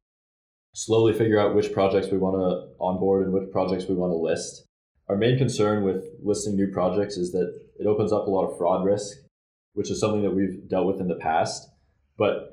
slowly 0.75 1.13
figure 1.13 1.39
out 1.39 1.55
which 1.55 1.73
projects 1.73 2.09
we 2.11 2.19
want 2.19 2.37
to 2.37 2.83
onboard 2.83 3.25
and 3.25 3.33
which 3.33 3.51
projects 3.51 3.87
we 3.89 3.95
want 3.95 4.13
to 4.13 4.17
list. 4.17 4.65
Our 5.09 5.17
main 5.17 5.39
concern 5.39 5.83
with 5.83 6.05
listing 6.23 6.55
new 6.55 6.69
projects 6.69 7.17
is 7.17 7.33
that 7.33 7.53
it 7.79 7.87
opens 7.87 8.13
up 8.13 8.27
a 8.27 8.31
lot 8.31 8.47
of 8.47 8.59
fraud 8.59 8.85
risk, 8.85 9.19
which 9.73 9.91
is 9.91 9.99
something 9.99 10.23
that 10.23 10.31
we've 10.31 10.69
dealt 10.69 10.87
with 10.87 11.01
in 11.01 11.09
the 11.09 11.17
past. 11.17 11.69
But 12.17 12.50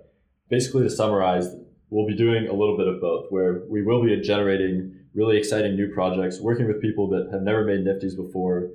basically, 0.50 0.84
to 0.84 0.90
summarize, 0.90 1.56
we'll 1.90 2.08
be 2.08 2.16
doing 2.16 2.48
a 2.48 2.54
little 2.54 2.78
bit 2.78 2.88
of 2.88 3.00
both, 3.00 3.28
where 3.30 3.64
we 3.70 3.82
will 3.84 4.04
be 4.04 4.20
generating 4.22 4.94
really 5.14 5.38
exciting 5.38 5.76
new 5.76 5.92
projects, 5.94 6.40
working 6.40 6.68
with 6.68 6.82
people 6.82 7.08
that 7.10 7.30
have 7.32 7.42
never 7.42 7.64
made 7.64 7.86
Nifties 7.86 8.16
before, 8.16 8.70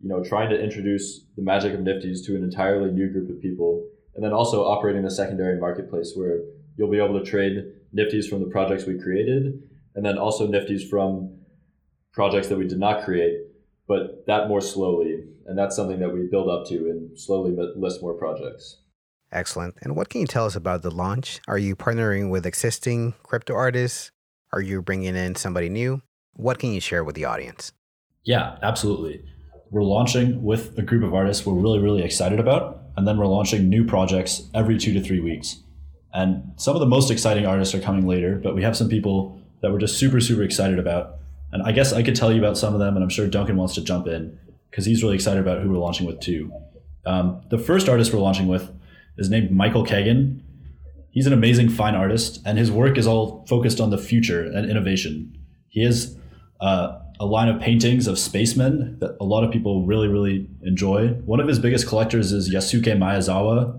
you 0.00 0.08
know, 0.08 0.22
trying 0.22 0.48
to 0.50 0.60
introduce 0.60 1.24
the 1.36 1.42
magic 1.42 1.74
of 1.74 1.80
Nifties 1.80 2.24
to 2.26 2.36
an 2.36 2.42
entirely 2.42 2.90
new 2.90 3.08
group 3.10 3.30
of 3.30 3.40
people, 3.40 3.86
and 4.14 4.24
then 4.24 4.32
also 4.32 4.64
operating 4.64 5.02
the 5.02 5.10
secondary 5.10 5.58
marketplace 5.58 6.12
where 6.14 6.40
you'll 6.76 6.90
be 6.90 6.98
able 6.98 7.18
to 7.18 7.24
trade 7.24 7.72
Nifties 7.94 8.28
from 8.28 8.40
the 8.40 8.50
projects 8.50 8.86
we 8.86 8.98
created, 8.98 9.62
and 9.94 10.04
then 10.04 10.18
also 10.18 10.48
Nifties 10.48 10.88
from 10.88 11.38
projects 12.12 12.48
that 12.48 12.58
we 12.58 12.66
did 12.66 12.78
not 12.78 13.04
create, 13.04 13.38
but 13.86 14.24
that 14.26 14.48
more 14.48 14.60
slowly. 14.60 15.24
And 15.46 15.58
that's 15.58 15.76
something 15.76 15.98
that 15.98 16.12
we 16.12 16.28
build 16.30 16.48
up 16.48 16.66
to 16.68 16.76
and 16.88 17.18
slowly 17.18 17.54
list 17.76 18.00
more 18.00 18.14
projects. 18.14 18.78
Excellent. 19.32 19.74
And 19.82 19.96
what 19.96 20.10
can 20.10 20.20
you 20.20 20.26
tell 20.26 20.44
us 20.44 20.54
about 20.54 20.82
the 20.82 20.90
launch? 20.90 21.40
Are 21.48 21.58
you 21.58 21.74
partnering 21.74 22.30
with 22.30 22.46
existing 22.46 23.14
crypto 23.22 23.54
artists? 23.54 24.10
Are 24.52 24.60
you 24.60 24.82
bringing 24.82 25.16
in 25.16 25.34
somebody 25.34 25.70
new? 25.70 26.02
What 26.34 26.58
can 26.58 26.72
you 26.72 26.80
share 26.80 27.02
with 27.02 27.14
the 27.14 27.24
audience? 27.24 27.72
Yeah, 28.24 28.58
absolutely. 28.62 29.24
We're 29.70 29.82
launching 29.82 30.42
with 30.42 30.78
a 30.78 30.82
group 30.82 31.02
of 31.02 31.14
artists 31.14 31.46
we're 31.46 31.54
really, 31.54 31.78
really 31.78 32.02
excited 32.02 32.38
about. 32.38 32.82
And 32.96 33.08
then 33.08 33.16
we're 33.16 33.26
launching 33.26 33.70
new 33.70 33.86
projects 33.86 34.42
every 34.52 34.76
two 34.78 34.92
to 34.92 35.00
three 35.00 35.20
weeks. 35.20 35.62
And 36.12 36.52
some 36.56 36.76
of 36.76 36.80
the 36.80 36.86
most 36.86 37.10
exciting 37.10 37.46
artists 37.46 37.74
are 37.74 37.80
coming 37.80 38.06
later, 38.06 38.38
but 38.42 38.54
we 38.54 38.62
have 38.62 38.76
some 38.76 38.90
people 38.90 39.40
that 39.62 39.72
we're 39.72 39.78
just 39.78 39.98
super, 39.98 40.20
super 40.20 40.42
excited 40.42 40.78
about. 40.78 41.16
And 41.52 41.62
I 41.62 41.72
guess 41.72 41.94
I 41.94 42.02
could 42.02 42.16
tell 42.16 42.30
you 42.30 42.38
about 42.38 42.58
some 42.58 42.74
of 42.74 42.80
them, 42.80 42.96
and 42.96 43.02
I'm 43.02 43.08
sure 43.08 43.26
Duncan 43.26 43.56
wants 43.56 43.74
to 43.76 43.82
jump 43.82 44.06
in 44.06 44.38
because 44.70 44.84
he's 44.84 45.02
really 45.02 45.14
excited 45.14 45.40
about 45.40 45.62
who 45.62 45.70
we're 45.70 45.78
launching 45.78 46.06
with 46.06 46.20
too. 46.20 46.52
Um, 47.06 47.40
the 47.48 47.58
first 47.58 47.88
artist 47.88 48.12
we're 48.12 48.20
launching 48.20 48.46
with 48.46 48.70
is 49.18 49.28
named 49.28 49.50
Michael 49.50 49.84
Kagan. 49.84 50.40
He's 51.10 51.26
an 51.26 51.32
amazing 51.32 51.68
fine 51.68 51.94
artist, 51.94 52.40
and 52.46 52.58
his 52.58 52.70
work 52.70 52.96
is 52.96 53.06
all 53.06 53.44
focused 53.46 53.80
on 53.80 53.90
the 53.90 53.98
future 53.98 54.42
and 54.42 54.70
innovation. 54.70 55.36
He 55.68 55.84
has 55.84 56.16
uh, 56.60 56.98
a 57.20 57.26
line 57.26 57.48
of 57.48 57.60
paintings 57.60 58.06
of 58.06 58.18
spacemen 58.18 58.98
that 59.00 59.16
a 59.20 59.24
lot 59.24 59.44
of 59.44 59.50
people 59.50 59.86
really, 59.86 60.08
really 60.08 60.48
enjoy. 60.62 61.08
One 61.26 61.40
of 61.40 61.48
his 61.48 61.58
biggest 61.58 61.86
collectors 61.86 62.32
is 62.32 62.52
Yusaku 62.52 62.96
Maezawa, 62.98 63.78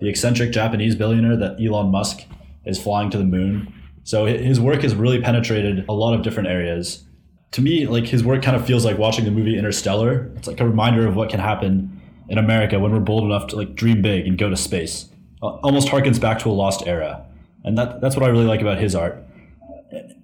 the 0.00 0.08
eccentric 0.08 0.52
Japanese 0.52 0.94
billionaire 0.94 1.36
that 1.36 1.56
Elon 1.60 1.90
Musk 1.90 2.22
is 2.64 2.80
flying 2.80 3.10
to 3.10 3.18
the 3.18 3.24
moon. 3.24 3.72
So 4.04 4.26
his 4.26 4.60
work 4.60 4.82
has 4.82 4.94
really 4.94 5.20
penetrated 5.20 5.84
a 5.88 5.92
lot 5.92 6.14
of 6.14 6.22
different 6.22 6.48
areas. 6.48 7.04
To 7.52 7.60
me, 7.60 7.86
like 7.86 8.06
his 8.06 8.22
work 8.22 8.42
kind 8.42 8.56
of 8.56 8.64
feels 8.64 8.84
like 8.84 8.98
watching 8.98 9.24
the 9.24 9.30
movie 9.30 9.58
Interstellar. 9.58 10.30
It's 10.36 10.46
like 10.46 10.60
a 10.60 10.66
reminder 10.66 11.06
of 11.06 11.16
what 11.16 11.28
can 11.28 11.40
happen 11.40 11.97
in 12.28 12.38
America 12.38 12.78
when 12.78 12.92
we're 12.92 13.00
bold 13.00 13.24
enough 13.24 13.46
to 13.48 13.56
like 13.56 13.74
dream 13.74 14.02
big 14.02 14.26
and 14.26 14.38
go 14.38 14.48
to 14.48 14.56
space. 14.56 15.08
Almost 15.40 15.88
harkens 15.88 16.20
back 16.20 16.38
to 16.40 16.50
a 16.50 16.52
lost 16.52 16.86
era. 16.86 17.24
And 17.64 17.76
that, 17.78 18.00
that's 18.00 18.16
what 18.16 18.24
I 18.24 18.28
really 18.28 18.44
like 18.44 18.60
about 18.60 18.78
his 18.78 18.94
art. 18.94 19.24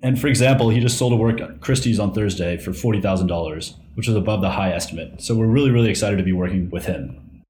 And 0.02 0.20
for 0.20 0.26
example, 0.26 0.68
he 0.68 0.80
just 0.80 0.98
sold 0.98 1.12
a 1.12 1.16
work 1.16 1.40
at 1.40 1.60
Christie's 1.60 1.98
on 1.98 2.12
Thursday 2.12 2.58
for 2.58 2.72
$40,000, 2.72 3.74
which 3.94 4.08
is 4.08 4.14
above 4.14 4.42
the 4.42 4.50
high 4.50 4.72
estimate. 4.72 5.22
So 5.22 5.34
we're 5.34 5.46
really, 5.46 5.70
really 5.70 5.88
excited 5.88 6.16
to 6.16 6.22
be 6.22 6.32
working 6.32 6.68
with 6.70 6.86
him. 6.86 7.42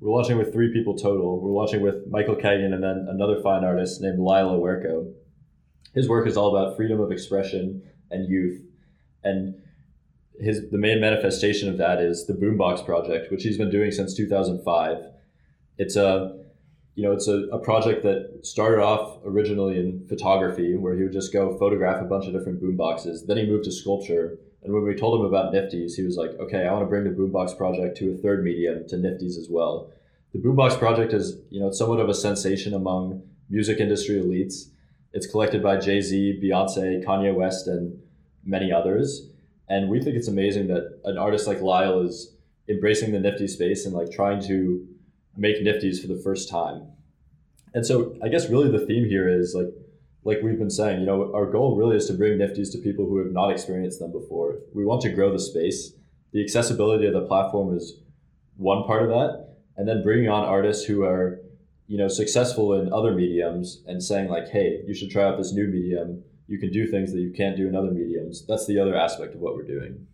We're 0.00 0.14
launching 0.14 0.38
with 0.38 0.52
three 0.52 0.72
people 0.72 0.96
total. 0.96 1.40
We're 1.40 1.50
launching 1.50 1.80
with 1.82 2.06
Michael 2.08 2.36
Kagan 2.36 2.72
and 2.72 2.82
then 2.82 3.06
another 3.08 3.40
fine 3.42 3.64
artist 3.64 4.00
named 4.00 4.18
Lyle 4.18 4.50
Owerko. 4.50 5.12
His 5.94 6.08
work 6.08 6.28
is 6.28 6.36
all 6.36 6.54
about 6.54 6.76
freedom 6.76 7.00
of 7.00 7.10
expression 7.10 7.82
and 8.10 8.28
youth. 8.28 8.60
And 9.22 9.54
his 10.40 10.70
the 10.70 10.78
main 10.78 11.00
manifestation 11.00 11.68
of 11.68 11.78
that 11.78 12.00
is 12.00 12.26
the 12.26 12.34
Boombox 12.34 12.84
project, 12.84 13.30
which 13.30 13.42
he's 13.42 13.58
been 13.58 13.70
doing 13.70 13.90
since 13.90 14.14
2005. 14.14 15.06
It's 15.78 15.96
a 15.96 16.44
you 16.94 17.02
know, 17.02 17.12
it's 17.12 17.26
a, 17.26 17.48
a 17.52 17.58
project 17.58 18.04
that 18.04 18.40
started 18.42 18.80
off 18.80 19.18
originally 19.24 19.78
in 19.78 20.06
photography, 20.08 20.76
where 20.76 20.94
he 20.94 21.02
would 21.02 21.12
just 21.12 21.32
go 21.32 21.58
photograph 21.58 22.00
a 22.00 22.04
bunch 22.04 22.26
of 22.26 22.32
different 22.32 22.62
boomboxes. 22.62 23.26
Then 23.26 23.36
he 23.36 23.46
moved 23.46 23.64
to 23.64 23.72
sculpture, 23.72 24.38
and 24.62 24.72
when 24.72 24.84
we 24.84 24.94
told 24.94 25.18
him 25.18 25.26
about 25.26 25.52
Nifties, 25.52 25.94
he 25.96 26.02
was 26.02 26.16
like, 26.16 26.30
okay, 26.38 26.66
I 26.66 26.72
want 26.72 26.84
to 26.84 26.88
bring 26.88 27.04
the 27.04 27.10
Boombox 27.10 27.56
project 27.56 27.96
to 27.98 28.12
a 28.12 28.16
third 28.16 28.44
medium, 28.44 28.86
to 28.88 28.96
Nifties 28.96 29.36
as 29.36 29.48
well. 29.50 29.90
The 30.32 30.38
Boombox 30.38 30.78
project 30.78 31.12
is, 31.12 31.36
you 31.50 31.60
know, 31.60 31.68
it's 31.68 31.78
somewhat 31.78 32.00
of 32.00 32.08
a 32.08 32.14
sensation 32.14 32.74
among 32.74 33.22
music 33.50 33.78
industry 33.78 34.16
elites. 34.16 34.70
It's 35.12 35.26
collected 35.26 35.62
by 35.62 35.78
Jay 35.78 36.00
Z, 36.00 36.40
Beyonce, 36.42 37.04
Kanye 37.04 37.34
West, 37.34 37.66
and 37.66 38.00
many 38.44 38.72
others. 38.72 39.28
And 39.68 39.88
we 39.88 40.00
think 40.00 40.16
it's 40.16 40.28
amazing 40.28 40.68
that 40.68 41.00
an 41.04 41.18
artist 41.18 41.46
like 41.46 41.60
Lyle 41.60 42.00
is 42.00 42.34
embracing 42.68 43.12
the 43.12 43.20
Nifty 43.20 43.48
space 43.48 43.86
and 43.86 43.94
like 43.94 44.10
trying 44.10 44.42
to 44.42 44.86
make 45.36 45.62
Nifties 45.62 46.00
for 46.00 46.08
the 46.08 46.20
first 46.22 46.48
time. 46.50 46.88
And 47.72 47.84
so 47.84 48.16
I 48.22 48.28
guess 48.28 48.48
really 48.48 48.70
the 48.70 48.86
theme 48.86 49.08
here 49.08 49.28
is 49.28 49.54
like 49.54 49.72
like 50.24 50.40
we've 50.42 50.58
been 50.58 50.70
saying, 50.70 51.00
you 51.00 51.06
know, 51.06 51.30
our 51.34 51.44
goal 51.44 51.76
really 51.76 51.96
is 51.96 52.06
to 52.06 52.14
bring 52.14 52.38
Nifties 52.38 52.72
to 52.72 52.78
people 52.78 53.06
who 53.06 53.18
have 53.18 53.32
not 53.32 53.50
experienced 53.50 53.98
them 53.98 54.10
before. 54.10 54.58
We 54.74 54.84
want 54.84 55.02
to 55.02 55.10
grow 55.10 55.30
the 55.30 55.38
space. 55.38 55.92
The 56.32 56.42
accessibility 56.42 57.06
of 57.06 57.12
the 57.12 57.26
platform 57.26 57.76
is 57.76 58.00
one 58.56 58.84
part 58.84 59.02
of 59.02 59.08
that. 59.10 59.56
And 59.76 59.86
then 59.86 60.02
bringing 60.02 60.30
on 60.30 60.44
artists 60.44 60.86
who 60.86 61.04
are, 61.04 61.40
you 61.86 61.98
know, 61.98 62.08
successful 62.08 62.72
in 62.80 62.92
other 62.92 63.12
mediums 63.12 63.82
and 63.86 64.02
saying 64.02 64.30
like, 64.30 64.48
hey, 64.48 64.80
you 64.86 64.94
should 64.94 65.10
try 65.10 65.24
out 65.24 65.36
this 65.36 65.52
new 65.52 65.66
medium. 65.66 66.24
You 66.46 66.58
can 66.58 66.70
do 66.70 66.86
things 66.86 67.12
that 67.12 67.20
you 67.20 67.32
can't 67.32 67.56
do 67.56 67.66
in 67.66 67.74
other 67.74 67.90
mediums. 67.90 68.46
That's 68.46 68.66
the 68.66 68.78
other 68.78 68.94
aspect 68.94 69.34
of 69.34 69.40
what 69.40 69.54
we're 69.54 69.66
doing. 69.66 70.06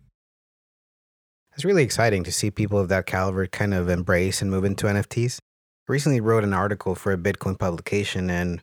It's 1.53 1.65
really 1.65 1.83
exciting 1.83 2.23
to 2.23 2.31
see 2.31 2.49
people 2.49 2.79
of 2.79 2.87
that 2.89 3.05
caliber 3.05 3.45
kind 3.47 3.73
of 3.73 3.89
embrace 3.89 4.41
and 4.41 4.49
move 4.49 4.63
into 4.63 4.87
NFTs. 4.87 5.39
I 5.39 5.91
recently 5.91 6.21
wrote 6.21 6.45
an 6.45 6.53
article 6.53 6.95
for 6.95 7.11
a 7.11 7.17
Bitcoin 7.17 7.59
publication, 7.59 8.29
and 8.29 8.61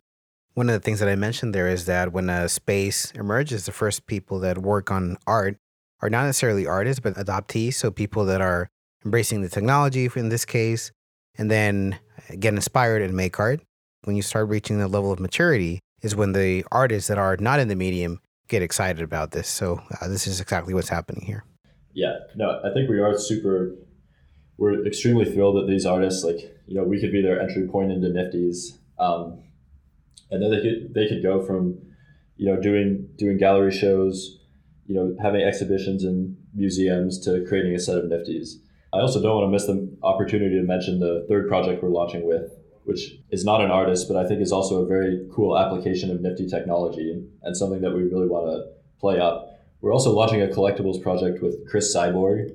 one 0.55 0.71
of 0.71 0.73
the 0.73 0.81
things 0.81 0.99
that 1.01 1.09
I 1.09 1.15
mentioned 1.15 1.55
there 1.55 1.69
is 1.69 1.85
that 1.85 2.13
when 2.13 2.31
a 2.31 2.49
space 2.49 3.11
emerges, 3.13 3.67
the 3.67 3.73
first 3.73 4.07
people 4.07 4.41
that 4.41 4.59
work 4.59 4.91
on 4.91 5.19
art 5.27 5.59
are 6.01 6.09
not 6.09 6.25
necessarily 6.25 6.67
artists, 6.67 7.01
but 7.01 7.15
adoptees. 7.17 7.75
So 7.75 7.91
people 7.91 8.25
that 8.25 8.41
are 8.41 8.71
embracing 9.05 9.43
the 9.43 9.49
technology 9.49 10.09
in 10.17 10.31
this 10.31 10.45
case, 10.45 10.91
and 11.37 11.51
then 11.51 11.99
get 12.41 12.55
inspired 12.55 13.03
and 13.03 13.15
make 13.15 13.39
art. 13.39 13.61
When 14.05 14.17
you 14.17 14.23
start 14.23 14.49
reaching 14.49 14.79
the 14.79 14.89
level 14.89 15.13
of 15.13 15.21
maturity, 15.21 15.81
is 16.03 16.15
when 16.15 16.33
the 16.33 16.65
artists 16.71 17.09
that 17.09 17.19
are 17.19 17.37
not 17.39 17.61
in 17.61 17.69
the 17.69 17.77
medium 17.77 18.21
get 18.49 18.63
excited 18.63 19.03
about 19.03 19.33
this. 19.33 19.49
So 19.49 19.83
uh, 20.01 20.09
this 20.09 20.27
is 20.27 20.41
exactly 20.41 20.75
what's 20.75 20.89
happening 20.89 21.25
here. 21.25 21.45
Yeah, 21.93 22.17
no, 22.37 22.61
I 22.65 22.73
think 22.73 22.89
we 22.89 23.01
are 23.01 23.17
super. 23.19 23.75
We're 24.57 24.87
extremely 24.87 25.25
thrilled 25.25 25.57
that 25.57 25.71
these 25.71 25.87
artists, 25.87 26.25
like 26.25 26.39
you 26.67 26.75
know, 26.75 26.85
we 26.85 27.01
could 27.01 27.13
be 27.13 27.23
their 27.23 27.41
entry 27.41 27.67
point 27.69 27.93
into 27.93 28.09
Nifties. 28.09 28.79
Um, 28.99 29.43
and 30.31 30.43
then 30.43 30.51
they 30.51 30.61
could 30.61 30.95
they 30.95 31.09
could 31.09 31.23
go 31.23 31.45
from 31.45 31.79
you 32.37 32.47
know 32.47 32.61
doing 32.61 33.09
doing 33.17 33.39
gallery 33.39 33.73
shows, 33.73 34.39
you 34.87 34.95
know 34.95 35.17
having 35.21 35.43
exhibitions 35.43 36.05
in 36.05 36.37
museums 36.55 37.19
to 37.25 37.45
creating 37.49 37.75
a 37.75 37.79
set 37.79 37.99
of 37.99 38.05
Nifties. 38.05 38.55
I 38.93 39.01
also 39.01 39.23
don't 39.23 39.37
want 39.37 39.47
to 39.47 39.51
miss 39.51 39.67
the 39.67 39.97
opportunity 40.03 40.57
to 40.57 40.63
mention 40.63 40.99
the 40.99 41.27
third 41.29 41.49
project 41.49 41.83
we're 41.83 41.91
launching 41.91 42.27
with, 42.27 42.51
which 42.89 43.19
is 43.31 43.45
not 43.45 43.61
an 43.61 43.71
artist, 43.71 44.09
but 44.09 44.17
I 44.17 44.27
think 44.27 44.41
is 44.41 44.51
also 44.51 44.83
a 44.83 44.87
very 44.87 45.29
cool 45.31 45.59
application 45.59 46.11
of 46.11 46.23
Nifty 46.23 46.49
technology 46.49 47.23
and 47.43 47.55
something 47.55 47.83
that 47.83 47.93
we 47.93 48.05
really 48.05 48.27
want 48.27 48.47
to 48.47 48.65
play 48.99 49.21
up. 49.21 49.61
We're 49.83 49.93
also 49.93 50.11
launching 50.11 50.41
a 50.41 50.47
collectibles 50.47 51.03
project 51.03 51.43
with 51.43 51.69
Cris 51.69 51.95
Cyborg. 51.95 52.55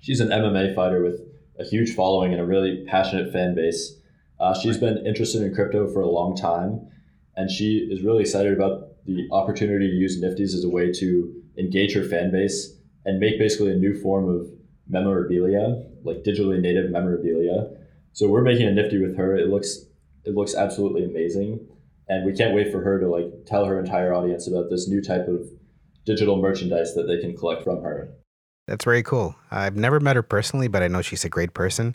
She's 0.00 0.20
an 0.20 0.28
MMA 0.28 0.72
fighter 0.76 1.02
with 1.02 1.20
a 1.58 1.64
huge 1.64 1.96
following 1.96 2.32
and 2.32 2.40
a 2.40 2.46
really 2.46 2.84
passionate 2.86 3.32
fan 3.32 3.56
base. 3.56 3.98
Uh, 4.38 4.56
she's 4.56 4.78
been 4.78 5.04
interested 5.04 5.42
in 5.42 5.52
crypto 5.52 5.92
for 5.92 6.00
a 6.00 6.08
long 6.08 6.36
time, 6.36 6.86
and 7.34 7.50
she 7.50 7.88
is 7.90 8.04
really 8.04 8.20
excited 8.20 8.52
about 8.52 9.04
the 9.04 9.26
opportunity 9.32 9.88
to 9.88 9.96
use 9.96 10.22
Nifties 10.22 10.54
as 10.54 10.62
a 10.62 10.70
way 10.70 10.92
to 10.92 11.42
engage 11.58 11.92
her 11.94 12.04
fan 12.04 12.30
base 12.30 12.76
and 13.04 13.18
make 13.18 13.36
basically 13.36 13.72
a 13.72 13.76
new 13.76 14.00
form 14.00 14.28
of 14.28 14.46
memorabilia, 14.88 15.82
like 16.04 16.18
digitally 16.18 16.60
native 16.60 16.92
memorabilia. 16.92 17.79
So 18.12 18.28
we're 18.28 18.42
making 18.42 18.66
a 18.66 18.72
Nifty 18.72 19.00
with 19.00 19.16
her. 19.16 19.36
It 19.36 19.48
looks 19.48 19.86
it 20.24 20.34
looks 20.34 20.54
absolutely 20.54 21.04
amazing, 21.04 21.66
and 22.08 22.26
we 22.26 22.32
can't 22.32 22.54
wait 22.54 22.70
for 22.70 22.82
her 22.82 23.00
to 23.00 23.08
like 23.08 23.46
tell 23.46 23.64
her 23.64 23.78
entire 23.78 24.12
audience 24.12 24.46
about 24.46 24.70
this 24.70 24.88
new 24.88 25.02
type 25.02 25.28
of 25.28 25.48
digital 26.04 26.36
merchandise 26.36 26.94
that 26.94 27.04
they 27.04 27.20
can 27.20 27.36
collect 27.36 27.62
from 27.62 27.82
her. 27.82 28.10
That's 28.66 28.84
very 28.84 29.02
cool. 29.02 29.34
I've 29.50 29.76
never 29.76 30.00
met 30.00 30.16
her 30.16 30.22
personally, 30.22 30.68
but 30.68 30.82
I 30.82 30.88
know 30.88 31.02
she's 31.02 31.24
a 31.24 31.28
great 31.28 31.54
person. 31.54 31.94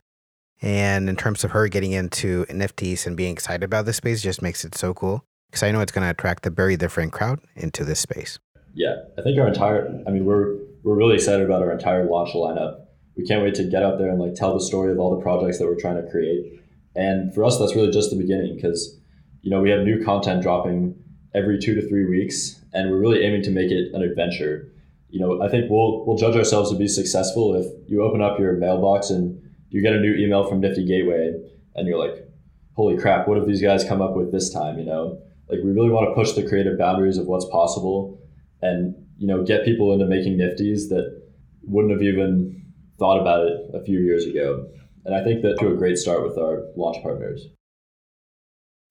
And 0.62 1.10
in 1.10 1.16
terms 1.16 1.44
of 1.44 1.52
her 1.52 1.68
getting 1.68 1.92
into 1.92 2.46
NFTs 2.46 3.06
and 3.06 3.16
being 3.16 3.34
excited 3.34 3.64
about 3.64 3.86
this 3.86 3.98
space, 3.98 4.22
just 4.22 4.42
makes 4.42 4.64
it 4.66 4.76
so 4.76 4.94
cool 4.94 5.24
because 5.50 5.64
I 5.64 5.72
know 5.72 5.82
it's 5.82 5.92
going 5.92 6.06
to 6.06 6.10
attract 6.10 6.46
a 6.46 6.50
very 6.50 6.78
different 6.78 7.12
crowd 7.12 7.40
into 7.56 7.84
this 7.84 8.00
space. 8.00 8.40
Yeah, 8.74 8.96
I 9.18 9.22
think 9.22 9.40
our 9.40 9.48
entire, 9.48 10.04
I 10.08 10.12
mean, 10.12 10.26
we're 10.26 10.58
we're 10.84 10.96
really 10.96 11.16
excited 11.16 11.46
about 11.46 11.62
our 11.62 11.72
entire 11.72 12.06
launch 12.06 12.34
lineup. 12.34 12.85
We 13.18 13.26
can't 13.26 13.44
wait 13.44 13.56
to 13.56 13.64
get 13.64 13.84
out 13.84 13.98
there 13.98 14.10
and 14.10 14.20
like 14.20 14.36
tell 14.36 14.54
the 14.54 14.64
story 14.64 14.92
of 14.92 15.00
all 15.00 15.16
the 15.16 15.22
projects 15.22 15.60
that 15.60 15.66
we're 15.66 15.80
trying 15.80 16.04
to 16.04 16.10
create. 16.10 16.62
And 16.96 17.34
for 17.34 17.44
us, 17.44 17.58
that's 17.58 17.76
really 17.76 17.92
just 17.92 18.10
the 18.10 18.18
beginning 18.18 18.56
because, 18.56 18.98
you 19.42 19.52
know, 19.52 19.62
we 19.62 19.70
have 19.70 19.82
new 19.82 20.04
content 20.04 20.42
dropping 20.42 20.96
every 21.34 21.60
two 21.60 21.76
to 21.76 21.88
three 21.88 22.06
weeks, 22.06 22.62
and 22.74 22.90
we're 22.90 23.00
really 23.00 23.24
aiming 23.24 23.44
to 23.44 23.52
make 23.52 23.70
it 23.70 23.94
an 23.94 24.02
adventure. 24.02 24.72
You 25.10 25.20
know, 25.20 25.42
I 25.42 25.50
think 25.50 25.70
we'll 25.70 26.06
we'll 26.06 26.18
judge 26.18 26.36
ourselves 26.36 26.72
to 26.72 26.78
be 26.78 26.88
successful 26.88 27.56
if 27.56 27.66
you 27.90 28.02
open 28.02 28.22
up 28.22 28.40
your 28.40 28.54
mailbox 28.54 29.10
and 29.10 29.42
you 29.70 29.82
get 29.82 29.94
a 29.94 30.00
new 30.00 30.14
email 30.16 30.48
from 30.48 30.62
Nifty 30.62 30.86
Gateway, 30.86 31.34
and 31.76 31.88
you're 31.88 32.00
like, 32.00 32.28
"Holy 32.74 32.98
crap! 32.98 33.28
What 33.28 33.38
have 33.38 33.48
these 33.48 33.62
guys 33.62 33.84
come 33.84 34.02
up 34.02 34.16
with 34.16 34.32
this 34.32 34.50
time?" 34.50 34.80
You 34.80 34.86
know, 34.86 35.20
like 35.50 35.60
we 35.64 35.72
really 35.72 35.90
want 35.90 36.10
to 36.10 36.16
push 36.16 36.32
the 36.32 36.48
creative 36.48 36.78
boundaries 36.78 37.18
of 37.18 37.28
what's 37.28 37.46
possible, 37.46 38.20
and 38.62 38.96
you 39.18 39.28
know, 39.28 39.44
get 39.44 39.66
people 39.66 39.94
into 39.94 40.06
making 40.06 40.38
Nifties 40.38 40.90
that 40.90 41.22
wouldn't 41.64 41.92
have 41.92 42.02
even 42.02 42.65
thought 42.98 43.20
about 43.20 43.48
it 43.48 43.60
a 43.74 43.84
few 43.84 44.00
years 44.00 44.26
ago. 44.26 44.68
And 45.06 45.14
I 45.14 45.24
think 45.24 45.44
that 45.44 45.58
to 45.60 45.72
a 45.72 45.76
great 45.76 45.98
start 45.98 46.24
with 46.24 46.38
our 46.38 46.64
launch 46.76 47.02
partners. 47.04 47.48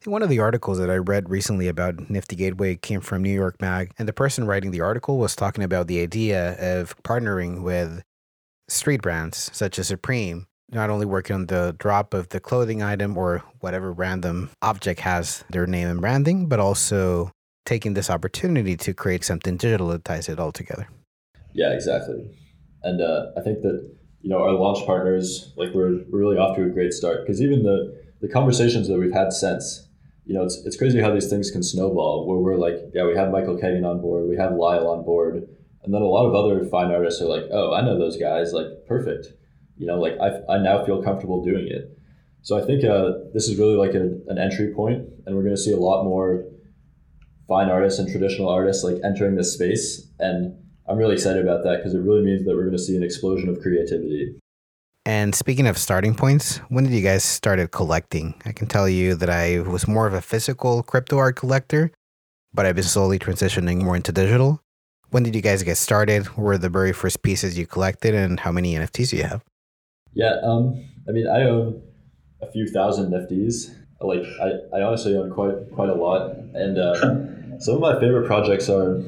One 0.04 0.22
of 0.22 0.28
the 0.28 0.38
articles 0.38 0.78
that 0.78 0.90
I 0.90 0.96
read 0.96 1.30
recently 1.30 1.66
about 1.66 2.10
Nifty 2.10 2.36
Gateway 2.36 2.76
came 2.76 3.00
from 3.00 3.22
New 3.22 3.32
York 3.32 3.56
Mag, 3.60 3.92
and 3.98 4.06
the 4.06 4.12
person 4.12 4.46
writing 4.46 4.70
the 4.70 4.82
article 4.82 5.18
was 5.18 5.34
talking 5.34 5.64
about 5.64 5.86
the 5.86 6.02
idea 6.02 6.80
of 6.80 6.94
partnering 7.02 7.62
with 7.62 8.02
street 8.68 9.00
brands 9.00 9.50
such 9.54 9.78
as 9.78 9.88
Supreme, 9.88 10.46
not 10.70 10.90
only 10.90 11.06
working 11.06 11.34
on 11.34 11.46
the 11.46 11.74
drop 11.78 12.12
of 12.12 12.28
the 12.28 12.40
clothing 12.40 12.82
item 12.82 13.16
or 13.16 13.42
whatever 13.60 13.92
random 13.92 14.50
object 14.60 15.00
has 15.00 15.42
their 15.48 15.66
name 15.66 15.88
and 15.88 16.02
branding, 16.02 16.48
but 16.48 16.60
also 16.60 17.32
taking 17.64 17.94
this 17.94 18.10
opportunity 18.10 18.76
to 18.76 18.92
create 18.92 19.24
something 19.24 19.56
digital 19.56 19.88
that 19.88 20.04
ties 20.04 20.28
it 20.28 20.38
all 20.38 20.52
together. 20.52 20.86
Yeah, 21.54 21.72
exactly. 21.72 22.30
And 22.85 23.01
uh, 23.01 23.27
I 23.37 23.40
think 23.40 23.62
that 23.62 23.90
you 24.20 24.31
know 24.31 24.42
our 24.42 24.53
launch 24.53 24.87
partners, 24.87 25.53
like 25.57 25.70
we're, 25.75 26.05
really 26.11 26.37
off 26.37 26.57
to 26.57 26.64
a 26.64 26.68
great 26.68 26.92
start 26.92 27.23
because 27.23 27.42
even 27.42 27.62
the 27.62 28.01
the 28.20 28.29
conversations 28.29 28.88
that 28.88 28.99
we've 28.99 29.12
had 29.12 29.33
since, 29.33 29.88
you 30.27 30.35
know, 30.35 30.44
it's 30.44 30.57
it's 30.64 30.77
crazy 30.77 31.01
how 31.01 31.12
these 31.12 31.29
things 31.29 31.51
can 31.51 31.62
snowball. 31.62 32.27
Where 32.27 32.38
we're 32.38 32.57
like, 32.57 32.77
yeah, 32.94 33.05
we 33.05 33.16
have 33.16 33.31
Michael 33.31 33.57
Kagan 33.57 33.88
on 33.88 34.01
board, 34.01 34.29
we 34.29 34.37
have 34.37 34.53
Lyle 34.53 34.88
on 34.88 35.05
board, 35.05 35.49
and 35.83 35.92
then 35.92 36.03
a 36.03 36.07
lot 36.07 36.27
of 36.27 36.35
other 36.35 36.64
fine 36.66 36.90
artists 36.90 37.20
are 37.20 37.27
like, 37.27 37.44
oh, 37.51 37.75
I 37.75 37.83
know 37.83 37.99
those 37.99 38.16
guys, 38.16 38.53
like 38.53 38.66
perfect. 38.87 39.29
You 39.77 39.87
know, 39.87 39.99
like 39.99 40.14
I, 40.20 40.55
I 40.55 40.59
now 40.59 40.85
feel 40.85 41.03
comfortable 41.03 41.44
doing 41.44 41.66
it. 41.68 41.99
So 42.42 42.62
I 42.62 42.64
think 42.64 42.85
uh, 42.85 43.12
this 43.33 43.49
is 43.49 43.59
really 43.59 43.75
like 43.75 43.94
a, 43.94 44.03
an 44.29 44.38
entry 44.38 44.73
point, 44.73 45.09
and 45.27 45.35
we're 45.35 45.42
going 45.42 45.57
to 45.57 45.61
see 45.61 45.73
a 45.73 45.79
lot 45.79 46.05
more 46.05 46.44
fine 47.49 47.68
artists 47.68 47.99
and 47.99 48.11
traditional 48.11 48.49
artists 48.49 48.85
like 48.85 48.97
entering 49.05 49.35
this 49.35 49.53
space 49.53 50.09
and 50.18 50.57
I'm 50.88 50.99
really 50.99 51.14
excited 51.14 51.42
about 51.42 51.64
that 51.64 51.79
because 51.79 51.94
it 51.94 52.01
really 52.01 52.23
means 52.23 52.44
that 52.44 52.55
we're 52.55 52.64
going 52.64 52.77
to 52.77 52.83
see 52.83 52.97
an 52.97 53.03
explosion 53.03 53.49
of 53.49 53.61
creativity. 53.61 54.37
And 55.07 55.35
speaking 55.35 55.66
of 55.66 55.77
starting 55.77 56.14
points, 56.14 56.59
when 56.68 56.85
did 56.85 56.92
you 56.92 57.03
guys 57.03 57.25
started 57.25 57.70
collecting? 57.70 58.35
I 58.44 58.53
can 58.53 58.66
tell 58.66 58.88
you 58.88 59.14
that 59.16 59.29
I 59.29 59.61
was 59.61 59.87
more 59.87 60.07
of 60.07 60.14
a 60.14 60.23
physical 60.23 60.83
crypto 60.83 61.18
art 61.18 61.37
collector, 61.37 61.90
but 62.53 62.64
I've 62.64 62.75
been 62.75 62.85
slowly 62.85 63.18
transitioning 63.18 63.83
more 63.83 63.97
into 63.97 64.12
digital. 64.12 64.61
When 65.11 65.23
did 65.23 65.35
you 65.35 65.42
guys 65.42 65.62
get 65.62 65.77
started? 65.77 66.27
What 66.29 66.44
were 66.44 66.59
the 66.59 66.70
very 66.70 66.92
first 66.92 67.23
pieces 67.23 67.59
you 67.59 67.66
collected, 67.66 68.14
and 68.14 68.40
how 68.40 68.51
many 68.51 68.75
NFTs 68.75 69.11
do 69.11 69.16
you 69.18 69.25
have? 69.25 69.44
Yeah, 70.14 70.37
um, 70.42 70.85
I 71.07 71.12
mean, 71.12 71.29
I 71.29 71.42
own 71.42 71.83
a 72.40 72.51
few 72.51 72.66
thousand 72.66 73.12
Nifties. 73.12 73.75
Like, 74.01 74.25
I, 74.42 74.79
I 74.79 74.83
honestly 74.83 75.16
own 75.16 75.31
quite 75.31 75.70
quite 75.73 75.90
a 75.90 75.94
lot, 75.94 76.31
and 76.55 76.79
uh, 76.79 76.94
some 77.59 77.75
of 77.75 77.81
my 77.81 78.01
favorite 78.01 78.27
projects 78.27 78.68
are 78.68 79.03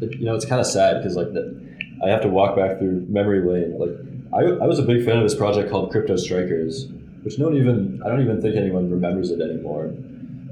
you 0.00 0.24
know, 0.24 0.34
it's 0.34 0.44
kind 0.44 0.60
of 0.60 0.66
sad 0.66 0.98
because 0.98 1.16
like 1.16 1.32
the, 1.32 1.76
I 2.04 2.08
have 2.08 2.22
to 2.22 2.28
walk 2.28 2.56
back 2.56 2.78
through 2.78 3.06
memory 3.08 3.40
lane. 3.40 3.78
Like 3.78 3.90
I, 4.32 4.64
I 4.64 4.66
was 4.66 4.78
a 4.78 4.82
big 4.82 5.04
fan 5.04 5.16
of 5.16 5.22
this 5.22 5.34
project 5.34 5.70
called 5.70 5.90
Crypto 5.90 6.16
Strikers, 6.16 6.88
which 7.22 7.38
no 7.38 7.46
one 7.46 7.56
even 7.56 8.02
I 8.04 8.08
don't 8.08 8.20
even 8.20 8.40
think 8.40 8.56
anyone 8.56 8.90
remembers 8.90 9.30
it 9.30 9.40
anymore. 9.40 9.94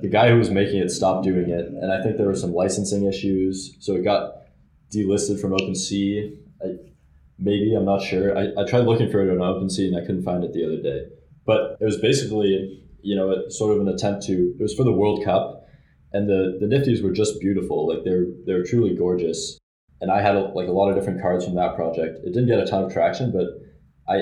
The 0.01 0.09
guy 0.09 0.31
who 0.31 0.39
was 0.39 0.51
making 0.51 0.81
it 0.81 0.91
stopped 0.91 1.25
doing 1.25 1.49
it, 1.49 1.67
and 1.67 1.93
I 1.93 2.03
think 2.03 2.17
there 2.17 2.27
were 2.27 2.35
some 2.35 2.53
licensing 2.53 3.05
issues, 3.07 3.77
so 3.81 3.95
it 3.95 4.05
got 4.05 4.43
delisted 4.93 5.41
from 5.41 5.53
OpenSea. 5.53 6.37
I, 6.63 6.67
maybe 7.39 7.75
I'm 7.75 7.85
not 7.85 8.03
sure. 8.03 8.37
I, 8.37 8.49
I 8.59 8.67
tried 8.67 8.85
looking 8.85 9.11
for 9.11 9.21
it 9.21 9.31
on 9.31 9.39
OpenSea 9.39 9.89
and 9.89 9.97
I 9.97 10.01
couldn't 10.01 10.25
find 10.25 10.45
it 10.45 10.53
the 10.53 10.65
other 10.65 10.81
day. 10.81 11.07
But 11.47 11.79
it 11.81 11.85
was 11.85 11.99
basically 11.99 12.83
you 13.03 13.17
know 13.17 13.49
sort 13.49 13.77
of 13.77 13.87
an 13.87 13.89
attempt 13.89 14.25
to. 14.25 14.55
It 14.59 14.63
was 14.63 14.75
for 14.75 14.85
the 14.85 14.93
World 14.93 15.25
Cup 15.25 15.64
and 16.15 16.29
the 16.29 16.57
the 16.61 16.67
nifties 16.67 17.03
were 17.03 17.11
just 17.11 17.41
beautiful. 17.41 17.87
Like 17.87 18.05
they're 18.05 18.27
they're 18.47 18.65
truly 18.65 18.95
gorgeous. 18.95 19.59
And 20.01 20.11
i 20.11 20.21
had 20.21 20.37
a, 20.37 20.45
like 20.59 20.69
a 20.69 20.73
lot 20.73 20.89
of 20.89 20.97
different 20.97 21.21
cards 21.21 21.45
from 21.45 21.57
that 21.57 21.75
project. 21.75 22.21
It 22.25 22.33
didn't 22.33 22.47
get 22.47 22.61
a 22.61 22.67
ton 22.67 22.85
of 22.85 22.93
traction 22.93 23.33
but 23.33 23.49
i 24.09 24.17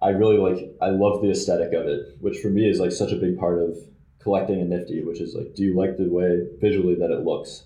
i 0.00 0.10
really 0.10 0.38
like 0.38 0.72
i 0.80 0.88
love 0.90 1.20
the 1.20 1.30
aesthetic 1.30 1.72
of 1.72 1.86
it 1.86 2.00
which 2.20 2.38
for 2.38 2.48
me 2.48 2.68
is 2.68 2.78
like 2.78 2.92
such 2.92 3.10
a 3.10 3.16
big 3.16 3.36
part 3.36 3.60
of 3.60 3.76
collecting 4.20 4.60
a 4.60 4.64
nifty 4.64 5.02
which 5.02 5.20
is 5.20 5.34
like 5.34 5.52
do 5.56 5.64
you 5.64 5.74
like 5.74 5.96
the 5.96 6.08
way 6.08 6.46
visually 6.60 6.94
that 6.94 7.10
it 7.10 7.24
looks? 7.24 7.64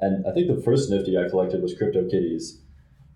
And 0.00 0.24
i 0.26 0.32
think 0.32 0.46
the 0.48 0.62
first 0.62 0.90
nifty 0.90 1.18
i 1.18 1.28
collected 1.28 1.62
was 1.62 1.74
crypto 1.74 2.08
kitties 2.08 2.60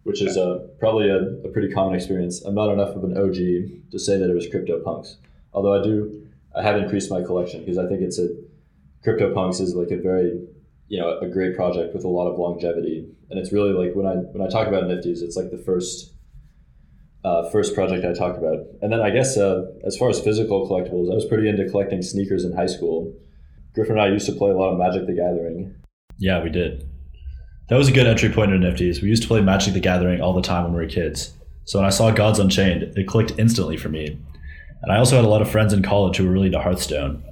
which 0.02 0.22
is 0.22 0.36
a, 0.36 0.68
probably 0.78 1.08
a, 1.08 1.18
a 1.44 1.48
pretty 1.48 1.68
common 1.68 1.92
experience. 1.92 2.40
I'm 2.42 2.54
not 2.54 2.70
enough 2.72 2.94
of 2.94 3.02
an 3.02 3.18
og 3.18 3.34
to 3.34 3.98
say 3.98 4.16
that 4.18 4.30
it 4.30 4.34
was 4.34 4.48
crypto 4.48 4.80
punks 4.80 5.16
although 5.52 5.74
i 5.78 5.82
do 5.82 6.26
i 6.54 6.62
have 6.62 6.76
increased 6.76 7.10
my 7.10 7.22
collection 7.22 7.60
because 7.60 7.78
i 7.78 7.86
think 7.86 8.02
it's 8.02 8.18
a 8.18 8.28
CryptoPunks 9.06 9.60
is 9.60 9.74
like 9.74 9.90
a 9.90 10.00
very 10.00 10.40
you 10.88 11.00
know 11.00 11.18
a 11.18 11.28
great 11.28 11.56
project 11.56 11.94
with 11.94 12.04
a 12.04 12.08
lot 12.08 12.28
of 12.28 12.38
longevity, 12.38 13.08
and 13.30 13.38
it's 13.38 13.52
really 13.52 13.72
like 13.72 13.94
when 13.94 14.06
I 14.06 14.14
when 14.32 14.46
I 14.46 14.50
talk 14.50 14.66
about 14.66 14.84
Nifties, 14.84 15.22
it's 15.22 15.36
like 15.36 15.50
the 15.50 15.58
first 15.58 16.14
uh, 17.24 17.48
first 17.50 17.74
project 17.74 18.04
I 18.04 18.12
talk 18.12 18.36
about. 18.36 18.58
And 18.82 18.92
then 18.92 19.00
I 19.00 19.10
guess 19.10 19.36
uh, 19.36 19.64
as 19.84 19.96
far 19.96 20.08
as 20.08 20.20
physical 20.20 20.68
collectibles, 20.68 21.10
I 21.10 21.14
was 21.14 21.24
pretty 21.24 21.48
into 21.48 21.68
collecting 21.68 22.02
sneakers 22.02 22.44
in 22.44 22.52
high 22.52 22.66
school. 22.66 23.12
Griffin 23.74 23.98
and 23.98 24.02
I 24.02 24.08
used 24.08 24.26
to 24.26 24.32
play 24.32 24.50
a 24.50 24.56
lot 24.56 24.72
of 24.72 24.78
Magic 24.78 25.06
the 25.06 25.12
Gathering. 25.12 25.74
Yeah, 26.18 26.42
we 26.42 26.50
did. 26.50 26.88
That 27.68 27.76
was 27.76 27.88
a 27.88 27.92
good 27.92 28.06
entry 28.06 28.30
point 28.30 28.52
into 28.52 28.66
Nifties. 28.66 29.02
We 29.02 29.08
used 29.08 29.22
to 29.22 29.28
play 29.28 29.40
Magic 29.40 29.74
the 29.74 29.80
Gathering 29.80 30.20
all 30.20 30.32
the 30.32 30.40
time 30.40 30.64
when 30.64 30.72
we 30.72 30.82
were 30.82 30.88
kids. 30.88 31.34
So 31.64 31.80
when 31.80 31.86
I 31.86 31.90
saw 31.90 32.12
Gods 32.12 32.38
Unchained, 32.38 32.84
it 32.96 33.08
clicked 33.08 33.32
instantly 33.38 33.76
for 33.76 33.88
me. 33.88 34.18
And 34.82 34.92
I 34.92 34.98
also 34.98 35.16
had 35.16 35.24
a 35.24 35.28
lot 35.28 35.42
of 35.42 35.50
friends 35.50 35.72
in 35.72 35.82
college 35.82 36.16
who 36.16 36.26
were 36.26 36.30
really 36.30 36.46
into 36.46 36.60
Hearthstone. 36.60 37.24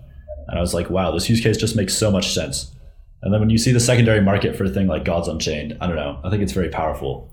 And 0.49 0.59
I 0.59 0.61
was 0.61 0.75
like, 0.75 0.91
wow, 0.91 1.11
this 1.11 1.29
use 1.29 1.41
case 1.41 1.57
just 1.57 1.77
makes 1.77 1.97
so 1.97 2.11
much 2.11 2.33
sense. 2.33 2.73
And 3.23 3.33
then 3.33 3.41
when 3.41 3.51
you 3.51 3.59
see 3.59 3.73
the 3.73 3.81
secondary 3.81 4.21
market 4.21 4.55
for 4.55 4.65
a 4.65 4.69
thing 4.69 4.87
like 4.87 5.05
Gods 5.05 5.29
Unchained, 5.29 5.79
I 5.81 5.87
don't 5.87 5.97
know, 5.97 6.21
I 6.23 6.31
think 6.31 6.43
it's 6.43 6.53
very 6.53 6.69
powerful. 6.69 7.31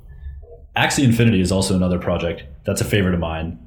Axie 0.78 1.04
Infinity 1.04 1.42
is 1.42 1.52
also 1.52 1.76
another 1.76 2.00
project 2.00 2.44
that's 2.66 2.80
a 2.80 2.86
favorite 2.86 3.14
of 3.14 3.20
mine. 3.20 3.60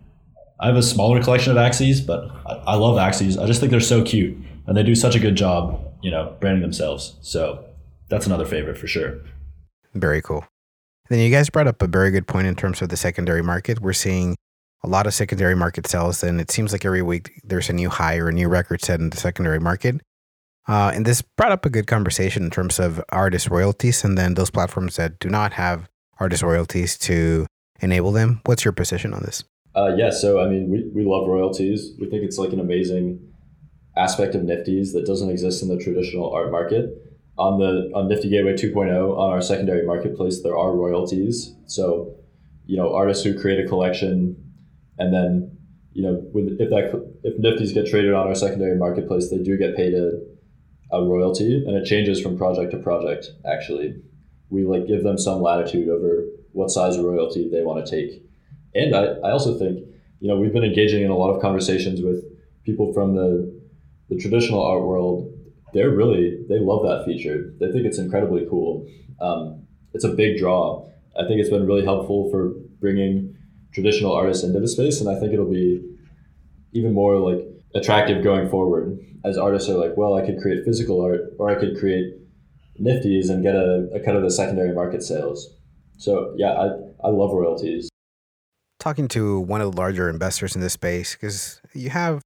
I 0.60 0.68
have 0.68 0.76
a 0.76 0.82
smaller 0.82 1.22
collection 1.22 1.52
of 1.52 1.58
Axies, 1.58 2.04
but 2.04 2.30
I, 2.46 2.72
I 2.72 2.74
love 2.76 2.96
Axies. 2.96 3.40
I 3.40 3.46
just 3.46 3.60
think 3.60 3.70
they're 3.70 3.80
so 3.80 4.02
cute 4.02 4.38
and 4.66 4.76
they 4.76 4.82
do 4.82 4.94
such 4.94 5.14
a 5.14 5.18
good 5.18 5.36
job, 5.36 5.78
you 6.02 6.10
know, 6.10 6.34
branding 6.40 6.62
themselves. 6.62 7.16
So 7.20 7.64
that's 8.08 8.26
another 8.26 8.46
favorite 8.46 8.78
for 8.78 8.86
sure. 8.86 9.20
Very 9.92 10.22
cool. 10.22 10.46
Then 11.10 11.18
you 11.18 11.30
guys 11.30 11.50
brought 11.50 11.66
up 11.66 11.82
a 11.82 11.86
very 11.86 12.10
good 12.10 12.26
point 12.26 12.46
in 12.46 12.54
terms 12.54 12.80
of 12.80 12.88
the 12.88 12.96
secondary 12.96 13.42
market. 13.42 13.80
We're 13.80 13.92
seeing 13.92 14.36
a 14.84 14.88
lot 14.88 15.06
of 15.06 15.14
secondary 15.14 15.56
market 15.56 15.86
sales, 15.86 16.22
and 16.22 16.40
it 16.40 16.50
seems 16.50 16.72
like 16.72 16.84
every 16.84 17.02
week 17.02 17.40
there's 17.42 17.70
a 17.70 17.72
new 17.72 17.88
high 17.88 18.18
or 18.18 18.28
a 18.28 18.32
new 18.32 18.48
record 18.48 18.82
set 18.82 19.00
in 19.00 19.10
the 19.10 19.16
secondary 19.16 19.58
market. 19.58 20.00
Uh, 20.68 20.92
and 20.94 21.06
this 21.06 21.22
brought 21.22 21.52
up 21.52 21.64
a 21.64 21.70
good 21.70 21.86
conversation 21.86 22.44
in 22.44 22.50
terms 22.50 22.78
of 22.78 23.02
artist 23.10 23.48
royalties 23.48 24.04
and 24.04 24.16
then 24.16 24.34
those 24.34 24.50
platforms 24.50 24.96
that 24.96 25.18
do 25.18 25.28
not 25.28 25.52
have 25.52 25.88
artist 26.18 26.42
royalties 26.42 26.96
to 26.96 27.46
enable 27.80 28.12
them. 28.12 28.40
What's 28.44 28.64
your 28.64 28.72
position 28.72 29.12
on 29.12 29.22
this? 29.22 29.44
Uh, 29.74 29.94
yeah, 29.96 30.10
so 30.10 30.40
I 30.40 30.48
mean, 30.48 30.70
we, 30.70 30.88
we 30.94 31.04
love 31.04 31.28
royalties. 31.28 31.92
We 31.98 32.08
think 32.08 32.22
it's 32.22 32.38
like 32.38 32.52
an 32.52 32.60
amazing 32.60 33.20
aspect 33.96 34.34
of 34.34 34.42
Nifty's 34.44 34.92
that 34.92 35.06
doesn't 35.06 35.30
exist 35.30 35.62
in 35.62 35.68
the 35.68 35.78
traditional 35.78 36.32
art 36.32 36.50
market. 36.50 36.90
On 37.36 37.58
the 37.58 37.90
on 37.94 38.08
Nifty 38.08 38.30
Gateway 38.30 38.52
2.0, 38.52 39.18
on 39.18 39.30
our 39.30 39.42
secondary 39.42 39.84
marketplace, 39.84 40.42
there 40.42 40.56
are 40.56 40.72
royalties. 40.72 41.54
So, 41.66 42.14
you 42.64 42.76
know, 42.76 42.94
artists 42.94 43.24
who 43.24 43.38
create 43.38 43.64
a 43.64 43.68
collection, 43.68 44.36
and 44.98 45.12
then, 45.12 45.56
you 45.92 46.02
know, 46.02 46.14
when, 46.32 46.56
if 46.58 46.70
that 46.70 47.04
if 47.22 47.38
Nifty's 47.38 47.72
get 47.72 47.86
traded 47.86 48.12
on 48.12 48.26
our 48.26 48.34
secondary 48.34 48.76
marketplace, 48.76 49.30
they 49.30 49.38
do 49.38 49.56
get 49.56 49.76
paid 49.76 49.94
a, 49.94 50.20
a 50.92 51.04
royalty, 51.04 51.62
and 51.66 51.76
it 51.76 51.84
changes 51.84 52.20
from 52.20 52.36
project 52.36 52.72
to 52.72 52.78
project. 52.78 53.28
Actually, 53.46 53.94
we 54.50 54.64
like 54.64 54.86
give 54.86 55.02
them 55.02 55.18
some 55.18 55.40
latitude 55.40 55.88
over 55.88 56.24
what 56.52 56.70
size 56.70 56.98
royalty 56.98 57.48
they 57.50 57.62
want 57.62 57.84
to 57.84 57.90
take. 57.90 58.22
And 58.74 58.94
I, 58.94 59.04
I 59.24 59.30
also 59.30 59.58
think, 59.58 59.78
you 60.20 60.28
know, 60.28 60.36
we've 60.36 60.52
been 60.52 60.64
engaging 60.64 61.02
in 61.02 61.10
a 61.10 61.16
lot 61.16 61.34
of 61.34 61.40
conversations 61.40 62.00
with 62.00 62.24
people 62.64 62.92
from 62.92 63.14
the 63.14 63.54
the 64.08 64.16
traditional 64.16 64.62
art 64.62 64.82
world, 64.82 65.32
they're 65.72 65.90
really 65.90 66.44
they 66.48 66.58
love 66.58 66.82
that 66.84 67.04
feature. 67.04 67.52
They 67.58 67.70
think 67.72 67.86
it's 67.86 67.98
incredibly 67.98 68.46
cool. 68.48 68.86
Um, 69.20 69.66
it's 69.92 70.04
a 70.04 70.10
big 70.10 70.38
draw. 70.38 70.88
I 71.18 71.26
think 71.26 71.40
it's 71.40 71.50
been 71.50 71.66
really 71.66 71.84
helpful 71.84 72.30
for 72.30 72.54
bringing 72.80 73.33
traditional 73.74 74.12
artists 74.12 74.44
into 74.44 74.60
the 74.60 74.68
space, 74.68 75.00
and 75.00 75.10
I 75.10 75.18
think 75.18 75.32
it'll 75.32 75.50
be 75.50 75.82
even 76.72 76.94
more 76.94 77.18
like 77.18 77.44
attractive 77.74 78.22
going 78.22 78.48
forward 78.48 78.98
as 79.24 79.36
artists 79.36 79.68
are 79.68 79.76
like, 79.76 79.96
well, 79.96 80.14
I 80.14 80.24
could 80.24 80.38
create 80.40 80.64
physical 80.64 81.00
art, 81.02 81.20
or 81.38 81.50
I 81.50 81.54
could 81.54 81.78
create 81.78 82.14
nifties 82.80 83.30
and 83.30 83.42
get 83.42 83.54
a, 83.54 83.88
a 83.94 84.00
cut 84.00 84.16
of 84.16 84.22
the 84.22 84.30
secondary 84.30 84.74
market 84.74 85.02
sales. 85.02 85.48
So 85.98 86.34
yeah, 86.36 86.52
I 86.52 86.66
I 87.04 87.10
love 87.10 87.32
royalties. 87.32 87.88
Talking 88.80 89.08
to 89.08 89.40
one 89.40 89.60
of 89.60 89.72
the 89.72 89.76
larger 89.76 90.10
investors 90.10 90.54
in 90.54 90.60
this 90.60 90.74
space, 90.74 91.14
because 91.14 91.60
you 91.72 91.90
have 91.90 92.22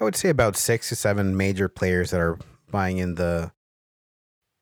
I 0.00 0.04
would 0.04 0.16
say 0.16 0.28
about 0.28 0.56
six 0.56 0.88
to 0.88 0.96
seven 0.96 1.36
major 1.36 1.68
players 1.68 2.10
that 2.10 2.20
are 2.20 2.38
buying 2.70 2.98
in 2.98 3.14
the 3.14 3.52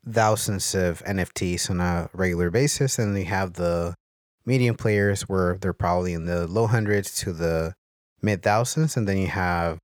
thousands 0.09 0.75
of 0.75 1.03
NFTs 1.05 1.71
on 1.71 1.81
a 1.81 2.11
regular 2.13 2.51
basis. 2.51 2.99
And 2.99 3.17
you 3.17 3.25
have 3.25 3.55
the 3.55 3.95
medium 4.45 4.77
players 4.77 5.23
where 5.23 5.57
they're 5.59 5.73
probably 5.73 6.13
in 6.13 6.27
the 6.27 6.47
low 6.47 6.67
hundreds 6.67 7.15
to 7.21 7.33
the 7.33 7.75
mid 8.21 8.43
thousands. 8.43 8.97
And 8.97 9.09
then 9.09 9.19
you 9.19 9.29
have 9.29 9.79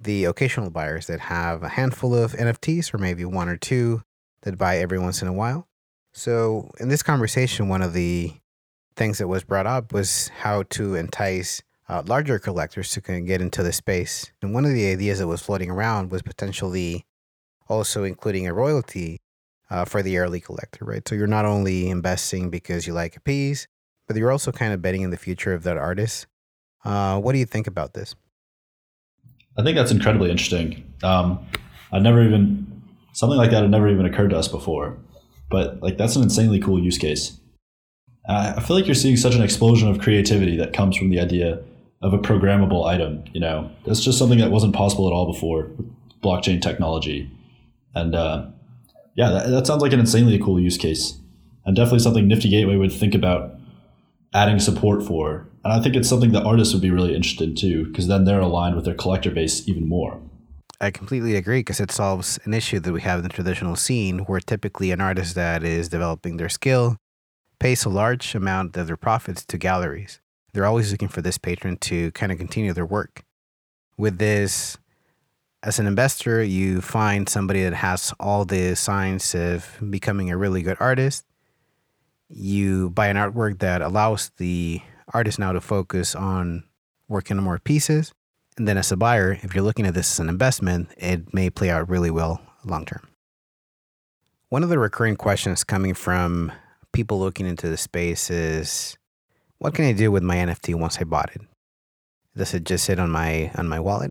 the 0.00 0.24
occasional 0.24 0.70
buyers 0.70 1.06
that 1.06 1.20
have 1.20 1.62
a 1.62 1.68
handful 1.68 2.14
of 2.14 2.32
NFTs 2.32 2.92
or 2.92 2.98
maybe 2.98 3.24
one 3.24 3.48
or 3.48 3.56
two 3.56 4.02
that 4.42 4.58
buy 4.58 4.78
every 4.78 4.98
once 4.98 5.22
in 5.22 5.28
a 5.28 5.32
while. 5.32 5.66
So, 6.12 6.70
in 6.80 6.88
this 6.88 7.02
conversation, 7.02 7.68
one 7.68 7.82
of 7.82 7.92
the 7.92 8.32
things 8.94 9.18
that 9.18 9.28
was 9.28 9.44
brought 9.44 9.66
up 9.66 9.92
was 9.92 10.28
how 10.40 10.62
to 10.70 10.94
entice 10.94 11.62
uh, 11.88 12.02
larger 12.06 12.38
collectors 12.38 12.90
to 12.92 13.00
kind 13.00 13.20
of 13.20 13.26
get 13.26 13.42
into 13.42 13.62
the 13.62 13.72
space. 13.72 14.32
And 14.40 14.54
one 14.54 14.64
of 14.64 14.72
the 14.72 14.90
ideas 14.90 15.18
that 15.18 15.26
was 15.26 15.42
floating 15.42 15.70
around 15.70 16.10
was 16.10 16.22
potentially 16.22 17.04
also 17.68 18.04
including 18.04 18.46
a 18.46 18.54
royalty 18.54 19.20
uh, 19.70 19.84
for 19.84 20.02
the 20.02 20.18
early 20.18 20.40
collector, 20.40 20.84
right? 20.84 21.06
So 21.06 21.14
you're 21.14 21.26
not 21.26 21.44
only 21.44 21.88
investing 21.90 22.50
because 22.50 22.86
you 22.86 22.92
like 22.92 23.16
a 23.16 23.20
piece, 23.20 23.66
but 24.06 24.16
you're 24.16 24.32
also 24.32 24.52
kind 24.52 24.72
of 24.72 24.82
betting 24.82 25.02
in 25.02 25.10
the 25.10 25.16
future 25.16 25.52
of 25.52 25.62
that 25.64 25.76
artist. 25.76 26.26
Uh, 26.84 27.18
what 27.20 27.32
do 27.32 27.38
you 27.38 27.46
think 27.46 27.66
about 27.66 27.94
this? 27.94 28.14
I 29.56 29.62
think 29.62 29.76
that's 29.76 29.90
incredibly 29.90 30.30
interesting. 30.30 30.92
Um, 31.02 31.44
I 31.92 31.98
never 31.98 32.22
even 32.22 32.82
something 33.12 33.38
like 33.38 33.50
that 33.50 33.62
had 33.62 33.70
never 33.70 33.88
even 33.88 34.04
occurred 34.04 34.30
to 34.30 34.36
us 34.36 34.48
before, 34.48 34.96
but 35.50 35.82
like 35.82 35.96
that's 35.96 36.16
an 36.16 36.22
insanely 36.22 36.60
cool 36.60 36.78
use 36.78 36.98
case. 36.98 37.40
I 38.28 38.60
feel 38.60 38.76
like 38.76 38.86
you're 38.86 38.94
seeing 38.96 39.16
such 39.16 39.36
an 39.36 39.42
explosion 39.42 39.88
of 39.88 40.00
creativity 40.00 40.56
that 40.56 40.72
comes 40.72 40.96
from 40.96 41.10
the 41.10 41.20
idea 41.20 41.62
of 42.02 42.12
a 42.12 42.18
programmable 42.18 42.84
item. 42.84 43.22
You 43.32 43.40
know, 43.40 43.70
that's 43.84 44.00
just 44.00 44.18
something 44.18 44.40
that 44.40 44.50
wasn't 44.50 44.74
possible 44.74 45.06
at 45.06 45.12
all 45.12 45.32
before 45.32 45.70
blockchain 46.22 46.60
technology. 46.60 47.30
And 47.94 48.14
uh, 48.14 48.46
yeah, 49.14 49.30
that, 49.30 49.50
that 49.50 49.66
sounds 49.66 49.80
like 49.80 49.92
an 49.92 50.00
insanely 50.00 50.38
cool 50.38 50.60
use 50.60 50.76
case, 50.76 51.18
and 51.64 51.76
definitely 51.76 52.00
something 52.00 52.26
Nifty 52.26 52.50
Gateway 52.50 52.76
would 52.76 52.92
think 52.92 53.14
about 53.14 53.55
adding 54.36 54.60
support 54.60 55.02
for. 55.02 55.48
And 55.64 55.72
I 55.72 55.80
think 55.80 55.96
it's 55.96 56.08
something 56.08 56.32
that 56.32 56.44
artists 56.44 56.72
would 56.74 56.82
be 56.82 56.90
really 56.90 57.14
interested 57.14 57.50
in 57.50 57.54
too, 57.56 57.86
because 57.86 58.06
then 58.06 58.24
they're 58.24 58.40
aligned 58.40 58.76
with 58.76 58.84
their 58.84 58.94
collector 58.94 59.30
base 59.30 59.68
even 59.68 59.88
more. 59.88 60.20
I 60.80 60.90
completely 60.90 61.34
agree 61.36 61.60
because 61.60 61.80
it 61.80 61.90
solves 61.90 62.38
an 62.44 62.52
issue 62.52 62.78
that 62.80 62.92
we 62.92 63.00
have 63.00 63.20
in 63.20 63.22
the 63.22 63.30
traditional 63.30 63.76
scene 63.76 64.20
where 64.20 64.40
typically 64.40 64.90
an 64.90 65.00
artist 65.00 65.34
that 65.34 65.64
is 65.64 65.88
developing 65.88 66.36
their 66.36 66.50
skill 66.50 66.98
pays 67.58 67.84
a 67.84 67.88
large 67.88 68.34
amount 68.34 68.76
of 68.76 68.86
their 68.86 68.98
profits 68.98 69.44
to 69.46 69.56
galleries 69.56 70.20
they're 70.56 70.64
always 70.64 70.90
looking 70.90 71.08
for 71.08 71.20
this 71.20 71.36
patron 71.36 71.76
to 71.76 72.10
kind 72.12 72.32
of 72.32 72.38
continue 72.38 72.72
their 72.72 72.86
work. 72.86 73.22
With 73.98 74.16
this, 74.16 74.78
as 75.62 75.78
an 75.78 75.86
investor, 75.86 76.42
you 76.42 76.80
find 76.80 77.28
somebody 77.28 77.62
that 77.62 77.74
has 77.74 78.14
all 78.18 78.46
the 78.46 78.74
signs 78.74 79.34
of 79.34 79.76
becoming 79.90 80.30
a 80.30 80.36
really 80.38 80.62
good 80.62 80.78
artist. 80.80 81.26
You 82.28 82.90
buy 82.90 83.08
an 83.08 83.16
artwork 83.16 83.60
that 83.60 83.82
allows 83.82 84.30
the 84.36 84.80
artist 85.14 85.38
now 85.38 85.52
to 85.52 85.60
focus 85.60 86.14
on 86.14 86.64
working 87.08 87.38
on 87.38 87.44
more 87.44 87.58
pieces. 87.58 88.12
And 88.56 88.66
then, 88.66 88.78
as 88.78 88.90
a 88.90 88.96
buyer, 88.96 89.38
if 89.42 89.54
you're 89.54 89.64
looking 89.64 89.86
at 89.86 89.94
this 89.94 90.12
as 90.12 90.20
an 90.20 90.28
investment, 90.28 90.88
it 90.96 91.32
may 91.34 91.50
play 91.50 91.70
out 91.70 91.88
really 91.88 92.10
well 92.10 92.40
long 92.64 92.84
term. 92.84 93.06
One 94.48 94.62
of 94.62 94.68
the 94.68 94.78
recurring 94.78 95.16
questions 95.16 95.64
coming 95.64 95.94
from 95.94 96.52
people 96.92 97.18
looking 97.18 97.46
into 97.46 97.68
the 97.68 97.76
space 97.76 98.30
is 98.30 98.96
what 99.58 99.74
can 99.74 99.84
I 99.84 99.92
do 99.92 100.10
with 100.10 100.22
my 100.22 100.36
NFT 100.36 100.74
once 100.74 100.98
I 100.98 101.04
bought 101.04 101.34
it? 101.34 101.42
Does 102.36 102.54
it 102.54 102.64
just 102.64 102.84
sit 102.84 102.98
on 102.98 103.10
my 103.10 103.50
on 103.56 103.68
my 103.68 103.80
wallet? 103.80 104.10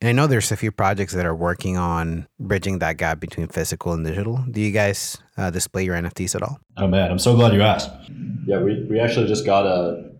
And 0.00 0.08
I 0.08 0.12
know 0.12 0.26
there's 0.26 0.52
a 0.52 0.56
few 0.56 0.70
projects 0.70 1.14
that 1.14 1.24
are 1.24 1.34
working 1.34 1.76
on 1.76 2.26
bridging 2.38 2.78
that 2.80 2.98
gap 2.98 3.20
between 3.20 3.48
physical 3.48 3.92
and 3.92 4.04
digital. 4.04 4.44
Do 4.50 4.60
you 4.60 4.70
guys 4.70 5.16
uh, 5.38 5.50
display 5.50 5.84
your 5.84 5.96
NFTs 5.96 6.34
at 6.34 6.42
all? 6.42 6.58
Oh 6.76 6.86
man, 6.86 7.10
I'm 7.10 7.18
so 7.18 7.34
glad 7.34 7.54
you 7.54 7.62
asked. 7.62 7.90
Yeah, 8.46 8.58
we, 8.60 8.84
we 8.84 9.00
actually 9.00 9.26
just 9.26 9.46
got 9.46 9.66
a, 9.66 10.10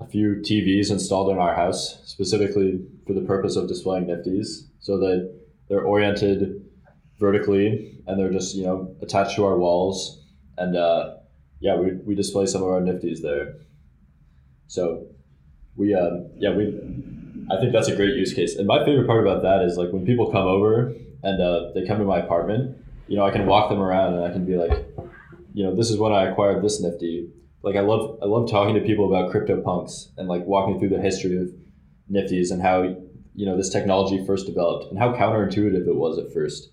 a 0.00 0.06
few 0.06 0.36
TVs 0.36 0.90
installed 0.90 1.30
in 1.30 1.38
our 1.38 1.54
house 1.54 2.00
specifically 2.04 2.80
for 3.06 3.12
the 3.12 3.20
purpose 3.20 3.56
of 3.56 3.68
displaying 3.68 4.06
NFTs 4.06 4.68
So 4.80 4.98
that 4.98 5.38
they're 5.68 5.82
oriented 5.82 6.64
vertically 7.18 8.00
and 8.06 8.18
they're 8.18 8.32
just, 8.32 8.54
you 8.54 8.64
know, 8.64 8.96
attached 9.02 9.36
to 9.36 9.44
our 9.44 9.58
walls. 9.58 10.24
And 10.56 10.76
uh, 10.76 11.16
yeah, 11.60 11.76
we, 11.76 11.92
we 12.04 12.14
display 12.14 12.46
some 12.46 12.62
of 12.62 12.68
our 12.68 12.80
NFTs 12.80 13.20
there. 13.20 13.56
So 14.68 15.06
we, 15.76 15.94
um, 15.94 16.30
yeah, 16.36 16.54
we, 16.54 16.80
I 17.50 17.58
think 17.58 17.72
that's 17.72 17.88
a 17.88 17.96
great 17.96 18.14
use 18.14 18.34
case. 18.34 18.56
And 18.56 18.66
my 18.66 18.84
favorite 18.84 19.06
part 19.06 19.26
about 19.26 19.42
that 19.42 19.62
is 19.62 19.76
like 19.76 19.90
when 19.90 20.04
people 20.04 20.30
come 20.30 20.46
over 20.46 20.92
and 21.22 21.40
uh, 21.40 21.72
they 21.74 21.86
come 21.86 21.98
to 21.98 22.04
my 22.04 22.18
apartment, 22.18 22.76
you 23.06 23.16
know, 23.16 23.24
I 23.24 23.30
can 23.30 23.46
walk 23.46 23.70
them 23.70 23.80
around 23.80 24.14
and 24.14 24.24
I 24.24 24.30
can 24.30 24.44
be 24.44 24.56
like, 24.56 24.86
you 25.54 25.64
know, 25.64 25.74
this 25.74 25.90
is 25.90 25.98
when 25.98 26.12
I 26.12 26.28
acquired 26.28 26.62
this 26.62 26.80
Nifty. 26.80 27.30
Like 27.62 27.76
I 27.76 27.80
love, 27.80 28.18
I 28.22 28.26
love 28.26 28.50
talking 28.50 28.74
to 28.74 28.80
people 28.80 29.12
about 29.12 29.30
crypto 29.30 29.60
punks 29.62 30.10
and 30.16 30.28
like 30.28 30.44
walking 30.44 30.78
through 30.78 30.90
the 30.90 31.00
history 31.00 31.36
of 31.36 31.48
Nifties 32.10 32.50
and 32.50 32.60
how, 32.60 32.82
you 33.34 33.46
know, 33.46 33.56
this 33.56 33.70
technology 33.70 34.24
first 34.26 34.46
developed 34.46 34.90
and 34.90 34.98
how 34.98 35.12
counterintuitive 35.14 35.86
it 35.86 35.96
was 35.96 36.18
at 36.18 36.32
first. 36.32 36.70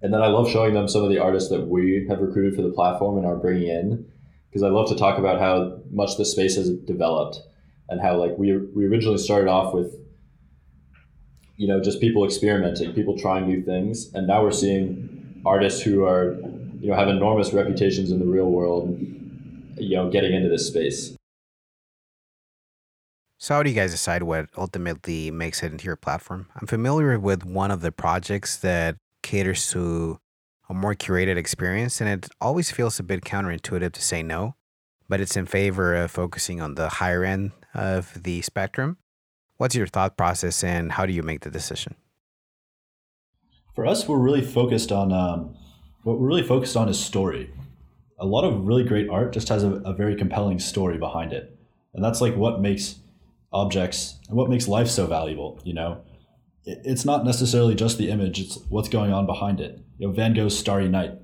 And 0.00 0.12
then 0.12 0.22
I 0.22 0.28
love 0.28 0.50
showing 0.50 0.74
them 0.74 0.88
some 0.88 1.04
of 1.04 1.10
the 1.10 1.18
artists 1.18 1.50
that 1.50 1.68
we 1.68 2.06
have 2.08 2.20
recruited 2.20 2.56
for 2.56 2.62
the 2.62 2.72
platform 2.72 3.18
and 3.18 3.26
are 3.26 3.36
bringing 3.36 3.68
in 3.68 4.06
because 4.48 4.62
I 4.62 4.68
love 4.68 4.88
to 4.88 4.96
talk 4.96 5.18
about 5.18 5.38
how 5.38 5.78
much 5.90 6.16
the 6.16 6.24
space 6.24 6.56
has 6.56 6.70
developed 6.70 7.38
and 7.88 8.00
how 8.00 8.16
like 8.16 8.36
we 8.38 8.56
we 8.56 8.86
originally 8.86 9.18
started 9.18 9.48
off 9.48 9.74
with 9.74 9.94
you 11.56 11.68
know 11.68 11.80
just 11.80 12.00
people 12.00 12.24
experimenting, 12.24 12.92
people 12.92 13.18
trying 13.18 13.46
new 13.46 13.62
things, 13.62 14.12
and 14.14 14.26
now 14.26 14.42
we're 14.42 14.52
seeing 14.52 15.42
artists 15.44 15.80
who 15.82 16.04
are 16.04 16.34
you 16.80 16.90
know 16.90 16.94
have 16.94 17.08
enormous 17.08 17.52
reputations 17.52 18.10
in 18.10 18.18
the 18.18 18.26
real 18.26 18.50
world, 18.50 18.96
you 19.76 19.96
know, 19.96 20.10
getting 20.10 20.34
into 20.34 20.48
this 20.48 20.66
space. 20.66 21.16
So, 23.38 23.54
how 23.54 23.62
do 23.64 23.70
you 23.70 23.74
guys 23.74 23.90
decide 23.90 24.22
what 24.22 24.46
ultimately 24.56 25.30
makes 25.32 25.62
it 25.62 25.72
into 25.72 25.84
your 25.84 25.96
platform? 25.96 26.48
I'm 26.54 26.68
familiar 26.68 27.18
with 27.18 27.44
one 27.44 27.72
of 27.72 27.80
the 27.80 27.90
projects 27.90 28.56
that 28.58 28.96
caters 29.22 29.70
to 29.72 30.20
a 30.68 30.74
more 30.74 30.94
curated 30.94 31.36
experience. 31.36 32.00
And 32.00 32.08
it 32.08 32.28
always 32.40 32.70
feels 32.70 32.98
a 32.98 33.02
bit 33.02 33.22
counterintuitive 33.22 33.92
to 33.92 34.02
say 34.02 34.22
no, 34.22 34.56
but 35.12 35.20
it's 35.20 35.36
in 35.36 35.44
favor 35.44 35.94
of 35.94 36.10
focusing 36.10 36.62
on 36.62 36.74
the 36.74 36.88
higher 36.88 37.22
end 37.22 37.52
of 37.74 38.22
the 38.22 38.40
spectrum. 38.40 38.96
What's 39.58 39.74
your 39.74 39.86
thought 39.86 40.16
process 40.16 40.64
and 40.64 40.90
how 40.90 41.04
do 41.04 41.12
you 41.12 41.22
make 41.22 41.42
the 41.42 41.50
decision? 41.50 41.96
For 43.74 43.84
us, 43.84 44.08
we're 44.08 44.16
really 44.16 44.40
focused 44.40 44.90
on 44.90 45.12
um, 45.12 45.54
what 46.02 46.18
we're 46.18 46.28
really 46.28 46.42
focused 46.42 46.78
on 46.78 46.88
is 46.88 46.98
story. 46.98 47.52
A 48.18 48.24
lot 48.24 48.44
of 48.44 48.64
really 48.64 48.84
great 48.84 49.10
art 49.10 49.34
just 49.34 49.50
has 49.50 49.62
a, 49.62 49.72
a 49.84 49.92
very 49.92 50.16
compelling 50.16 50.58
story 50.58 50.96
behind 50.96 51.34
it. 51.34 51.58
And 51.92 52.02
that's 52.02 52.22
like 52.22 52.34
what 52.34 52.62
makes 52.62 52.94
objects 53.52 54.18
and 54.30 54.36
what 54.38 54.48
makes 54.48 54.66
life 54.66 54.88
so 54.88 55.06
valuable, 55.06 55.60
you 55.62 55.74
know? 55.74 56.00
it's 56.64 57.04
not 57.04 57.24
necessarily 57.24 57.74
just 57.74 57.98
the 57.98 58.08
image; 58.08 58.40
it's 58.40 58.56
what's 58.68 58.88
going 58.88 59.12
on 59.12 59.26
behind 59.26 59.60
it. 59.60 59.80
You 59.98 60.06
know, 60.06 60.12
Van 60.14 60.32
Gogh's 60.32 60.58
Starry 60.58 60.88
Night. 60.88 61.18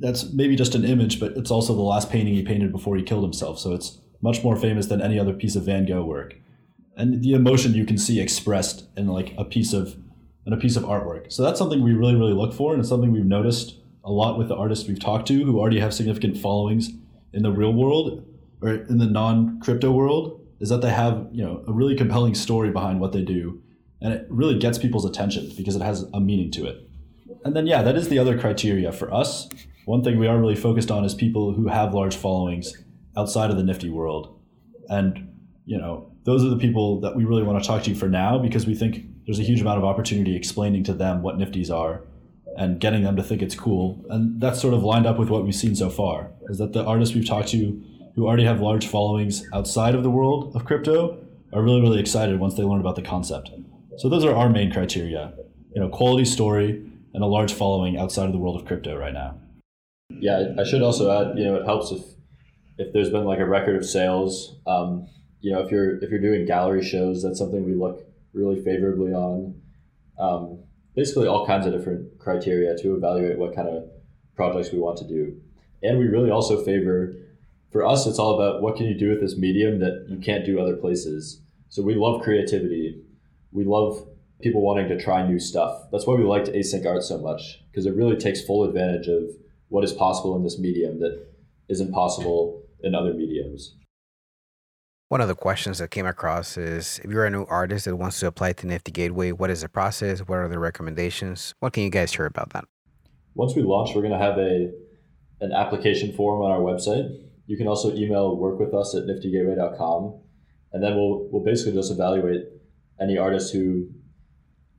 That's 0.00 0.32
maybe 0.32 0.56
just 0.56 0.74
an 0.74 0.84
image, 0.84 1.20
but 1.20 1.36
it's 1.36 1.50
also 1.50 1.74
the 1.74 1.82
last 1.82 2.10
painting 2.10 2.34
he 2.34 2.42
painted 2.42 2.72
before 2.72 2.96
he 2.96 3.02
killed 3.02 3.22
himself. 3.22 3.58
So 3.58 3.74
it's 3.74 3.98
much 4.22 4.42
more 4.42 4.56
famous 4.56 4.86
than 4.86 5.00
any 5.00 5.18
other 5.18 5.32
piece 5.32 5.56
of 5.56 5.64
Van 5.64 5.86
Gogh 5.86 6.04
work. 6.04 6.34
And 6.96 7.22
the 7.22 7.34
emotion 7.34 7.74
you 7.74 7.86
can 7.86 7.98
see 7.98 8.20
expressed 8.20 8.84
in 8.96 9.06
like 9.06 9.34
a 9.38 9.44
piece 9.44 9.72
of 9.72 9.96
in 10.46 10.52
a 10.52 10.56
piece 10.56 10.76
of 10.76 10.84
artwork. 10.84 11.30
So 11.30 11.42
that's 11.42 11.58
something 11.58 11.82
we 11.82 11.92
really, 11.92 12.14
really 12.14 12.32
look 12.32 12.54
for, 12.54 12.72
and 12.72 12.80
it's 12.80 12.88
something 12.88 13.12
we've 13.12 13.24
noticed 13.24 13.76
a 14.04 14.10
lot 14.10 14.38
with 14.38 14.48
the 14.48 14.56
artists 14.56 14.88
we've 14.88 14.98
talked 14.98 15.28
to 15.28 15.44
who 15.44 15.58
already 15.58 15.80
have 15.80 15.92
significant 15.92 16.36
followings 16.38 16.90
in 17.32 17.42
the 17.42 17.50
real 17.50 17.72
world 17.72 18.26
or 18.62 18.74
in 18.74 18.98
the 18.98 19.06
non-crypto 19.06 19.90
world 19.92 20.40
is 20.58 20.68
that 20.68 20.80
they 20.82 20.90
have 20.90 21.26
you 21.32 21.44
know 21.44 21.62
a 21.66 21.72
really 21.72 21.94
compelling 21.94 22.34
story 22.34 22.70
behind 22.70 23.00
what 23.00 23.12
they 23.12 23.22
do 23.22 23.62
and 24.00 24.12
it 24.12 24.26
really 24.28 24.58
gets 24.58 24.78
people's 24.78 25.04
attention 25.04 25.52
because 25.56 25.76
it 25.76 25.82
has 25.82 26.04
a 26.14 26.20
meaning 26.20 26.50
to 26.50 26.66
it 26.66 26.88
and 27.44 27.54
then 27.54 27.66
yeah 27.66 27.82
that 27.82 27.96
is 27.96 28.08
the 28.08 28.18
other 28.18 28.38
criteria 28.38 28.90
for 28.92 29.12
us 29.12 29.48
one 29.90 30.04
thing 30.04 30.18
we 30.18 30.28
are 30.28 30.38
really 30.38 30.56
focused 30.56 30.90
on 30.90 31.04
is 31.04 31.14
people 31.14 31.52
who 31.52 31.66
have 31.68 31.92
large 31.94 32.16
followings 32.16 32.72
outside 33.16 33.50
of 33.50 33.56
the 33.56 33.64
nifty 33.64 33.90
world 33.90 34.38
and 34.88 35.28
you 35.64 35.76
know 35.76 36.10
those 36.24 36.44
are 36.44 36.48
the 36.48 36.58
people 36.58 37.00
that 37.00 37.16
we 37.16 37.24
really 37.24 37.42
want 37.42 37.60
to 37.60 37.66
talk 37.66 37.82
to 37.82 37.94
for 37.94 38.08
now 38.08 38.38
because 38.38 38.66
we 38.66 38.74
think 38.74 39.04
there's 39.26 39.38
a 39.38 39.42
huge 39.42 39.60
amount 39.60 39.78
of 39.78 39.84
opportunity 39.84 40.36
explaining 40.36 40.84
to 40.84 40.92
them 40.92 41.22
what 41.22 41.38
nifties 41.38 41.70
are 41.74 42.04
and 42.56 42.80
getting 42.80 43.02
them 43.02 43.16
to 43.16 43.22
think 43.22 43.42
it's 43.42 43.54
cool. 43.54 44.04
And 44.10 44.40
that's 44.40 44.60
sort 44.60 44.74
of 44.74 44.82
lined 44.82 45.06
up 45.06 45.18
with 45.18 45.30
what 45.30 45.44
we've 45.44 45.54
seen 45.54 45.74
so 45.74 45.88
far. 45.88 46.30
Is 46.48 46.58
that 46.58 46.72
the 46.72 46.84
artists 46.84 47.14
we've 47.14 47.26
talked 47.26 47.48
to 47.48 47.82
who 48.14 48.26
already 48.26 48.44
have 48.44 48.60
large 48.60 48.86
followings 48.86 49.46
outside 49.54 49.94
of 49.94 50.02
the 50.02 50.10
world 50.10 50.54
of 50.54 50.64
crypto 50.64 51.18
are 51.52 51.62
really 51.62 51.80
really 51.80 52.00
excited 52.00 52.38
once 52.38 52.54
they 52.54 52.62
learn 52.62 52.80
about 52.80 52.96
the 52.96 53.02
concept. 53.02 53.50
So 53.96 54.08
those 54.08 54.24
are 54.24 54.34
our 54.34 54.50
main 54.50 54.72
criteria. 54.72 55.32
You 55.74 55.80
know, 55.80 55.88
quality 55.88 56.24
story 56.24 56.84
and 57.14 57.22
a 57.22 57.26
large 57.26 57.52
following 57.52 57.98
outside 57.98 58.26
of 58.26 58.32
the 58.32 58.38
world 58.38 58.60
of 58.60 58.66
crypto 58.66 58.96
right 58.96 59.14
now. 59.14 59.38
Yeah, 60.20 60.54
I 60.58 60.64
should 60.64 60.82
also 60.82 61.10
add, 61.10 61.38
you 61.38 61.44
know, 61.44 61.56
it 61.56 61.64
helps 61.64 61.90
if 61.90 62.02
if 62.78 62.92
there's 62.92 63.10
been 63.10 63.24
like 63.24 63.40
a 63.40 63.46
record 63.46 63.76
of 63.76 63.84
sales. 63.84 64.56
Um, 64.66 65.06
you 65.40 65.52
know, 65.52 65.60
if 65.60 65.70
you're 65.70 65.96
if 66.02 66.10
you're 66.10 66.20
doing 66.20 66.46
gallery 66.46 66.84
shows, 66.84 67.22
that's 67.22 67.38
something 67.38 67.64
we 67.64 67.74
look 67.74 68.04
really 68.32 68.62
favorably 68.62 69.12
on. 69.12 69.60
Um, 70.18 70.60
basically 70.94 71.26
all 71.26 71.46
kinds 71.46 71.66
of 71.66 71.72
different 71.72 72.18
criteria 72.18 72.76
to 72.76 72.94
evaluate 72.94 73.38
what 73.38 73.54
kind 73.54 73.68
of 73.68 73.84
projects 74.36 74.72
we 74.72 74.78
want 74.78 74.98
to 74.98 75.06
do. 75.06 75.40
And 75.82 75.98
we 75.98 76.06
really 76.06 76.30
also 76.30 76.62
favor, 76.62 77.14
for 77.72 77.86
us, 77.86 78.06
it's 78.06 78.18
all 78.18 78.34
about 78.34 78.62
what 78.62 78.76
can 78.76 78.86
you 78.86 78.94
do 78.94 79.08
with 79.08 79.20
this 79.20 79.36
medium 79.36 79.78
that 79.80 80.06
you 80.08 80.18
can't 80.18 80.44
do 80.44 80.60
other 80.60 80.76
places. 80.76 81.40
So 81.70 81.82
we 81.82 81.94
love 81.94 82.22
creativity. 82.22 83.02
We 83.52 83.64
love 83.64 84.06
people 84.42 84.62
wanting 84.62 84.88
to 84.88 85.00
try 85.00 85.26
new 85.26 85.38
stuff. 85.38 85.84
That's 85.90 86.06
why 86.06 86.14
we 86.14 86.24
liked 86.24 86.48
async 86.48 86.86
art 86.86 87.02
so 87.02 87.18
much, 87.18 87.62
because 87.70 87.86
it 87.86 87.94
really 87.94 88.16
takes 88.16 88.44
full 88.44 88.64
advantage 88.64 89.08
of 89.08 89.22
what 89.70 89.82
is 89.82 89.92
possible 89.92 90.36
in 90.36 90.44
this 90.44 90.58
medium 90.58 91.00
that 91.00 91.26
isn't 91.68 91.92
possible 91.92 92.62
in 92.82 92.94
other 92.94 93.14
mediums. 93.14 93.76
One 95.08 95.20
of 95.20 95.28
the 95.28 95.34
questions 95.34 95.78
that 95.78 95.90
came 95.90 96.06
across 96.06 96.56
is 96.56 97.00
if 97.02 97.10
you're 97.10 97.24
a 97.24 97.30
new 97.30 97.44
artist 97.44 97.86
that 97.86 97.96
wants 97.96 98.20
to 98.20 98.26
apply 98.26 98.52
to 98.52 98.66
Nifty 98.66 98.92
Gateway, 98.92 99.32
what 99.32 99.50
is 99.50 99.62
the 99.62 99.68
process? 99.68 100.20
What 100.20 100.36
are 100.36 100.48
the 100.48 100.58
recommendations? 100.58 101.54
What 101.60 101.72
can 101.72 101.82
you 101.82 101.90
guys 101.90 102.12
share 102.12 102.26
about 102.26 102.50
that? 102.50 102.64
Once 103.34 103.56
we 103.56 103.62
launch, 103.62 103.94
we're 103.94 104.02
going 104.02 104.12
to 104.12 104.18
have 104.18 104.38
a 104.38 104.72
an 105.40 105.52
application 105.52 106.12
form 106.12 106.42
on 106.42 106.50
our 106.50 106.60
website. 106.60 107.08
You 107.46 107.56
can 107.56 107.66
also 107.66 107.94
email 107.94 108.36
work 108.36 108.60
with 108.60 108.74
us 108.74 108.94
at 108.94 109.04
niftygateway.com 109.04 110.20
and 110.72 110.82
then 110.82 110.96
we'll 110.96 111.28
we'll 111.30 111.42
basically 111.42 111.72
just 111.72 111.90
evaluate 111.90 112.44
any 113.00 113.18
artist 113.18 113.52
who 113.52 113.88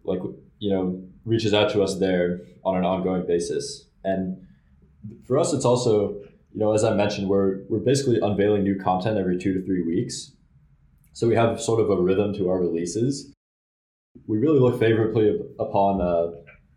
like 0.04 0.20
you 0.60 0.72
know 0.72 1.04
reaches 1.26 1.54
out 1.54 1.72
to 1.72 1.82
us 1.84 2.00
there 2.00 2.42
on 2.64 2.78
an 2.78 2.86
ongoing 2.86 3.26
basis. 3.28 3.88
And 4.04 4.48
for 5.26 5.38
us 5.38 5.54
it's 5.54 5.66
also 5.66 6.22
you 6.54 6.60
know, 6.60 6.74
as 6.74 6.84
I 6.84 6.94
mentioned, 6.94 7.30
we're 7.30 7.64
we're 7.70 7.80
basically 7.80 8.20
unveiling 8.22 8.64
new 8.64 8.78
content 8.78 9.18
every 9.18 9.38
two 9.38 9.54
to 9.54 9.66
three 9.66 9.84
weeks. 9.84 10.34
So 11.14 11.28
we 11.28 11.36
have 11.36 11.62
sort 11.62 11.80
of 11.80 11.90
a 11.90 12.02
rhythm 12.02 12.34
to 12.36 12.50
our 12.50 12.60
releases. 12.60 13.34
We 14.28 14.38
really 14.38 14.60
look 14.60 14.80
favorably 14.80 15.40
upon 15.60 16.02
uh, 16.02 16.32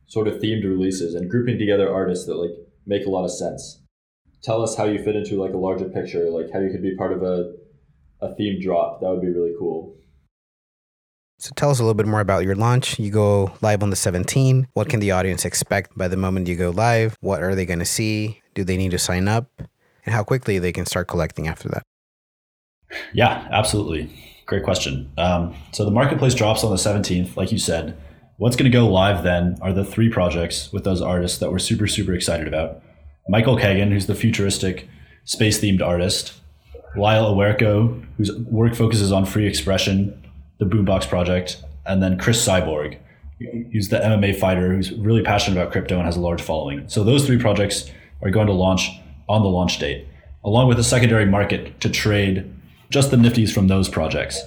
sort 0.06 0.28
of 0.28 0.34
themed 0.34 0.64
releases 0.64 1.14
and 1.14 1.28
grouping 1.28 1.58
together 1.58 1.92
artists 1.92 2.26
that 2.26 2.36
like 2.36 2.52
make 2.86 3.06
a 3.06 3.10
lot 3.10 3.24
of 3.24 3.32
sense. 3.32 3.82
Tell 4.42 4.62
us 4.62 4.76
how 4.76 4.84
you 4.84 5.02
fit 5.02 5.16
into 5.16 5.40
like 5.40 5.54
a 5.54 5.58
larger 5.58 5.88
picture, 5.88 6.30
like 6.30 6.52
how 6.52 6.60
you 6.60 6.70
could 6.70 6.82
be 6.82 6.96
part 6.96 7.12
of 7.12 7.22
a 7.22 7.54
a 8.20 8.34
theme 8.36 8.60
drop. 8.60 9.00
That 9.00 9.10
would 9.10 9.22
be 9.22 9.28
really 9.28 9.54
cool. 9.58 9.96
So 11.38 11.52
tell 11.56 11.70
us 11.70 11.78
a 11.78 11.82
little 11.82 11.94
bit 11.94 12.06
more 12.06 12.20
about 12.20 12.44
your 12.44 12.54
launch. 12.54 12.98
You 12.98 13.10
go 13.10 13.52
live 13.60 13.82
on 13.82 13.90
the 13.90 13.96
17th. 13.96 14.66
What 14.74 14.88
can 14.88 15.00
the 15.00 15.10
audience 15.10 15.44
expect 15.44 15.96
by 15.96 16.08
the 16.08 16.16
moment 16.16 16.48
you 16.48 16.56
go 16.56 16.70
live? 16.70 17.16
What 17.20 17.42
are 17.42 17.54
they 17.54 17.66
going 17.66 17.80
to 17.80 17.84
see? 17.84 18.40
Do 18.54 18.64
they 18.64 18.76
need 18.76 18.92
to 18.92 18.98
sign 18.98 19.28
up? 19.28 19.50
And 19.58 20.14
how 20.14 20.22
quickly 20.22 20.58
they 20.58 20.72
can 20.72 20.86
start 20.86 21.08
collecting 21.08 21.48
after 21.48 21.68
that? 21.70 21.82
Yeah, 23.12 23.48
absolutely. 23.50 24.10
Great 24.46 24.62
question. 24.62 25.10
Um, 25.18 25.54
so 25.72 25.84
the 25.84 25.90
marketplace 25.90 26.34
drops 26.34 26.62
on 26.62 26.70
the 26.70 26.76
17th, 26.76 27.36
like 27.36 27.50
you 27.50 27.58
said. 27.58 27.96
What's 28.36 28.56
going 28.56 28.70
to 28.70 28.76
go 28.76 28.88
live 28.88 29.22
then 29.22 29.56
are 29.62 29.72
the 29.72 29.84
three 29.84 30.10
projects 30.10 30.72
with 30.72 30.84
those 30.84 31.00
artists 31.00 31.38
that 31.38 31.50
we're 31.50 31.58
super, 31.58 31.86
super 31.86 32.14
excited 32.14 32.46
about. 32.46 32.82
Michael 33.28 33.56
Kagan, 33.56 33.90
who's 33.90 34.06
the 34.06 34.14
futuristic 34.14 34.88
space 35.24 35.60
themed 35.60 35.80
artist, 35.80 36.34
Lyle 36.96 37.34
Owerko, 37.34 38.04
whose 38.16 38.32
work 38.38 38.74
focuses 38.74 39.12
on 39.12 39.24
free 39.24 39.46
expression, 39.46 40.23
the 40.58 40.64
Boombox 40.64 41.08
project, 41.08 41.62
and 41.86 42.02
then 42.02 42.18
Cris 42.18 42.46
Cyborg, 42.46 42.98
who's 43.72 43.88
the 43.88 43.98
MMA 43.98 44.38
fighter 44.38 44.74
who's 44.74 44.92
really 44.92 45.22
passionate 45.22 45.60
about 45.60 45.72
crypto 45.72 45.96
and 45.96 46.04
has 46.04 46.16
a 46.16 46.20
large 46.20 46.40
following. 46.40 46.88
So 46.88 47.04
those 47.04 47.26
three 47.26 47.38
projects 47.38 47.90
are 48.22 48.30
going 48.30 48.46
to 48.46 48.52
launch 48.52 48.90
on 49.28 49.42
the 49.42 49.48
launch 49.48 49.78
date, 49.78 50.06
along 50.44 50.68
with 50.68 50.78
a 50.78 50.84
secondary 50.84 51.26
market 51.26 51.80
to 51.80 51.90
trade 51.90 52.50
just 52.90 53.10
the 53.10 53.16
nifties 53.16 53.52
from 53.52 53.68
those 53.68 53.88
projects. 53.88 54.40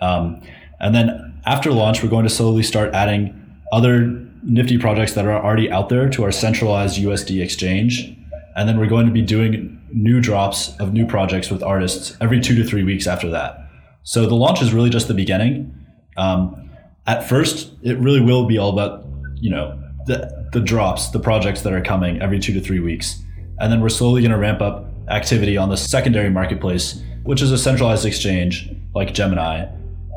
Um, 0.00 0.40
and 0.80 0.94
then 0.94 1.40
after 1.46 1.72
launch, 1.72 2.02
we're 2.02 2.10
going 2.10 2.24
to 2.24 2.30
slowly 2.30 2.62
start 2.62 2.94
adding 2.94 3.34
other 3.72 4.06
nifty 4.42 4.78
projects 4.78 5.14
that 5.14 5.26
are 5.26 5.44
already 5.44 5.70
out 5.70 5.88
there 5.88 6.08
to 6.10 6.22
our 6.22 6.32
centralized 6.32 6.98
USD 6.98 7.42
exchange. 7.42 8.14
And 8.56 8.68
then 8.68 8.78
we're 8.78 8.86
going 8.86 9.06
to 9.06 9.12
be 9.12 9.22
doing 9.22 9.80
new 9.92 10.20
drops 10.20 10.76
of 10.78 10.92
new 10.92 11.06
projects 11.06 11.50
with 11.50 11.62
artists 11.62 12.16
every 12.20 12.40
two 12.40 12.54
to 12.56 12.64
three 12.64 12.84
weeks 12.84 13.06
after 13.06 13.30
that. 13.30 13.67
So 14.02 14.26
the 14.26 14.34
launch 14.34 14.62
is 14.62 14.72
really 14.72 14.90
just 14.90 15.08
the 15.08 15.14
beginning. 15.14 15.74
Um, 16.16 16.70
at 17.06 17.28
first, 17.28 17.72
it 17.82 17.98
really 17.98 18.20
will 18.20 18.46
be 18.46 18.58
all 18.58 18.70
about, 18.70 19.06
you 19.36 19.50
know, 19.50 19.78
the, 20.06 20.48
the 20.52 20.60
drops, 20.60 21.08
the 21.10 21.20
projects 21.20 21.62
that 21.62 21.72
are 21.72 21.82
coming 21.82 22.20
every 22.20 22.38
two 22.38 22.52
to 22.54 22.60
three 22.60 22.80
weeks. 22.80 23.22
And 23.60 23.72
then 23.72 23.80
we're 23.80 23.88
slowly 23.88 24.22
going 24.22 24.32
to 24.32 24.38
ramp 24.38 24.60
up 24.60 24.86
activity 25.08 25.56
on 25.56 25.68
the 25.68 25.76
secondary 25.76 26.30
marketplace, 26.30 27.02
which 27.24 27.42
is 27.42 27.50
a 27.50 27.58
centralized 27.58 28.04
exchange 28.04 28.70
like 28.94 29.14
Gemini. 29.14 29.66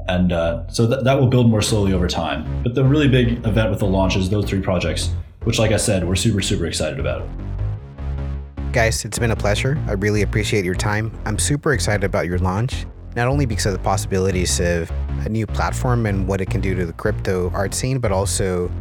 And 0.07 0.31
uh, 0.31 0.67
so 0.69 0.87
th- 0.87 1.03
that 1.03 1.19
will 1.19 1.27
build 1.27 1.49
more 1.49 1.61
slowly 1.61 1.93
over 1.93 2.07
time. 2.07 2.63
But 2.63 2.75
the 2.75 2.83
really 2.83 3.07
big 3.07 3.45
event 3.45 3.69
with 3.69 3.79
the 3.79 3.85
launch 3.85 4.15
is 4.15 4.29
those 4.29 4.45
three 4.45 4.61
projects, 4.61 5.11
which, 5.43 5.59
like 5.59 5.71
I 5.71 5.77
said, 5.77 6.07
we're 6.07 6.15
super, 6.15 6.41
super 6.41 6.65
excited 6.65 6.99
about. 6.99 7.27
Guys, 8.73 9.05
it's 9.05 9.19
been 9.19 9.31
a 9.31 9.35
pleasure. 9.35 9.81
I 9.87 9.93
really 9.93 10.21
appreciate 10.21 10.65
your 10.65 10.75
time. 10.75 11.17
I'm 11.25 11.37
super 11.37 11.73
excited 11.73 12.03
about 12.03 12.25
your 12.25 12.39
launch, 12.39 12.85
not 13.15 13.27
only 13.27 13.45
because 13.45 13.65
of 13.65 13.73
the 13.73 13.79
possibilities 13.79 14.59
of 14.59 14.91
a 15.25 15.29
new 15.29 15.45
platform 15.45 16.05
and 16.05 16.27
what 16.27 16.41
it 16.41 16.49
can 16.49 16.61
do 16.61 16.75
to 16.75 16.85
the 16.85 16.93
crypto 16.93 17.49
art 17.51 17.73
scene, 17.73 17.99
but 17.99 18.11
also 18.11 18.71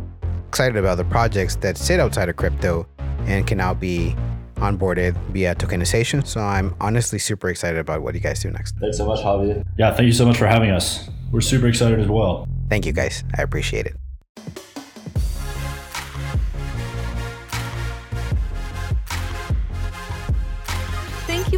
excited 0.49 0.77
about 0.77 0.97
the 0.97 1.05
projects 1.05 1.57
that 1.57 1.77
sit 1.77 2.01
outside 2.01 2.29
of 2.29 2.37
crypto 2.37 2.87
and 3.27 3.47
can 3.47 3.59
now 3.59 3.75
be 3.75 4.15
onboarded 4.57 5.17
via 5.29 5.55
tokenization. 5.55 6.27
So 6.27 6.41
I'm 6.41 6.75
honestly 6.81 7.19
super 7.19 7.49
excited 7.49 7.79
about 7.79 8.03
what 8.03 8.15
you 8.15 8.21
guys 8.21 8.41
do 8.43 8.51
next. 8.51 8.77
Thanks 8.79 8.99
so 8.99 9.07
much, 9.07 9.21
Javi. 9.21 9.65
Yeah, 9.79 9.95
thank 9.95 10.07
you 10.07 10.13
so 10.13 10.27
much 10.27 10.37
for 10.37 10.47
having 10.47 10.71
us. 10.71 11.09
We're 11.33 11.41
super 11.41 11.67
excited 11.67 12.01
as 12.01 12.09
well. 12.09 12.47
Thank 12.69 12.87
you, 12.87 12.93
guys. 12.93 13.25
I 13.37 13.43
appreciate 13.43 13.87
it. 13.87 13.97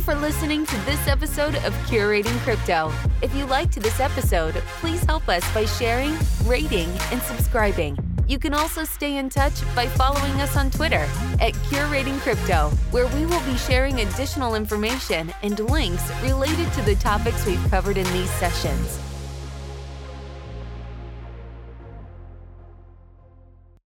For 0.03 0.15
listening 0.17 0.67
to 0.67 0.77
this 0.79 1.07
episode 1.07 1.55
of 1.57 1.73
Curating 1.87 2.37
Crypto. 2.41 2.93
If 3.23 3.33
you 3.37 3.47
liked 3.47 3.81
this 3.81 4.01
episode, 4.01 4.55
please 4.81 5.05
help 5.05 5.29
us 5.29 5.45
by 5.55 5.65
sharing, 5.65 6.17
rating, 6.45 6.89
and 7.13 7.23
subscribing. 7.23 7.97
You 8.27 8.41
can 8.41 8.53
also 8.53 8.83
stay 8.83 9.19
in 9.19 9.29
touch 9.29 9.53
by 9.77 9.87
following 9.87 10.33
us 10.41 10.57
on 10.57 10.71
Twitter 10.71 11.07
at 11.41 11.53
Curating 11.71 12.19
Crypto, 12.19 12.71
where 12.91 13.07
we 13.15 13.27
will 13.27 13.43
be 13.43 13.57
sharing 13.57 14.01
additional 14.01 14.57
information 14.57 15.33
and 15.45 15.61
links 15.71 16.11
related 16.21 16.73
to 16.73 16.83
the 16.83 16.97
topics 16.97 17.47
we've 17.47 17.71
covered 17.71 17.97
in 17.97 18.13
these 18.13 18.31
sessions. 18.33 18.99